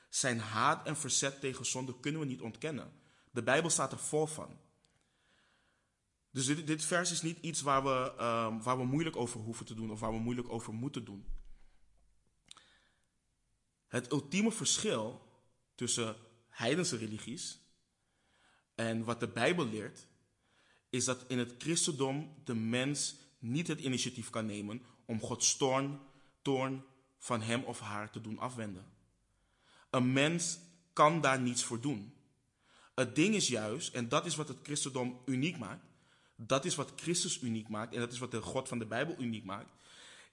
zijn 0.10 0.40
haat 0.40 0.88
en 0.88 0.98
verzet 0.98 1.40
tegen 1.40 1.66
zonde, 1.66 2.00
kunnen 2.00 2.22
we 2.22 2.28
niet 2.28 2.42
ontkennen. 2.42 2.94
De 3.32 3.44
Bijbel 3.44 3.70
staat 3.70 3.92
er 3.92 4.00
vol 4.00 4.26
van. 4.26 4.60
Dus 6.32 6.46
dit, 6.46 6.86
vers 6.86 7.12
is 7.12 7.22
niet 7.22 7.38
iets 7.42 7.62
waar 7.62 7.84
we, 7.84 8.24
um, 8.24 8.62
waar 8.64 8.78
we 8.78 8.84
moeilijk 8.84 9.16
over 9.16 9.40
hoeven 9.40 9.66
te 9.66 9.74
doen 9.74 9.92
of 9.92 10.00
waar 10.00 10.12
we 10.12 10.20
moeilijk 10.20 10.50
over 10.50 10.74
moeten 10.74 11.06
doen. 11.06 11.26
Het 13.88 14.12
ultieme 14.12 14.52
verschil 14.52 15.22
tussen 15.76 16.16
heidense 16.50 16.98
religies 16.98 17.60
en 18.76 19.04
wat 19.04 19.20
de 19.20 19.28
Bijbel 19.28 19.66
leert, 19.66 20.08
is 20.90 21.06
dat 21.06 21.26
in 21.28 21.40
het 21.40 21.54
christendom 21.58 22.42
de 22.44 22.56
mens 22.56 23.16
niet 23.40 23.68
het 23.68 23.80
initiatief 23.80 24.30
kan 24.30 24.46
nemen 24.46 24.86
om 25.06 25.20
Gods 25.20 25.58
toorn, 25.58 26.00
toorn 26.42 26.84
van 27.18 27.42
hem 27.42 27.64
of 27.64 27.80
haar 27.80 28.12
te 28.12 28.22
doen 28.22 28.40
afwenden. 28.40 28.86
Een 29.90 30.14
mens 30.14 30.60
kan 30.94 31.22
daar 31.22 31.40
niets 31.40 31.64
voor 31.64 31.82
doen. 31.82 32.14
Het 32.96 33.16
ding 33.16 33.36
is 33.36 33.48
juist, 33.48 33.94
en 33.94 34.10
dat 34.10 34.26
is 34.26 34.36
wat 34.36 34.48
het 34.48 34.58
christendom 34.64 35.22
uniek 35.26 35.58
maakt, 35.58 35.86
dat 36.36 36.66
is 36.66 36.76
wat 36.76 36.92
Christus 36.96 37.42
uniek 37.42 37.68
maakt 37.68 37.94
en 37.94 38.00
dat 38.00 38.12
is 38.12 38.20
wat 38.20 38.32
de 38.32 38.42
God 38.42 38.68
van 38.68 38.80
de 38.80 38.86
Bijbel 38.86 39.16
uniek 39.20 39.44
maakt, 39.44 39.72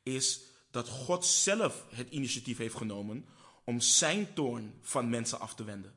is 0.03 0.41
dat 0.71 0.89
God 0.89 1.25
zelf 1.25 1.87
het 1.91 2.11
initiatief 2.11 2.59
heeft 2.59 2.75
genomen 2.75 3.27
om 3.65 3.81
zijn 3.81 4.35
toorn 4.35 4.75
van 4.81 5.09
mensen 5.09 5.41
af 5.41 5.55
te 5.55 5.65
wenden. 5.65 5.95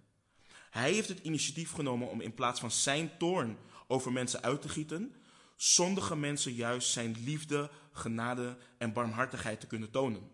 Hij 0.70 0.94
heeft 0.94 1.08
het 1.08 1.20
initiatief 1.20 1.72
genomen 1.72 2.10
om 2.10 2.22
in 2.22 2.34
plaats 2.34 2.60
van 2.60 2.72
zijn 2.72 3.18
toorn 3.18 3.58
over 3.88 4.12
mensen 4.12 4.42
uit 4.42 4.62
te 4.62 4.70
gieten, 4.70 5.16
zondige 5.62 6.16
mensen 6.16 6.54
juist 6.54 6.92
zijn 6.92 7.16
liefde, 7.24 7.72
genade 7.92 8.58
en 8.78 8.94
barmhartigheid 8.94 9.60
te 9.60 9.68
kunnen 9.68 9.92
tonen. 9.92 10.32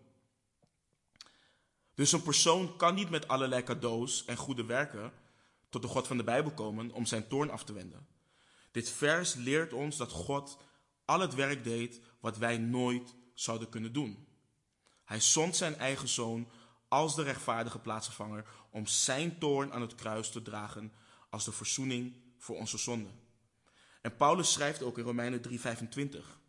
Dus 1.94 2.12
een 2.12 2.22
persoon 2.22 2.76
kan 2.76 2.94
niet 2.94 3.10
met 3.10 3.28
allerlei 3.28 3.62
cadeaus 3.62 4.24
en 4.24 4.36
goede 4.36 4.64
werken 4.64 5.12
tot 5.68 5.82
de 5.82 5.88
God 5.88 6.06
van 6.06 6.16
de 6.16 6.24
Bijbel 6.24 6.52
komen 6.52 6.90
om 6.90 7.06
zijn 7.06 7.28
toorn 7.28 7.50
af 7.50 7.64
te 7.64 7.72
wenden. 7.72 8.06
Dit 8.70 8.90
vers 8.90 9.34
leert 9.34 9.72
ons 9.72 9.96
dat 9.96 10.12
God 10.12 10.58
al 11.04 11.20
het 11.20 11.34
werk 11.34 11.64
deed 11.64 12.00
wat 12.20 12.38
wij 12.38 12.58
nooit 12.58 13.14
zouden 13.34 13.68
kunnen 13.68 13.92
doen. 13.92 14.26
Hij 15.04 15.20
zond 15.20 15.56
zijn 15.56 15.76
eigen 15.76 16.08
zoon 16.08 16.48
als 16.88 17.14
de 17.14 17.22
rechtvaardige 17.22 17.78
plaatsvervanger 17.78 18.44
om 18.70 18.86
zijn 18.86 19.38
toorn 19.38 19.72
aan 19.72 19.80
het 19.80 19.94
kruis 19.94 20.30
te 20.30 20.42
dragen 20.42 20.92
als 21.30 21.44
de 21.44 21.52
verzoening 21.52 22.16
voor 22.38 22.56
onze 22.56 22.78
zonden. 22.78 23.27
En 24.08 24.16
Paulus 24.16 24.52
schrijft 24.52 24.82
ook 24.82 24.98
in 24.98 25.04
Romeinen 25.04 25.40
3:25, 25.40 26.40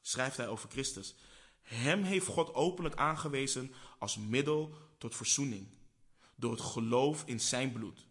schrijft 0.00 0.36
hij 0.36 0.48
over 0.48 0.70
Christus. 0.70 1.14
Hem 1.62 2.02
heeft 2.02 2.26
God 2.26 2.54
openlijk 2.54 2.94
aangewezen 2.94 3.74
als 3.98 4.16
middel 4.16 4.74
tot 4.98 5.16
verzoening, 5.16 5.68
door 6.36 6.50
het 6.50 6.60
geloof 6.60 7.22
in 7.26 7.40
zijn 7.40 7.72
bloed. 7.72 8.06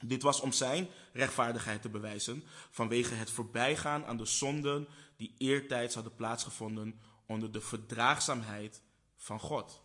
Dit 0.00 0.22
was 0.22 0.40
om 0.40 0.52
zijn 0.52 0.88
rechtvaardigheid 1.12 1.82
te 1.82 1.88
bewijzen 1.88 2.44
vanwege 2.70 3.14
het 3.14 3.30
voorbijgaan 3.30 4.04
aan 4.04 4.16
de 4.16 4.24
zonden 4.26 4.88
die 5.16 5.34
eertijds 5.38 5.94
hadden 5.94 6.14
plaatsgevonden 6.14 7.00
onder 7.26 7.52
de 7.52 7.60
verdraagzaamheid 7.60 8.82
van 9.16 9.40
God. 9.40 9.82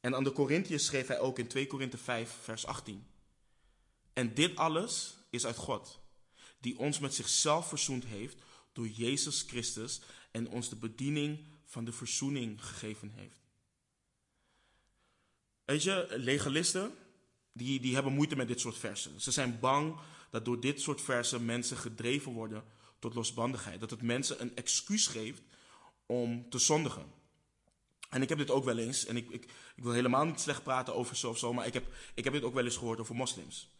En 0.00 0.14
aan 0.14 0.24
de 0.24 0.32
Corinthiërs 0.32 0.84
schreef 0.84 1.06
hij 1.06 1.20
ook 1.20 1.38
in 1.38 1.48
2 1.48 1.66
Korinthe 1.66 1.98
5, 1.98 2.38
vers 2.42 2.66
18. 2.66 3.06
En 4.12 4.34
dit 4.34 4.56
alles 4.56 5.16
is 5.30 5.46
uit 5.46 5.56
God, 5.56 6.01
die 6.62 6.78
ons 6.78 6.98
met 6.98 7.14
zichzelf 7.14 7.68
verzoend 7.68 8.04
heeft 8.04 8.36
door 8.72 8.88
Jezus 8.88 9.42
Christus 9.42 10.00
en 10.30 10.48
ons 10.48 10.68
de 10.68 10.76
bediening 10.76 11.38
van 11.64 11.84
de 11.84 11.92
verzoening 11.92 12.64
gegeven 12.64 13.10
heeft. 13.10 13.40
Weet 15.64 15.82
je, 15.82 16.06
legalisten, 16.10 16.94
die, 17.52 17.80
die 17.80 17.94
hebben 17.94 18.12
moeite 18.12 18.36
met 18.36 18.48
dit 18.48 18.60
soort 18.60 18.78
versen. 18.78 19.20
Ze 19.20 19.30
zijn 19.30 19.60
bang 19.60 19.98
dat 20.30 20.44
door 20.44 20.60
dit 20.60 20.80
soort 20.80 21.00
versen 21.00 21.44
mensen 21.44 21.76
gedreven 21.76 22.32
worden 22.32 22.64
tot 22.98 23.14
losbandigheid. 23.14 23.80
Dat 23.80 23.90
het 23.90 24.02
mensen 24.02 24.40
een 24.40 24.56
excuus 24.56 25.06
geeft 25.06 25.42
om 26.06 26.50
te 26.50 26.58
zondigen. 26.58 27.12
En 28.08 28.22
ik 28.22 28.28
heb 28.28 28.38
dit 28.38 28.50
ook 28.50 28.64
wel 28.64 28.78
eens, 28.78 29.04
en 29.04 29.16
ik, 29.16 29.30
ik, 29.30 29.44
ik 29.76 29.82
wil 29.82 29.92
helemaal 29.92 30.24
niet 30.24 30.40
slecht 30.40 30.62
praten 30.62 30.94
over 30.94 31.16
zo 31.16 31.30
of 31.30 31.38
zo, 31.38 31.52
maar 31.52 31.66
ik 31.66 31.72
heb, 31.72 31.94
ik 32.14 32.24
heb 32.24 32.32
dit 32.32 32.42
ook 32.42 32.54
wel 32.54 32.64
eens 32.64 32.76
gehoord 32.76 33.00
over 33.00 33.14
moslims. 33.14 33.70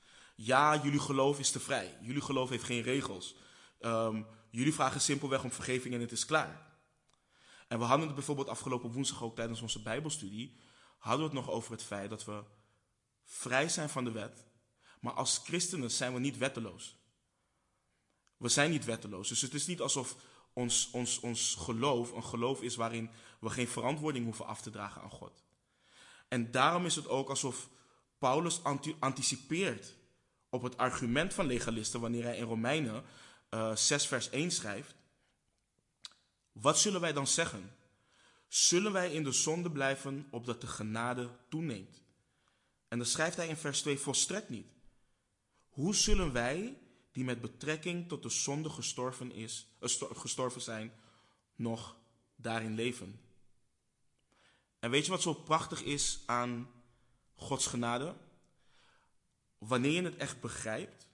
Ja, 0.44 0.76
jullie 0.82 1.00
geloof 1.00 1.38
is 1.38 1.50
te 1.50 1.60
vrij. 1.60 1.98
Jullie 2.00 2.22
geloof 2.22 2.48
heeft 2.48 2.64
geen 2.64 2.82
regels. 2.82 3.34
Um, 3.80 4.26
jullie 4.50 4.74
vragen 4.74 5.00
simpelweg 5.00 5.44
om 5.44 5.52
vergeving 5.52 5.94
en 5.94 6.00
het 6.00 6.12
is 6.12 6.24
klaar. 6.24 6.70
En 7.68 7.78
we 7.78 7.84
hadden 7.84 8.06
het 8.06 8.14
bijvoorbeeld 8.14 8.48
afgelopen 8.48 8.92
woensdag 8.92 9.22
ook 9.22 9.34
tijdens 9.34 9.60
onze 9.60 9.82
Bijbelstudie, 9.82 10.56
hadden 10.98 11.28
we 11.28 11.36
het 11.36 11.44
nog 11.44 11.54
over 11.54 11.72
het 11.72 11.82
feit 11.82 12.10
dat 12.10 12.24
we 12.24 12.42
vrij 13.24 13.68
zijn 13.68 13.88
van 13.88 14.04
de 14.04 14.10
wet, 14.10 14.46
maar 15.00 15.12
als 15.12 15.40
christenen 15.44 15.90
zijn 15.90 16.12
we 16.12 16.20
niet 16.20 16.38
wetteloos. 16.38 16.96
We 18.36 18.48
zijn 18.48 18.70
niet 18.70 18.84
wetteloos. 18.84 19.28
Dus 19.28 19.40
het 19.40 19.54
is 19.54 19.66
niet 19.66 19.80
alsof 19.80 20.16
ons, 20.52 20.90
ons, 20.90 21.20
ons 21.20 21.54
geloof 21.54 22.12
een 22.12 22.24
geloof 22.24 22.62
is 22.62 22.76
waarin 22.76 23.10
we 23.40 23.50
geen 23.50 23.68
verantwoording 23.68 24.24
hoeven 24.24 24.46
af 24.46 24.62
te 24.62 24.70
dragen 24.70 25.02
aan 25.02 25.10
God. 25.10 25.44
En 26.28 26.50
daarom 26.50 26.86
is 26.86 26.96
het 26.96 27.08
ook 27.08 27.28
alsof 27.28 27.68
Paulus 28.18 28.60
anticipeert 28.98 30.00
op 30.52 30.62
het 30.62 30.76
argument 30.76 31.34
van 31.34 31.46
legalisten 31.46 32.00
wanneer 32.00 32.24
hij 32.24 32.36
in 32.36 32.44
Romeinen 32.44 33.04
uh, 33.50 33.70
eh, 33.70 33.76
6 33.76 34.06
vers 34.06 34.30
1 34.30 34.50
schrijft. 34.50 34.94
Wat 36.52 36.78
zullen 36.78 37.00
wij 37.00 37.12
dan 37.12 37.26
zeggen? 37.26 37.76
Zullen 38.48 38.92
wij 38.92 39.12
in 39.12 39.24
de 39.24 39.32
zonde 39.32 39.70
blijven 39.70 40.26
opdat 40.30 40.60
de 40.60 40.66
genade 40.66 41.30
toeneemt? 41.48 42.02
En 42.88 42.98
dan 42.98 43.06
schrijft 43.06 43.36
hij 43.36 43.48
in 43.48 43.56
vers 43.56 43.80
2 43.80 43.98
volstrekt 43.98 44.48
niet. 44.48 44.66
Hoe 45.68 45.94
zullen 45.94 46.32
wij, 46.32 46.78
die 47.12 47.24
met 47.24 47.40
betrekking 47.40 48.08
tot 48.08 48.22
de 48.22 48.30
zonde 48.30 48.68
gestorven, 48.68 49.32
is, 49.32 49.66
uh, 49.80 49.88
gestorven 50.12 50.60
zijn, 50.60 50.92
nog 51.54 51.96
daarin 52.36 52.74
leven? 52.74 53.20
En 54.78 54.90
weet 54.90 55.04
je 55.04 55.10
wat 55.10 55.22
zo 55.22 55.34
prachtig 55.34 55.82
is 55.82 56.22
aan 56.26 56.70
Gods 57.34 57.66
genade? 57.66 58.14
Wanneer 59.66 59.92
je 59.92 60.02
het 60.02 60.16
echt 60.16 60.40
begrijpt, 60.40 61.08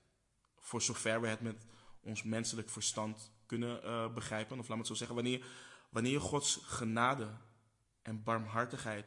voor 0.58 0.82
zover 0.82 1.20
we 1.20 1.26
het 1.26 1.40
met 1.40 1.66
ons 2.00 2.22
menselijk 2.22 2.68
verstand 2.68 3.32
kunnen 3.46 3.84
uh, 3.84 4.14
begrijpen, 4.14 4.58
of 4.58 4.68
laat 4.68 4.76
me 4.76 4.82
het 4.82 4.86
zo 4.86 4.94
zeggen, 4.94 5.14
wanneer, 5.16 5.46
wanneer 5.90 6.12
je 6.12 6.20
Gods 6.20 6.58
genade 6.62 7.28
en 8.02 8.22
barmhartigheid 8.22 9.06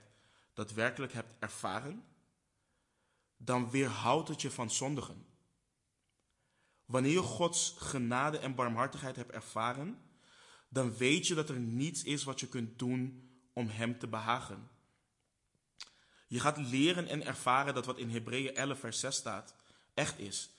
daadwerkelijk 0.53 1.13
hebt 1.13 1.33
ervaren, 1.39 2.03
dan 3.37 3.69
weerhoudt 3.69 4.27
het 4.27 4.41
je 4.41 4.51
van 4.51 4.69
zondigen. 4.69 5.25
Wanneer 6.85 7.11
je 7.11 7.21
Gods 7.21 7.75
genade 7.77 8.37
en 8.37 8.55
barmhartigheid 8.55 9.15
hebt 9.15 9.31
ervaren, 9.31 10.01
dan 10.69 10.97
weet 10.97 11.27
je 11.27 11.35
dat 11.35 11.49
er 11.49 11.59
niets 11.59 12.03
is 12.03 12.23
wat 12.23 12.39
je 12.39 12.47
kunt 12.47 12.79
doen 12.79 13.29
om 13.53 13.67
Hem 13.67 13.99
te 13.99 14.07
behagen. 14.07 14.69
Je 16.31 16.39
gaat 16.39 16.57
leren 16.57 17.07
en 17.07 17.25
ervaren 17.25 17.73
dat 17.73 17.85
wat 17.85 17.97
in 17.97 18.09
Hebreeën 18.09 18.55
11, 18.55 18.79
vers 18.79 18.99
6 18.99 19.15
staat, 19.15 19.55
echt 19.93 20.19
is. 20.19 20.49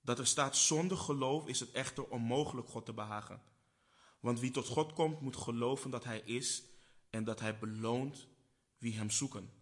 Dat 0.00 0.18
er 0.18 0.26
staat, 0.26 0.56
zonder 0.56 0.96
geloof 0.96 1.46
is 1.46 1.60
het 1.60 1.70
echter 1.70 2.08
onmogelijk 2.08 2.68
God 2.68 2.84
te 2.84 2.92
behagen. 2.92 3.42
Want 4.20 4.40
wie 4.40 4.50
tot 4.50 4.66
God 4.66 4.92
komt, 4.92 5.20
moet 5.20 5.36
geloven 5.36 5.90
dat 5.90 6.04
Hij 6.04 6.20
is 6.20 6.62
en 7.10 7.24
dat 7.24 7.40
Hij 7.40 7.58
beloont 7.58 8.28
wie 8.78 8.96
Hem 8.96 9.10
zoeken. 9.10 9.52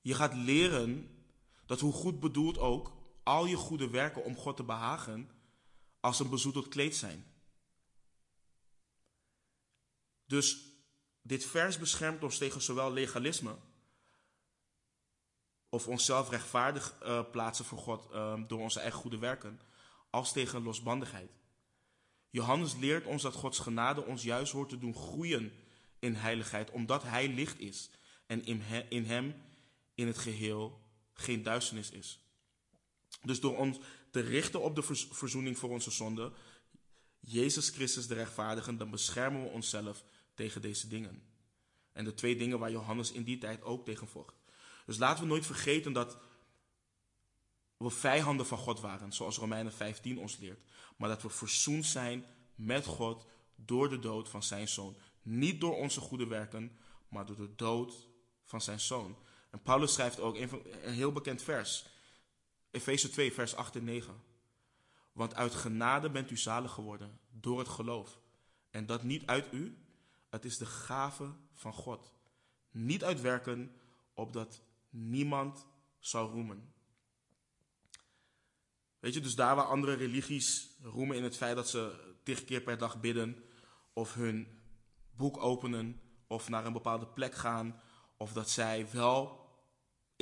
Je 0.00 0.14
gaat 0.14 0.34
leren 0.34 1.24
dat 1.66 1.80
hoe 1.80 1.92
goed 1.92 2.20
bedoeld 2.20 2.58
ook, 2.58 2.92
al 3.22 3.46
je 3.46 3.56
goede 3.56 3.90
werken 3.90 4.24
om 4.24 4.36
God 4.36 4.56
te 4.56 4.64
behagen, 4.64 5.30
als 6.00 6.18
een 6.18 6.30
bezoedeld 6.30 6.68
kleed 6.68 6.96
zijn. 6.96 7.26
Dus 10.26 10.67
dit 11.28 11.44
vers 11.44 11.78
beschermt 11.78 12.22
ons 12.22 12.38
tegen 12.38 12.62
zowel 12.62 12.92
legalisme 12.92 13.56
of 15.68 15.88
onszelf 15.88 16.30
rechtvaardig 16.30 16.94
uh, 17.02 17.22
plaatsen 17.30 17.64
voor 17.64 17.78
God 17.78 18.08
uh, 18.12 18.40
door 18.46 18.60
onze 18.60 18.80
eigen 18.80 19.00
goede 19.00 19.18
werken, 19.18 19.60
als 20.10 20.32
tegen 20.32 20.62
losbandigheid. 20.62 21.30
Johannes 22.30 22.76
leert 22.76 23.06
ons 23.06 23.22
dat 23.22 23.34
Gods 23.34 23.58
genade 23.58 24.04
ons 24.04 24.22
juist 24.22 24.52
hoort 24.52 24.68
te 24.68 24.78
doen 24.78 24.94
groeien 24.94 25.52
in 25.98 26.14
heiligheid, 26.14 26.70
omdat 26.70 27.02
Hij 27.02 27.28
licht 27.28 27.60
is 27.60 27.90
en 28.26 28.44
in, 28.44 28.60
he, 28.60 28.86
in 28.88 29.04
Hem 29.04 29.34
in 29.94 30.06
het 30.06 30.18
geheel 30.18 30.80
geen 31.12 31.42
duisternis 31.42 31.90
is. 31.90 32.18
Dus 33.22 33.40
door 33.40 33.56
ons 33.56 33.78
te 34.10 34.20
richten 34.20 34.62
op 34.62 34.74
de 34.74 34.82
verzoening 35.10 35.58
voor 35.58 35.70
onze 35.70 35.90
zonde, 35.90 36.32
Jezus 37.20 37.68
Christus 37.68 38.06
de 38.06 38.14
rechtvaardige, 38.14 38.76
dan 38.76 38.90
beschermen 38.90 39.42
we 39.42 39.48
onszelf 39.48 40.04
tegen 40.38 40.62
deze 40.62 40.88
dingen. 40.88 41.22
En 41.92 42.04
de 42.04 42.14
twee 42.14 42.36
dingen 42.36 42.58
waar 42.58 42.70
Johannes 42.70 43.12
in 43.12 43.22
die 43.22 43.38
tijd 43.38 43.62
ook 43.62 43.84
tegen 43.84 44.08
vocht. 44.08 44.34
Dus 44.86 44.98
laten 44.98 45.22
we 45.22 45.28
nooit 45.28 45.46
vergeten 45.46 45.92
dat 45.92 46.18
we 47.76 47.90
vijanden 47.90 48.46
van 48.46 48.58
God 48.58 48.80
waren, 48.80 49.12
zoals 49.12 49.36
Romeinen 49.36 49.72
15 49.72 50.18
ons 50.18 50.36
leert. 50.36 50.60
Maar 50.96 51.08
dat 51.08 51.22
we 51.22 51.28
verzoend 51.28 51.86
zijn 51.86 52.24
met 52.54 52.86
God 52.86 53.26
door 53.54 53.88
de 53.88 53.98
dood 53.98 54.28
van 54.28 54.42
zijn 54.42 54.68
zoon. 54.68 54.96
Niet 55.22 55.60
door 55.60 55.76
onze 55.76 56.00
goede 56.00 56.26
werken, 56.26 56.78
maar 57.08 57.26
door 57.26 57.36
de 57.36 57.54
dood 57.54 58.08
van 58.44 58.60
zijn 58.60 58.80
zoon. 58.80 59.16
En 59.50 59.62
Paulus 59.62 59.92
schrijft 59.92 60.20
ook 60.20 60.36
een, 60.36 60.50
heel 60.82 61.12
bekend 61.12 61.42
vers. 61.42 61.86
Efeze 62.70 63.10
2, 63.10 63.32
vers 63.32 63.54
8 63.54 63.76
en 63.76 63.84
9. 63.84 64.22
Want 65.12 65.34
uit 65.34 65.54
genade 65.54 66.10
bent 66.10 66.30
u 66.30 66.36
zalig 66.36 66.72
geworden 66.72 67.20
door 67.30 67.58
het 67.58 67.68
geloof. 67.68 68.18
En 68.70 68.86
dat 68.86 69.02
niet 69.02 69.26
uit 69.26 69.52
u, 69.52 69.87
het 70.30 70.44
is 70.44 70.58
de 70.58 70.66
gave 70.66 71.34
van 71.54 71.72
God. 71.72 72.12
Niet 72.70 73.04
uit 73.04 73.20
werken, 73.20 73.72
opdat 74.14 74.62
niemand 74.90 75.66
zou 75.98 76.30
roemen. 76.30 76.72
Weet 78.98 79.14
je, 79.14 79.20
dus 79.20 79.34
daar 79.34 79.56
waar 79.56 79.64
andere 79.64 79.94
religies 79.94 80.76
roemen 80.82 81.16
in 81.16 81.22
het 81.22 81.36
feit 81.36 81.56
dat 81.56 81.68
ze 81.68 82.14
tig 82.22 82.44
keer 82.44 82.60
per 82.60 82.78
dag 82.78 83.00
bidden, 83.00 83.44
of 83.92 84.14
hun 84.14 84.58
boek 85.10 85.36
openen, 85.36 86.00
of 86.26 86.48
naar 86.48 86.66
een 86.66 86.72
bepaalde 86.72 87.06
plek 87.06 87.34
gaan, 87.34 87.80
of 88.16 88.32
dat 88.32 88.50
zij 88.50 88.90
wel 88.90 89.46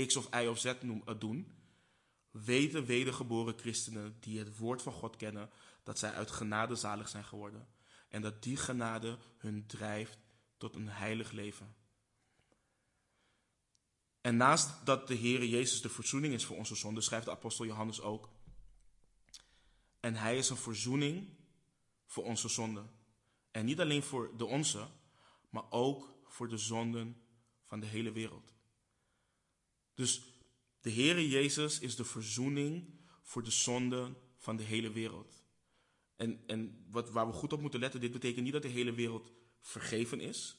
X 0.07 0.17
of 0.17 0.43
Y 0.43 0.47
of 0.47 0.59
Z 0.59 0.65
eh, 0.65 1.19
doen, 1.19 1.55
weten 2.31 2.85
wedergeboren 2.85 3.59
christenen 3.59 4.17
die 4.21 4.39
het 4.39 4.59
woord 4.59 4.83
van 4.83 4.93
God 4.93 5.17
kennen, 5.17 5.51
dat 5.83 5.99
zij 5.99 6.13
uit 6.13 6.31
genade 6.31 6.75
zalig 6.75 7.09
zijn 7.09 7.25
geworden. 7.25 7.69
En 8.17 8.23
dat 8.23 8.43
die 8.43 8.57
genade 8.57 9.19
hun 9.39 9.67
drijft 9.67 10.19
tot 10.57 10.75
een 10.75 10.89
heilig 10.89 11.31
leven. 11.31 11.77
En 14.21 14.37
naast 14.37 14.87
dat 14.87 15.09
de 15.09 15.17
Heere 15.17 15.49
Jezus 15.49 15.81
de 15.81 15.89
verzoening 15.89 16.35
is 16.35 16.45
voor 16.45 16.57
onze 16.57 16.75
zonde, 16.75 17.01
schrijft 17.01 17.25
de 17.25 17.31
apostel 17.31 17.67
Johannes 17.67 18.01
ook. 18.01 18.29
En 20.01 20.15
hij 20.15 20.37
is 20.37 20.49
een 20.49 20.57
verzoening 20.57 21.29
voor 22.07 22.25
onze 22.25 22.49
zonden. 22.49 22.91
En 23.51 23.65
niet 23.65 23.81
alleen 23.81 24.03
voor 24.03 24.37
de 24.37 24.45
onze, 24.45 24.89
maar 25.51 25.71
ook 25.71 26.15
voor 26.25 26.49
de 26.49 26.59
zonden 26.59 27.23
van 27.65 27.81
de 27.81 27.87
hele 27.87 28.13
wereld. 28.13 28.55
Dus 29.95 30.23
de 30.81 30.93
Heere 30.93 31.29
Jezus 31.29 31.79
is 31.79 31.97
de 31.97 32.05
verzoening 32.05 33.01
voor 33.23 33.43
de 33.43 33.51
zonden 33.51 34.17
van 34.37 34.57
de 34.57 34.63
hele 34.63 34.91
wereld. 34.91 35.46
En, 36.17 36.43
en 36.47 36.87
wat, 36.91 37.11
waar 37.11 37.27
we 37.27 37.33
goed 37.33 37.53
op 37.53 37.61
moeten 37.61 37.81
letten, 37.81 38.01
dit 38.01 38.13
betekent 38.13 38.45
niet 38.45 38.53
dat 38.53 38.63
de 38.63 38.69
hele 38.69 38.93
wereld 38.93 39.33
vergeven 39.61 40.21
is. 40.21 40.57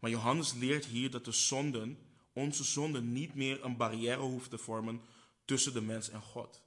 Maar 0.00 0.10
Johannes 0.10 0.52
leert 0.52 0.84
hier 0.84 1.10
dat 1.10 1.24
de 1.24 1.32
zonden, 1.32 1.98
onze 2.32 2.64
zonden, 2.64 3.12
niet 3.12 3.34
meer 3.34 3.64
een 3.64 3.76
barrière 3.76 4.20
hoeft 4.20 4.50
te 4.50 4.58
vormen 4.58 5.00
tussen 5.44 5.72
de 5.72 5.80
mens 5.80 6.08
en 6.08 6.20
God. 6.20 6.62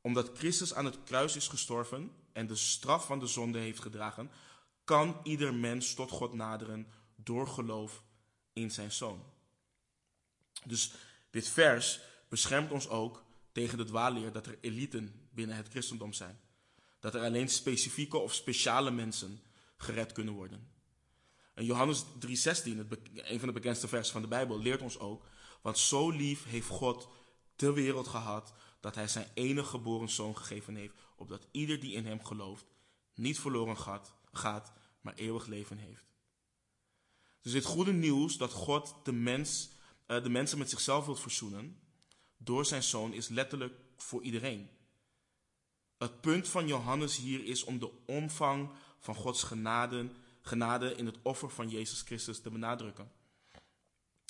Omdat 0.00 0.38
Christus 0.38 0.74
aan 0.74 0.84
het 0.84 1.02
kruis 1.04 1.36
is 1.36 1.48
gestorven 1.48 2.10
en 2.32 2.46
de 2.46 2.56
straf 2.56 3.06
van 3.06 3.18
de 3.18 3.26
zonde 3.26 3.58
heeft 3.58 3.80
gedragen, 3.80 4.30
kan 4.84 5.20
ieder 5.22 5.54
mens 5.54 5.94
tot 5.94 6.10
God 6.10 6.32
naderen 6.32 6.86
door 7.16 7.48
geloof 7.48 8.02
in 8.52 8.70
zijn 8.70 8.92
zoon. 8.92 9.22
Dus 10.64 10.92
dit 11.30 11.48
vers 11.48 12.00
beschermt 12.28 12.70
ons 12.70 12.88
ook 12.88 13.24
tegen 13.52 13.78
de 13.78 13.84
dwaalleer 13.84 14.32
dat 14.32 14.46
er 14.46 14.58
eliten 14.60 15.28
binnen 15.30 15.56
het 15.56 15.68
christendom 15.68 16.12
zijn. 16.12 16.40
Dat 17.06 17.14
er 17.14 17.22
alleen 17.22 17.48
specifieke 17.48 18.18
of 18.18 18.34
speciale 18.34 18.90
mensen 18.90 19.40
gered 19.76 20.12
kunnen 20.12 20.34
worden. 20.34 20.68
En 21.54 21.64
Johannes 21.64 22.04
3,16, 22.04 22.08
een 23.12 23.38
van 23.38 23.48
de 23.48 23.52
bekendste 23.52 23.88
versen 23.88 24.12
van 24.12 24.22
de 24.22 24.28
Bijbel, 24.28 24.58
leert 24.58 24.82
ons 24.82 24.98
ook. 24.98 25.24
Want 25.62 25.78
zo 25.78 26.10
lief 26.10 26.44
heeft 26.44 26.68
God 26.68 27.08
de 27.56 27.72
wereld 27.72 28.08
gehad 28.08 28.54
dat 28.80 28.94
hij 28.94 29.08
zijn 29.08 29.30
enige 29.34 29.68
geboren 29.68 30.08
zoon 30.08 30.36
gegeven 30.36 30.74
heeft, 30.74 30.94
opdat 31.16 31.46
ieder 31.50 31.80
die 31.80 31.92
in 31.92 32.06
hem 32.06 32.24
gelooft 32.24 32.64
niet 33.14 33.40
verloren 33.40 33.76
gaat, 34.32 34.72
maar 35.00 35.14
eeuwig 35.14 35.46
leven 35.46 35.78
heeft. 35.78 36.06
Dus 37.40 37.52
dit 37.52 37.64
goede 37.64 37.92
nieuws 37.92 38.36
dat 38.36 38.52
God 38.52 38.94
de, 39.02 39.12
mens, 39.12 39.70
uh, 40.06 40.22
de 40.22 40.30
mensen 40.30 40.58
met 40.58 40.70
zichzelf 40.70 41.04
wil 41.04 41.16
verzoenen 41.16 41.80
door 42.36 42.64
zijn 42.66 42.82
zoon 42.82 43.12
is 43.12 43.28
letterlijk 43.28 43.74
voor 43.96 44.22
iedereen. 44.22 44.75
Het 45.98 46.20
punt 46.20 46.48
van 46.48 46.66
Johannes 46.66 47.16
hier 47.16 47.44
is 47.44 47.64
om 47.64 47.78
de 47.78 47.90
omvang 48.06 48.70
van 48.98 49.14
Gods 49.14 49.42
genade, 49.42 50.10
genade 50.42 50.94
in 50.94 51.06
het 51.06 51.18
offer 51.22 51.50
van 51.50 51.68
Jezus 51.68 52.00
Christus 52.00 52.40
te 52.40 52.50
benadrukken. 52.50 53.10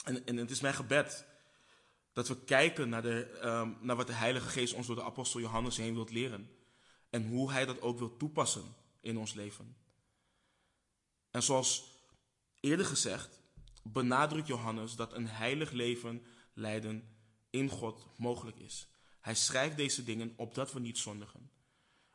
En, 0.05 0.27
en 0.27 0.37
het 0.37 0.51
is 0.51 0.61
mijn 0.61 0.75
gebed 0.75 1.27
dat 2.13 2.29
we 2.29 2.45
kijken 2.45 2.89
naar, 2.89 3.03
de, 3.03 3.41
um, 3.45 3.79
naar 3.81 3.97
wat 3.97 4.07
de 4.07 4.13
Heilige 4.13 4.49
Geest 4.49 4.75
ons 4.75 4.87
door 4.87 4.97
de 4.97 5.05
apostel 5.05 5.41
Johannes 5.41 5.77
heen 5.77 5.95
wilt 5.95 6.11
leren. 6.11 6.51
En 7.11 7.29
hoe 7.29 7.53
hij 7.53 7.65
dat 7.65 7.81
ook 7.81 7.99
wil 7.99 8.17
toepassen 8.17 8.75
in 9.01 9.19
ons 9.19 9.35
leven. 9.35 9.77
En 11.31 11.43
zoals 11.43 11.85
eerder 12.61 12.87
gezegd, 12.87 13.41
benadrukt 13.83 14.47
Johannes 14.47 14.97
dat 14.97 15.13
een 15.13 15.29
heilig 15.29 15.71
leven 15.71 16.27
leiden 16.53 17.17
in 17.51 17.69
God 17.69 18.07
mogelijk 18.17 18.59
is. 18.59 18.89
Hij 19.21 19.35
schrijft 19.35 19.77
deze 19.77 20.05
dingen 20.05 20.33
opdat 20.37 20.73
we 20.73 20.81
niet 20.81 20.99
zondigen. 20.99 21.51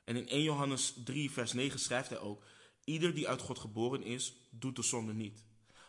En 0.03 0.15
in 0.15 0.27
1 0.27 0.43
Johannes 0.43 0.93
3, 1.03 1.31
vers 1.31 1.53
9 1.53 1.79
schrijft 1.79 2.09
hij 2.09 2.19
ook: 2.19 2.43
Ieder 2.83 3.13
die 3.13 3.27
uit 3.27 3.41
God 3.41 3.59
geboren 3.59 4.03
is, 4.03 4.35
doet 4.49 4.75
de 4.75 4.83
zonde 4.83 5.13
niet. 5.13 5.43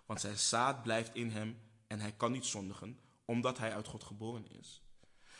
Want 0.06 0.20
zijn 0.20 0.38
zaad 0.38 0.82
blijft 0.82 1.14
in 1.14 1.30
hem 1.30 1.58
en 1.86 2.00
hij 2.00 2.12
kan 2.12 2.32
niet 2.32 2.46
zondigen, 2.46 3.00
omdat 3.24 3.58
hij 3.58 3.74
uit 3.74 3.86
God 3.86 4.04
geboren 4.04 4.50
is. 4.50 4.82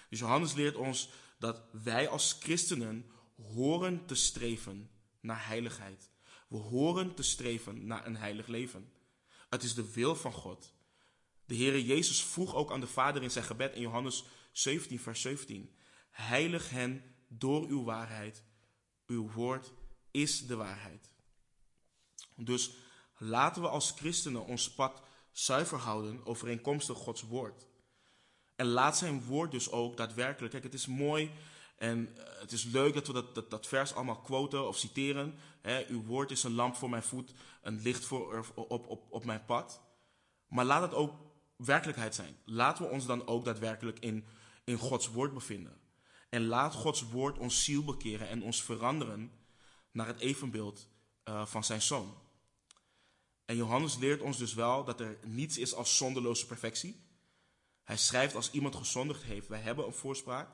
Dus 0.08 0.18
Johannes 0.18 0.54
leert 0.54 0.76
ons 0.76 1.10
dat 1.38 1.62
wij 1.70 2.08
als 2.08 2.36
christenen 2.40 3.10
horen 3.36 4.06
te 4.06 4.14
streven 4.14 4.90
naar 5.20 5.46
heiligheid. 5.46 6.10
We 6.48 6.56
horen 6.56 7.14
te 7.14 7.22
streven 7.22 7.86
naar 7.86 8.06
een 8.06 8.16
heilig 8.16 8.46
leven. 8.46 8.92
Het 9.48 9.62
is 9.62 9.74
de 9.74 9.92
wil 9.92 10.16
van 10.16 10.32
God. 10.32 10.74
De 11.44 11.56
Heere 11.56 11.84
Jezus 11.84 12.22
vroeg 12.24 12.54
ook 12.54 12.72
aan 12.72 12.80
de 12.80 12.86
Vader 12.86 13.22
in 13.22 13.30
zijn 13.30 13.44
gebed 13.44 13.74
in 13.74 13.80
Johannes 13.80 14.24
17, 14.52 15.00
vers 15.00 15.20
17. 15.20 15.74
Heilig 16.10 16.70
hen 16.70 17.02
door 17.28 17.66
uw 17.66 17.84
waarheid. 17.84 18.42
Uw 19.06 19.30
woord 19.30 19.72
is 20.10 20.46
de 20.46 20.56
waarheid. 20.56 21.10
Dus 22.36 22.70
laten 23.16 23.62
we 23.62 23.68
als 23.68 23.90
christenen 23.90 24.46
ons 24.46 24.74
pad 24.74 25.02
zuiver 25.30 25.78
houden 25.78 26.26
overeenkomstig 26.26 26.96
Gods 26.96 27.22
woord. 27.22 27.66
En 28.56 28.66
laat 28.66 28.98
zijn 28.98 29.24
woord 29.24 29.50
dus 29.50 29.70
ook 29.70 29.96
daadwerkelijk. 29.96 30.52
Kijk, 30.52 30.64
het 30.64 30.74
is 30.74 30.86
mooi 30.86 31.30
en 31.76 32.16
eh, 32.16 32.40
het 32.40 32.52
is 32.52 32.64
leuk 32.64 32.94
dat 32.94 33.06
we 33.06 33.12
dat, 33.12 33.34
dat, 33.34 33.50
dat 33.50 33.66
vers 33.66 33.94
allemaal 33.94 34.20
quoten 34.20 34.68
of 34.68 34.78
citeren. 34.78 35.38
uw 35.88 36.02
woord 36.02 36.30
is 36.30 36.42
een 36.42 36.54
lamp 36.54 36.74
voor 36.74 36.90
mijn 36.90 37.02
voet, 37.02 37.32
een 37.62 37.80
licht 37.80 38.04
voor, 38.04 38.46
op, 38.54 38.86
op, 38.86 39.06
op 39.10 39.24
mijn 39.24 39.44
pad. 39.44 39.80
Maar 40.48 40.64
laat 40.64 40.82
het 40.82 40.94
ook 40.94 41.14
werkelijkheid 41.56 42.14
zijn. 42.14 42.36
Laten 42.44 42.84
we 42.84 42.90
ons 42.90 43.06
dan 43.06 43.26
ook 43.26 43.44
daadwerkelijk 43.44 43.98
in, 43.98 44.24
in 44.64 44.76
Gods 44.76 45.08
woord 45.08 45.34
bevinden. 45.34 45.80
En 46.32 46.46
laat 46.46 46.74
Gods 46.74 47.02
woord 47.02 47.38
ons 47.38 47.64
ziel 47.64 47.84
bekeren 47.84 48.28
en 48.28 48.42
ons 48.42 48.62
veranderen 48.62 49.32
naar 49.90 50.06
het 50.06 50.20
evenbeeld 50.20 50.88
uh, 51.24 51.46
van 51.46 51.64
zijn 51.64 51.82
zoon. 51.82 52.14
En 53.44 53.56
Johannes 53.56 53.96
leert 53.96 54.20
ons 54.20 54.38
dus 54.38 54.54
wel 54.54 54.84
dat 54.84 55.00
er 55.00 55.18
niets 55.24 55.58
is 55.58 55.74
als 55.74 55.96
zonderloze 55.96 56.46
perfectie. 56.46 57.04
Hij 57.84 57.96
schrijft 57.96 58.34
als 58.34 58.50
iemand 58.50 58.76
gezondigd 58.76 59.22
heeft, 59.22 59.48
wij 59.48 59.60
hebben 59.60 59.86
een 59.86 59.92
voorspraak. 59.92 60.48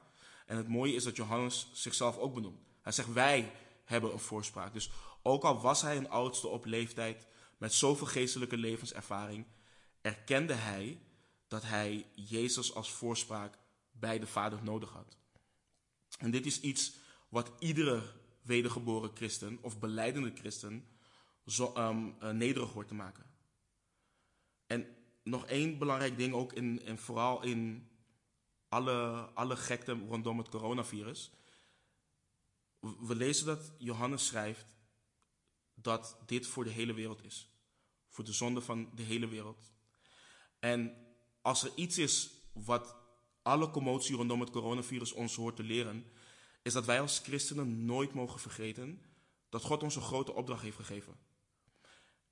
En 0.46 0.56
het 0.56 0.68
mooie 0.68 0.94
is 0.94 1.04
dat 1.04 1.16
Johannes 1.16 1.70
zichzelf 1.72 2.18
ook 2.18 2.34
benoemt. 2.34 2.62
Hij 2.82 2.92
zegt, 2.92 3.12
wij 3.12 3.52
hebben 3.84 4.12
een 4.12 4.18
voorspraak. 4.18 4.72
Dus 4.72 4.90
ook 5.22 5.44
al 5.44 5.60
was 5.60 5.82
hij 5.82 5.96
een 5.96 6.10
oudste 6.10 6.48
op 6.48 6.64
leeftijd 6.64 7.26
met 7.58 7.72
zoveel 7.72 8.06
geestelijke 8.06 8.56
levenservaring, 8.56 9.46
erkende 10.00 10.54
hij 10.54 11.00
dat 11.48 11.62
hij 11.62 12.06
Jezus 12.14 12.74
als 12.74 12.92
voorspraak 12.92 13.58
bij 13.90 14.18
de 14.18 14.26
Vader 14.26 14.62
nodig 14.62 14.90
had. 14.90 15.17
En 16.18 16.30
dit 16.30 16.46
is 16.46 16.60
iets 16.60 16.96
wat 17.28 17.52
iedere 17.58 18.02
wedergeboren 18.42 19.10
christen 19.14 19.58
of 19.60 19.78
beleidende 19.78 20.32
christen 20.34 20.88
zo, 21.46 21.74
um, 21.76 22.16
nederig 22.36 22.72
hoort 22.72 22.88
te 22.88 22.94
maken. 22.94 23.26
En 24.66 24.96
nog 25.22 25.46
één 25.46 25.78
belangrijk 25.78 26.16
ding 26.16 26.34
ook, 26.34 26.52
in, 26.52 26.82
en 26.84 26.98
vooral 26.98 27.42
in 27.42 27.88
alle, 28.68 29.28
alle 29.34 29.56
gekte 29.56 29.92
rondom 29.92 30.38
het 30.38 30.48
coronavirus. 30.48 31.30
We 32.80 33.14
lezen 33.14 33.46
dat 33.46 33.72
Johannes 33.78 34.26
schrijft 34.26 34.76
dat 35.74 36.18
dit 36.26 36.46
voor 36.46 36.64
de 36.64 36.70
hele 36.70 36.92
wereld 36.92 37.24
is. 37.24 37.50
Voor 38.08 38.24
de 38.24 38.32
zonde 38.32 38.60
van 38.60 38.90
de 38.94 39.02
hele 39.02 39.28
wereld. 39.28 39.72
En 40.58 41.06
als 41.42 41.62
er 41.62 41.72
iets 41.74 41.98
is 41.98 42.30
wat 42.52 42.96
alle 43.48 43.70
commotie 43.70 44.16
rondom 44.16 44.40
het 44.40 44.50
coronavirus 44.50 45.12
ons 45.12 45.34
hoort 45.34 45.56
te 45.56 45.62
leren, 45.62 46.04
is 46.62 46.72
dat 46.72 46.84
wij 46.84 47.00
als 47.00 47.18
christenen 47.18 47.84
nooit 47.84 48.12
mogen 48.12 48.40
vergeten 48.40 49.02
dat 49.48 49.62
God 49.62 49.82
ons 49.82 49.96
een 49.96 50.02
grote 50.02 50.32
opdracht 50.32 50.62
heeft 50.62 50.76
gegeven. 50.76 51.16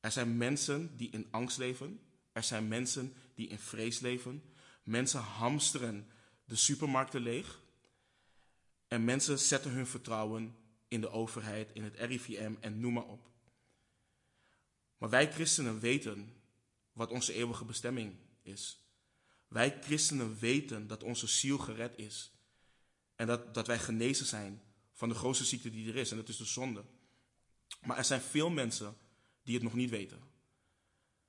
Er 0.00 0.12
zijn 0.12 0.36
mensen 0.36 0.96
die 0.96 1.10
in 1.10 1.26
angst 1.30 1.58
leven. 1.58 2.00
Er 2.32 2.42
zijn 2.42 2.68
mensen 2.68 3.14
die 3.34 3.48
in 3.48 3.58
vrees 3.58 4.00
leven. 4.00 4.42
Mensen 4.82 5.20
hamsteren 5.20 6.10
de 6.44 6.56
supermarkten 6.56 7.20
leeg. 7.20 7.60
En 8.88 9.04
mensen 9.04 9.38
zetten 9.38 9.70
hun 9.70 9.86
vertrouwen 9.86 10.56
in 10.88 11.00
de 11.00 11.10
overheid, 11.10 11.70
in 11.72 11.84
het 11.84 11.96
RIVM 11.98 12.54
en 12.60 12.80
noem 12.80 12.92
maar 12.92 13.06
op. 13.06 13.30
Maar 14.98 15.10
wij 15.10 15.32
christenen 15.32 15.80
weten 15.80 16.42
wat 16.92 17.10
onze 17.10 17.32
eeuwige 17.32 17.64
bestemming 17.64 18.16
is. 18.42 18.85
Wij 19.48 19.78
christenen 19.82 20.38
weten 20.38 20.86
dat 20.86 21.02
onze 21.02 21.26
ziel 21.26 21.58
gered 21.58 21.98
is. 21.98 22.32
En 23.14 23.26
dat, 23.26 23.54
dat 23.54 23.66
wij 23.66 23.78
genezen 23.78 24.26
zijn 24.26 24.62
van 24.92 25.08
de 25.08 25.14
grootste 25.14 25.44
ziekte 25.44 25.70
die 25.70 25.88
er 25.88 25.96
is, 25.96 26.10
en 26.10 26.16
dat 26.16 26.28
is 26.28 26.36
de 26.36 26.44
zonde. 26.44 26.84
Maar 27.80 27.96
er 27.96 28.04
zijn 28.04 28.20
veel 28.20 28.50
mensen 28.50 28.96
die 29.42 29.54
het 29.54 29.62
nog 29.62 29.74
niet 29.74 29.90
weten. 29.90 30.20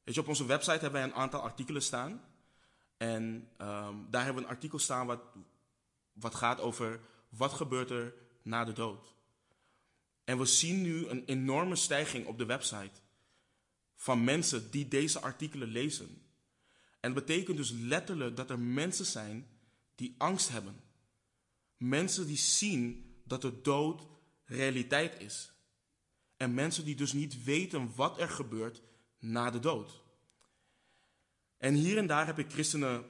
Weet 0.04 0.16
je, 0.16 0.22
op 0.22 0.28
onze 0.28 0.46
website 0.46 0.72
hebben 0.72 0.92
wij 0.92 1.04
een 1.04 1.14
aantal 1.14 1.42
artikelen 1.42 1.82
staan. 1.82 2.22
En 2.98 3.50
ehm, 3.58 3.96
daar 4.10 4.24
hebben 4.24 4.44
we 4.44 4.50
een 4.50 4.56
artikel 4.56 4.80
staan 4.80 5.08
wat, 5.08 5.22
wat 6.14 6.36
gaat 6.36 6.60
over 6.60 7.00
wat 7.30 7.54
gebeurt 7.54 7.90
er 7.90 8.14
na 8.42 8.66
de 8.66 8.74
dood. 8.74 9.16
En 10.24 10.38
we 10.38 10.46
zien 10.46 10.82
nu 10.82 11.08
een 11.08 11.26
enorme 11.26 11.76
stijging 11.76 12.26
op 12.26 12.38
de 12.38 12.46
website 12.46 13.02
van 13.96 14.24
mensen 14.24 14.72
die 14.72 14.88
deze 14.88 15.20
artikelen 15.20 15.68
lezen. 15.68 16.27
En 17.08 17.14
dat 17.14 17.26
betekent 17.26 17.58
dus 17.58 17.72
letterlijk 17.72 18.36
dat 18.36 18.50
er 18.50 18.60
mensen 18.60 19.06
zijn 19.06 19.48
die 19.96 20.16
angst 20.18 20.50
hebben. 20.50 20.82
Mensen 21.78 22.28
die 22.28 22.38
zien 22.38 23.16
dat 23.26 23.42
de 23.42 23.62
dood 23.62 24.08
realiteit 24.46 25.20
is. 25.20 25.52
En 26.38 26.54
mensen 26.54 26.86
die 26.86 26.96
dus 26.96 27.14
niet 27.14 27.44
weten 27.44 27.96
wat 27.96 28.20
er 28.20 28.30
gebeurt 28.30 28.82
na 29.20 29.52
de 29.52 29.60
dood. 29.60 30.02
En 31.58 31.74
hier 31.74 31.98
en 31.98 32.08
daar 32.08 32.26
heb 32.26 32.40
ik 32.40 32.52
christenen 32.52 33.06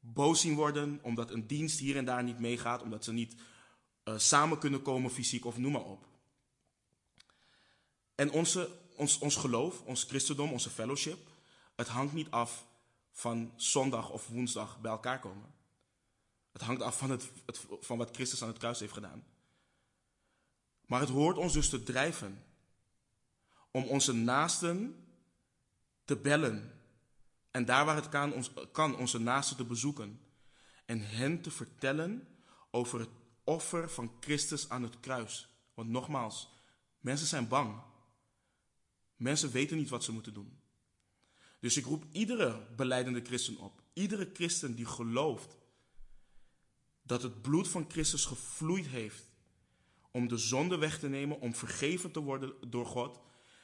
boos 0.00 0.40
zien 0.40 0.54
worden 0.54 0.98
omdat 1.02 1.30
een 1.30 1.46
dienst 1.46 1.78
hier 1.78 1.96
en 1.96 2.04
daar 2.04 2.24
niet 2.24 2.38
meegaat, 2.38 2.82
omdat 2.82 3.04
ze 3.04 3.12
niet 3.12 3.34
uh, 4.04 4.18
samen 4.18 4.58
kunnen 4.58 4.82
komen 4.82 5.10
fysiek 5.10 5.44
of 5.44 5.58
noem 5.58 5.72
maar 5.72 5.84
op. 5.84 6.08
En 8.14 8.30
onze, 8.30 8.70
ons, 8.96 9.18
ons 9.18 9.36
geloof, 9.36 9.82
ons 9.82 10.04
christendom, 10.04 10.52
onze 10.52 10.70
fellowship, 10.70 11.28
het 11.76 11.88
hangt 11.88 12.14
niet 12.14 12.30
af 12.30 12.66
van 13.18 13.52
zondag 13.56 14.10
of 14.10 14.28
woensdag 14.28 14.80
bij 14.80 14.90
elkaar 14.90 15.20
komen. 15.20 15.54
Het 16.52 16.62
hangt 16.62 16.82
af 16.82 16.98
van, 16.98 17.10
het, 17.10 17.30
het, 17.46 17.66
van 17.80 17.98
wat 17.98 18.14
Christus 18.14 18.42
aan 18.42 18.48
het 18.48 18.58
kruis 18.58 18.80
heeft 18.80 18.92
gedaan. 18.92 19.26
Maar 20.86 21.00
het 21.00 21.08
hoort 21.08 21.36
ons 21.36 21.52
dus 21.52 21.68
te 21.68 21.82
drijven 21.82 22.44
om 23.70 23.84
onze 23.84 24.12
naasten 24.12 25.06
te 26.04 26.16
bellen. 26.16 26.80
En 27.50 27.64
daar 27.64 27.84
waar 27.84 27.96
het 27.96 28.08
kan, 28.08 28.32
ons, 28.32 28.52
kan 28.72 28.96
onze 28.96 29.18
naasten 29.18 29.56
te 29.56 29.64
bezoeken. 29.64 30.20
En 30.84 31.00
hen 31.00 31.42
te 31.42 31.50
vertellen 31.50 32.28
over 32.70 33.00
het 33.00 33.10
offer 33.44 33.90
van 33.90 34.16
Christus 34.20 34.68
aan 34.68 34.82
het 34.82 35.00
kruis. 35.00 35.48
Want 35.74 35.88
nogmaals, 35.88 36.52
mensen 36.98 37.26
zijn 37.26 37.48
bang. 37.48 37.82
Mensen 39.16 39.50
weten 39.50 39.76
niet 39.76 39.88
wat 39.88 40.04
ze 40.04 40.12
moeten 40.12 40.34
doen. 40.34 40.57
Dus 41.60 41.76
ik 41.76 41.84
roep 41.84 42.04
iedere 42.12 42.66
beleidende 42.76 43.20
christen 43.24 43.58
op. 43.58 43.82
Iedere 43.92 44.30
christen 44.32 44.74
die 44.74 44.86
gelooft 44.86 45.56
dat 47.02 47.22
het 47.22 47.42
bloed 47.42 47.68
van 47.68 47.90
Christus 47.90 48.24
gevloeid 48.24 48.86
heeft 48.86 49.28
om 50.10 50.28
de 50.28 50.36
zonde 50.36 50.76
weg 50.76 50.98
te 50.98 51.08
nemen, 51.08 51.40
om 51.40 51.54
vergeven 51.54 52.10
te 52.10 52.20
worden 52.20 52.70
door 52.70 52.86
God 52.86 53.20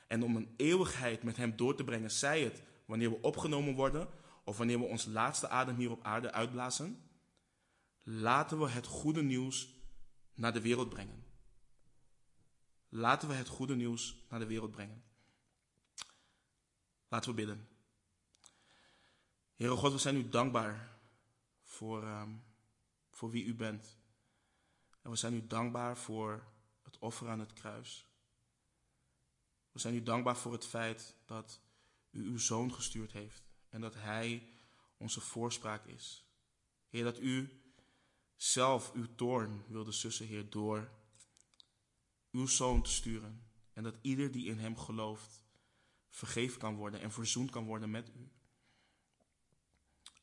en 0.06 0.22
om 0.22 0.36
een 0.36 0.54
eeuwigheid 0.56 1.22
met 1.22 1.36
Hem 1.36 1.56
door 1.56 1.76
te 1.76 1.84
brengen, 1.84 2.10
zij 2.10 2.42
het 2.42 2.62
wanneer 2.86 3.10
we 3.10 3.20
opgenomen 3.20 3.74
worden 3.74 4.08
of 4.44 4.56
wanneer 4.56 4.78
we 4.78 4.84
ons 4.84 5.04
laatste 5.04 5.48
adem 5.48 5.76
hier 5.76 5.90
op 5.90 6.04
aarde 6.04 6.32
uitblazen, 6.32 7.02
laten 8.02 8.58
we 8.58 8.68
het 8.68 8.86
goede 8.86 9.22
nieuws 9.22 9.68
naar 10.34 10.52
de 10.52 10.60
wereld 10.60 10.88
brengen. 10.88 11.24
Laten 12.88 13.28
we 13.28 13.34
het 13.34 13.48
goede 13.48 13.76
nieuws 13.76 14.24
naar 14.28 14.38
de 14.38 14.46
wereld 14.46 14.70
brengen. 14.70 15.02
Laten 17.08 17.30
we 17.30 17.36
bidden. 17.36 17.73
Heere 19.54 19.76
God, 19.76 19.92
we 19.92 19.98
zijn 19.98 20.16
u 20.16 20.28
dankbaar 20.28 20.98
voor, 21.62 22.04
um, 22.04 22.44
voor 23.10 23.30
wie 23.30 23.44
u 23.44 23.54
bent. 23.54 23.98
En 25.02 25.10
we 25.10 25.16
zijn 25.16 25.34
u 25.34 25.46
dankbaar 25.46 25.96
voor 25.96 26.44
het 26.82 26.98
offer 26.98 27.28
aan 27.28 27.40
het 27.40 27.52
kruis. 27.52 28.06
We 29.72 29.78
zijn 29.78 29.94
u 29.94 30.02
dankbaar 30.02 30.36
voor 30.36 30.52
het 30.52 30.66
feit 30.66 31.16
dat 31.24 31.60
u 32.10 32.24
uw 32.24 32.38
zoon 32.38 32.74
gestuurd 32.74 33.12
heeft 33.12 33.42
en 33.68 33.80
dat 33.80 33.94
hij 33.94 34.48
onze 34.96 35.20
voorspraak 35.20 35.86
is. 35.86 36.24
Heer, 36.88 37.04
dat 37.04 37.20
u 37.20 37.62
zelf 38.36 38.92
uw 38.92 39.14
toorn 39.14 39.64
wilde 39.68 39.92
sussen, 39.92 40.26
Heer, 40.26 40.50
door 40.50 40.90
uw 42.30 42.46
zoon 42.46 42.82
te 42.82 42.90
sturen. 42.90 43.46
En 43.72 43.82
dat 43.82 43.98
ieder 44.00 44.32
die 44.32 44.46
in 44.46 44.58
hem 44.58 44.78
gelooft 44.78 45.44
vergeven 46.10 46.58
kan 46.58 46.76
worden 46.76 47.00
en 47.00 47.12
verzoend 47.12 47.50
kan 47.50 47.64
worden 47.64 47.90
met 47.90 48.08
u. 48.08 48.33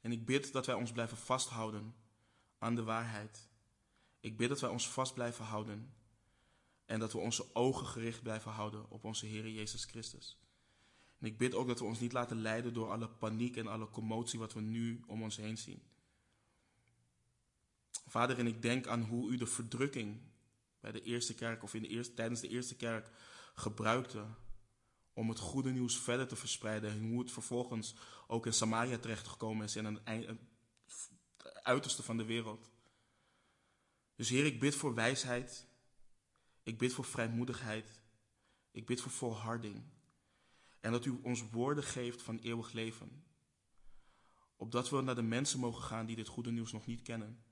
En 0.02 0.12
ik 0.12 0.26
bid 0.26 0.52
dat 0.52 0.66
wij 0.66 0.76
ons 0.76 0.91
blijven 0.91 1.18
vasthouden 1.18 1.95
aan 2.58 2.76
de 2.76 2.84
waarheid. 2.84 3.49
Ik 4.20 4.38
bid 4.38 4.49
dat 4.49 4.60
wij 4.60 4.70
ons 4.70 4.89
vast 4.89 5.14
blijven 5.14 5.45
houden 5.45 5.93
en 6.86 6.99
dat 6.99 7.12
we 7.12 7.18
onze 7.18 7.56
ogen 7.56 7.88
gericht 7.88 8.22
blijven 8.22 8.52
houden 8.52 8.89
op 8.89 9.04
onze 9.04 9.26
Heer 9.26 9.49
Jezus 9.49 9.86
Christus. 9.86 10.39
En 11.20 11.28
ik 11.28 11.38
bid 11.38 11.54
ook 11.54 11.68
dat 11.68 11.80
we 11.80 11.86
ons 11.86 11.99
niet 11.99 12.14
laten 12.14 12.41
leiden 12.41 12.74
door 12.74 12.91
alle 12.91 13.10
paniek 13.10 13.58
en 13.58 13.68
alle 13.68 13.89
commotie 13.89 14.39
wat 14.39 14.54
we 14.54 14.62
nu 14.62 15.04
om 15.08 15.24
ons 15.24 15.36
heen 15.36 15.58
zien. 15.58 15.82
Vader, 18.06 18.39
en 18.39 18.47
ik 18.47 18.62
denk 18.62 18.88
aan 18.88 19.02
hoe 19.02 19.32
u 19.32 19.38
de 19.38 19.45
verdrukking 19.45 20.22
bij 20.80 20.91
de 20.91 21.02
eerste 21.02 21.34
kerk 21.34 21.64
of 21.64 21.74
in 21.74 21.82
de 21.82 21.88
eerste, 21.88 22.14
tijdens 22.14 22.41
de 22.41 22.47
eerste 22.47 22.76
kerk 22.76 23.10
gebruikte 23.56 24.26
om 25.22 25.30
het 25.30 25.39
goede 25.39 25.72
nieuws 25.72 25.99
verder 25.99 26.28
te 26.28 26.36
verspreiden. 26.36 26.91
En 26.91 27.09
hoe 27.09 27.19
het 27.19 27.32
vervolgens 27.32 27.95
ook 28.28 28.45
in 28.45 28.53
Samaria 28.53 28.97
terechtgekomen 28.97 29.65
is 29.65 29.76
een, 29.76 29.99
het 30.03 30.39
uiterste 31.63 32.03
van 32.03 32.17
de 32.17 32.26
wereld. 32.26 32.72
Dus 34.15 34.30
Heer, 34.30 34.45
ik 34.45 34.59
bid 34.59 34.76
voor 34.76 34.93
wijsheid. 34.93 35.67
Ik 36.63 36.78
bid 36.78 36.93
voor 36.93 37.05
vrijmoedigheid. 37.05 38.01
Ik 38.72 38.86
bid 38.86 39.01
voor 39.01 39.11
volharding. 39.11 39.84
En 40.80 40.91
dat 40.91 41.05
u 41.05 41.19
ons 41.24 41.49
woorden 41.49 41.84
geeft 41.84 42.22
van 42.22 42.39
eeuwig 42.39 42.72
leven. 42.72 43.26
Opdat 44.55 44.89
we 44.89 45.01
naar 45.01 45.15
de 45.15 45.22
mensen 45.22 45.59
mogen 45.59 45.84
gaan 45.84 46.05
die 46.05 46.15
dit 46.15 46.28
goede 46.28 46.51
nieuws 46.51 46.72
nog 46.72 46.86
niet 46.86 47.01
kennen. 47.01 47.43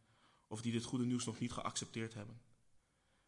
Of 0.47 0.61
die 0.61 0.71
dit 0.71 0.83
goede 0.83 1.05
nieuws 1.05 1.25
nog 1.25 1.39
niet 1.39 1.51
geaccepteerd 1.51 2.13
hebben. 2.13 2.41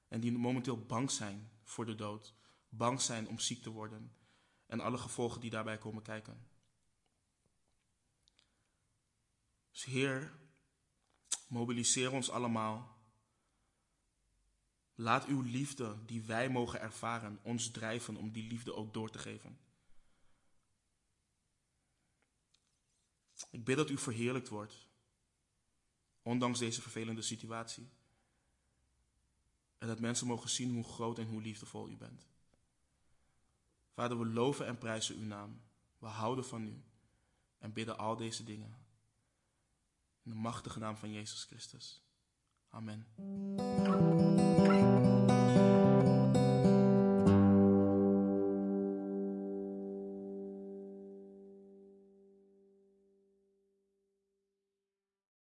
En 0.07 0.19
die 0.19 0.31
momenteel 0.31 0.85
bang 0.85 1.11
zijn 1.11 1.51
voor 1.63 1.85
de 1.85 1.95
dood. 1.95 2.33
Bang 2.69 3.01
zijn 3.01 3.27
om 3.27 3.39
ziek 3.39 3.61
te 3.61 3.69
worden. 3.69 4.19
En 4.71 4.79
alle 4.79 4.97
gevolgen 4.97 5.41
die 5.41 5.49
daarbij 5.49 5.77
komen 5.77 6.03
kijken. 6.03 6.47
Dus 9.71 9.83
Heer, 9.83 10.39
mobiliseer 11.47 12.11
ons 12.11 12.29
allemaal 12.29 13.01
Laat 15.01 15.25
uw 15.25 15.41
liefde, 15.41 16.05
die 16.05 16.23
wij 16.23 16.49
mogen 16.49 16.79
ervaren, 16.79 17.39
ons 17.43 17.71
drijven 17.71 18.15
om 18.15 18.31
die 18.31 18.47
liefde 18.47 18.73
ook 18.73 18.93
door 18.93 19.09
te 19.09 19.17
geven. 19.17 19.59
Ik 23.49 23.63
bid 23.63 23.75
dat 23.75 23.89
u 23.89 23.97
verheerlijkt 23.97 24.49
wordt, 24.49 24.87
ondanks 26.21 26.59
deze 26.59 26.81
vervelende 26.81 27.21
situatie. 27.21 27.89
En 29.77 29.87
dat 29.87 29.99
mensen 29.99 30.27
mogen 30.27 30.49
zien 30.49 30.73
hoe 30.73 30.83
groot 30.83 31.19
en 31.19 31.27
hoe 31.27 31.41
liefdevol 31.41 31.89
u 31.89 31.97
bent. 31.97 32.30
Vader, 33.93 34.19
we 34.19 34.25
loven 34.25 34.65
en 34.65 34.77
prijzen 34.77 35.15
uw 35.15 35.25
naam. 35.25 35.61
We 35.97 36.07
houden 36.07 36.45
van 36.45 36.67
u 36.67 36.83
en 37.57 37.73
bidden 37.73 37.97
al 37.97 38.15
deze 38.15 38.43
dingen. 38.43 38.75
In 40.23 40.31
de 40.31 40.37
machtige 40.37 40.79
naam 40.79 40.97
van 40.97 41.11
Jezus 41.11 41.43
Christus. 41.43 42.03
Amen. 42.69 44.19